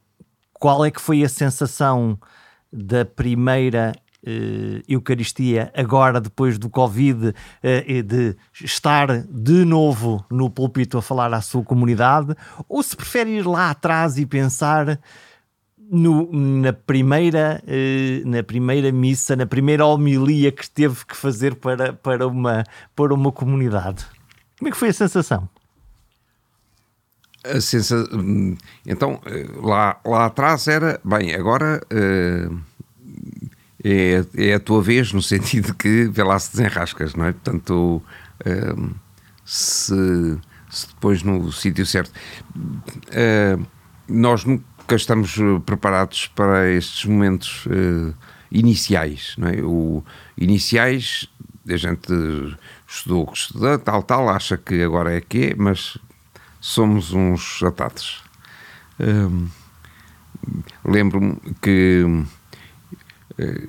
qual 0.63 0.85
é 0.85 0.93
que 0.93 1.01
foi 1.01 1.25
a 1.25 1.29
sensação 1.29 2.17
da 2.73 3.05
primeira 3.05 3.93
uh, 4.25 4.81
Eucaristia, 4.89 5.73
agora 5.77 6.21
depois 6.21 6.57
do 6.57 6.71
Covid, 6.71 7.31
uh, 7.31 8.03
de 8.05 8.37
estar 8.63 9.25
de 9.25 9.65
novo 9.65 10.25
no 10.31 10.49
púlpito 10.49 10.97
a 10.97 11.03
falar 11.03 11.35
à 11.35 11.41
sua 11.41 11.65
comunidade, 11.65 12.37
ou 12.69 12.81
se 12.81 12.97
prefere 12.97 13.31
ir 13.31 13.45
lá 13.45 13.71
atrás 13.71 14.17
e 14.19 14.25
pensar 14.25 15.01
no, 15.77 16.31
na, 16.33 16.73
primeira, 16.73 17.61
uh, 17.67 18.29
na 18.29 18.45
primeira 18.45 18.93
missa, 18.93 19.35
na 19.35 19.47
primeira 19.47 19.85
homilia 19.85 20.53
que 20.53 20.71
teve 20.71 21.05
que 21.05 21.17
fazer 21.17 21.57
para, 21.57 21.93
para, 21.93 22.29
uma, 22.29 22.63
para 22.95 23.13
uma 23.13 23.33
comunidade. 23.33 24.07
Como 24.61 24.69
é 24.69 24.71
que 24.71 24.79
foi 24.79 24.91
a 24.91 24.95
sensação? 24.95 25.49
A 27.45 27.61
sensação. 27.61 28.07
Então, 28.87 29.21
lá, 29.63 30.01
lá 30.05 30.27
atrás 30.27 30.69
era, 30.69 31.01
bem, 31.05 31.35
agora 31.35 31.83
uh, 31.93 32.61
é, 33.85 34.25
é 34.37 34.55
a 34.55 34.61
tua 34.61 34.83
vez, 34.83 35.13
no 35.13 35.23
sentido 35.23 35.75
que 35.75 36.05
vê 36.05 36.23
lá 36.23 36.39
se 36.39 36.53
desenrascas, 36.53 37.15
não 37.15 37.27
é? 37.27 37.33
Portanto, 37.33 38.03
uh, 38.47 38.95
se, 39.45 40.39
se, 40.71 40.87
depois 40.89 41.23
no 41.23 41.51
sítio 41.53 41.85
certo. 41.85 42.13
Uh, 42.57 43.67
nós 44.09 44.45
nunca 44.45 44.95
estamos 44.95 45.37
preparados 45.65 46.27
para 46.27 46.69
estes 46.71 47.05
momentos 47.07 47.67
iniciais, 48.51 49.35
não 49.39 49.49
é? 49.49 49.63
O, 49.63 50.05
iniciais, 50.37 51.29
a 51.67 51.77
gente 51.77 52.13
estudou 52.87 53.23
o 53.23 53.27
que 53.29 53.39
estuda, 53.39 53.79
tal, 53.79 54.03
tal, 54.03 54.29
acha 54.29 54.59
que 54.59 54.83
agora 54.83 55.15
é 55.15 55.21
que 55.21 55.47
é, 55.47 55.55
mas 55.57 55.97
somos 56.63 57.13
uns 57.13 57.63
atados. 57.63 58.23
Hum, 58.99 59.49
Lembro-me 60.85 61.37
que 61.61 62.05
eh, 63.39 63.69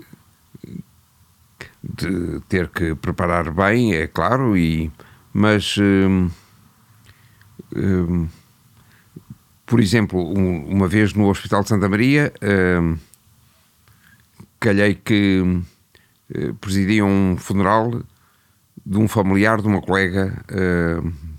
de 1.84 2.40
ter 2.48 2.70
que 2.70 2.96
preparar 2.96 3.52
bem, 3.52 3.94
é 3.94 4.08
claro, 4.08 4.58
e, 4.58 4.92
mas 5.34 5.76
hum, 5.78 6.30
hum, 7.76 8.28
por 9.66 9.80
exemplo, 9.80 10.20
um, 10.20 10.66
uma 10.68 10.88
vez 10.88 11.14
no 11.14 11.30
Hospital 11.30 11.64
de 11.64 11.70
Santa 11.70 11.90
Maria, 11.90 12.34
hum, 12.82 12.98
calhei 14.60 14.96
que 14.96 15.42
uh, 15.42 16.54
presidia 16.56 17.04
um 17.04 17.36
funeral 17.38 18.04
de 18.86 18.98
um 18.98 19.08
familiar 19.08 19.62
de 19.62 19.68
uma 19.68 19.82
colega 19.82 20.44
uh, 20.50 21.33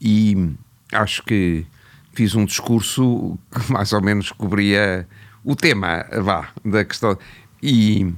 e 0.00 0.54
acho 0.92 1.22
que 1.22 1.66
fiz 2.12 2.34
um 2.34 2.44
discurso 2.44 3.38
que 3.50 3.70
mais 3.72 3.92
ou 3.92 4.00
menos 4.00 4.32
cobria 4.32 5.06
o 5.44 5.54
tema, 5.54 6.06
vá, 6.22 6.48
da 6.64 6.84
questão. 6.84 7.18
E, 7.62 8.12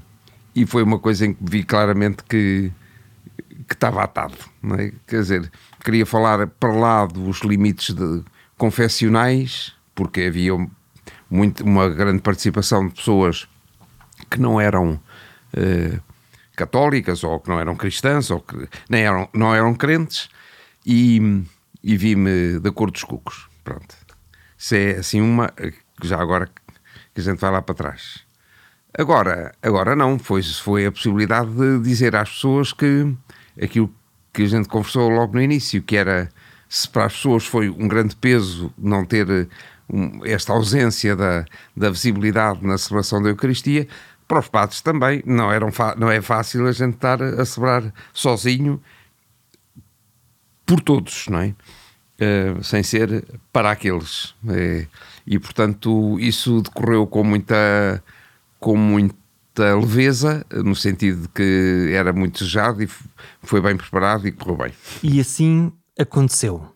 e 0.54 0.66
foi 0.66 0.82
uma 0.82 0.98
coisa 0.98 1.26
em 1.26 1.34
que 1.34 1.40
vi 1.42 1.64
claramente 1.64 2.22
que, 2.28 2.72
que 3.68 3.74
estava 3.74 4.02
atado. 4.02 4.34
É? 4.78 4.92
Quer 5.06 5.20
dizer, 5.20 5.52
queria 5.84 6.06
falar 6.06 6.46
para 6.46 6.72
lá 6.72 7.06
dos 7.06 7.40
limites 7.40 7.94
de, 7.94 8.22
confessionais, 8.56 9.72
porque 9.94 10.22
havia 10.22 10.52
muito, 11.28 11.64
uma 11.64 11.88
grande 11.88 12.22
participação 12.22 12.86
de 12.86 12.94
pessoas 12.94 13.48
que 14.30 14.40
não 14.40 14.60
eram 14.60 15.00
uh, 15.56 16.00
católicas 16.54 17.24
ou 17.24 17.40
que 17.40 17.48
não 17.48 17.58
eram 17.58 17.74
cristãs 17.74 18.30
ou 18.30 18.40
que 18.40 18.68
nem 18.88 19.02
eram, 19.02 19.28
não 19.32 19.54
eram 19.54 19.74
crentes 19.74 20.28
e 20.86 21.42
e 21.82 21.96
vi-me 21.96 22.58
da 22.60 22.70
cor 22.70 22.90
dos 22.90 23.04
cucos. 23.04 23.48
Pronto. 23.64 23.94
Isso 24.56 24.74
é 24.74 24.90
assim 24.92 25.20
uma 25.20 25.52
já 26.02 26.20
agora 26.20 26.46
que 27.14 27.20
a 27.20 27.24
gente 27.24 27.38
vai 27.38 27.50
lá 27.50 27.62
para 27.62 27.74
trás. 27.74 28.24
Agora, 28.96 29.52
agora 29.62 29.96
não, 29.96 30.18
foi, 30.18 30.42
foi 30.42 30.86
a 30.86 30.92
possibilidade 30.92 31.50
de 31.50 31.80
dizer 31.80 32.14
às 32.14 32.30
pessoas 32.30 32.72
que 32.72 33.14
aquilo 33.60 33.92
que 34.32 34.42
a 34.42 34.46
gente 34.46 34.68
conversou 34.68 35.08
logo 35.08 35.34
no 35.34 35.42
início, 35.42 35.82
que 35.82 35.96
era 35.96 36.28
se 36.68 36.88
para 36.88 37.06
as 37.06 37.14
pessoas 37.14 37.46
foi 37.46 37.68
um 37.68 37.88
grande 37.88 38.16
peso 38.16 38.72
não 38.78 39.04
ter 39.04 39.48
um, 39.88 40.24
esta 40.24 40.52
ausência 40.52 41.14
da, 41.14 41.44
da 41.76 41.90
visibilidade 41.90 42.66
na 42.66 42.78
celebração 42.78 43.22
da 43.22 43.28
Eucaristia, 43.28 43.86
para 44.26 44.40
os 44.40 44.48
padres 44.48 44.80
também 44.80 45.22
não, 45.26 45.52
eram 45.52 45.70
não 45.98 46.10
é 46.10 46.22
fácil 46.22 46.66
a 46.66 46.72
gente 46.72 46.94
estar 46.94 47.22
a 47.22 47.44
celebrar 47.44 47.92
sozinho 48.12 48.80
por 50.72 50.80
todos, 50.80 51.28
não 51.28 51.40
é? 51.40 51.54
Uh, 52.18 52.64
sem 52.64 52.82
ser 52.82 53.24
para 53.52 53.70
aqueles. 53.70 54.34
É, 54.48 54.86
e 55.26 55.38
portanto, 55.38 56.18
isso 56.18 56.62
decorreu 56.62 57.06
com 57.06 57.22
muita, 57.22 58.02
com 58.58 58.74
muita 58.74 59.74
leveza, 59.74 60.46
no 60.50 60.74
sentido 60.74 61.22
de 61.22 61.28
que 61.28 61.92
era 61.92 62.10
muito 62.10 62.38
desejado 62.38 62.82
e 62.82 62.88
foi 63.42 63.60
bem 63.60 63.76
preparado 63.76 64.26
e 64.26 64.32
correu 64.32 64.56
bem. 64.56 64.72
E 65.02 65.20
assim 65.20 65.70
aconteceu. 65.98 66.71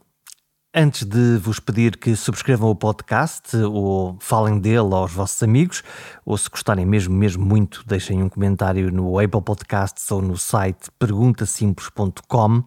Antes 0.79 1.05
de 1.05 1.39
vos 1.39 1.59
pedir 1.59 1.97
que 1.97 2.15
subscrevam 2.15 2.69
o 2.69 2.77
podcast 2.77 3.57
ou 3.57 4.19
falem 4.21 4.59
dele 4.59 4.93
aos 4.93 5.11
vossos 5.11 5.43
amigos, 5.43 5.83
ou 6.23 6.37
se 6.37 6.51
gostarem 6.51 6.85
mesmo, 6.85 7.17
mesmo 7.17 7.47
muito, 7.47 7.83
deixem 7.87 8.23
um 8.23 8.29
comentário 8.29 8.93
no 8.93 9.19
Apple 9.19 9.41
Podcasts 9.41 10.11
ou 10.11 10.21
no 10.21 10.37
site 10.37 10.91
perguntasimples.com. 10.99 12.63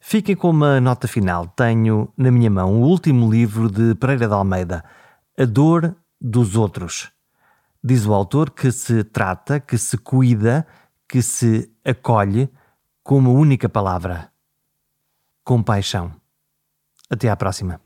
Fiquem 0.00 0.34
com 0.34 0.48
uma 0.48 0.80
nota 0.80 1.06
final. 1.06 1.46
Tenho 1.48 2.10
na 2.16 2.30
minha 2.30 2.48
mão 2.48 2.80
o 2.80 2.86
último 2.86 3.30
livro 3.30 3.70
de 3.70 3.94
Pereira 3.96 4.28
de 4.28 4.32
Almeida, 4.32 4.82
A 5.38 5.44
Dor 5.44 5.94
dos 6.18 6.56
Outros. 6.56 7.12
Diz 7.84 8.06
o 8.06 8.14
autor 8.14 8.48
que 8.48 8.72
se 8.72 9.04
trata, 9.04 9.60
que 9.60 9.76
se 9.76 9.98
cuida, 9.98 10.66
que 11.06 11.20
se 11.20 11.70
acolhe 11.84 12.48
com 13.02 13.18
uma 13.18 13.28
única 13.28 13.68
palavra: 13.68 14.32
compaixão. 15.44 16.21
Até 17.12 17.28
à 17.28 17.36
próxima. 17.36 17.78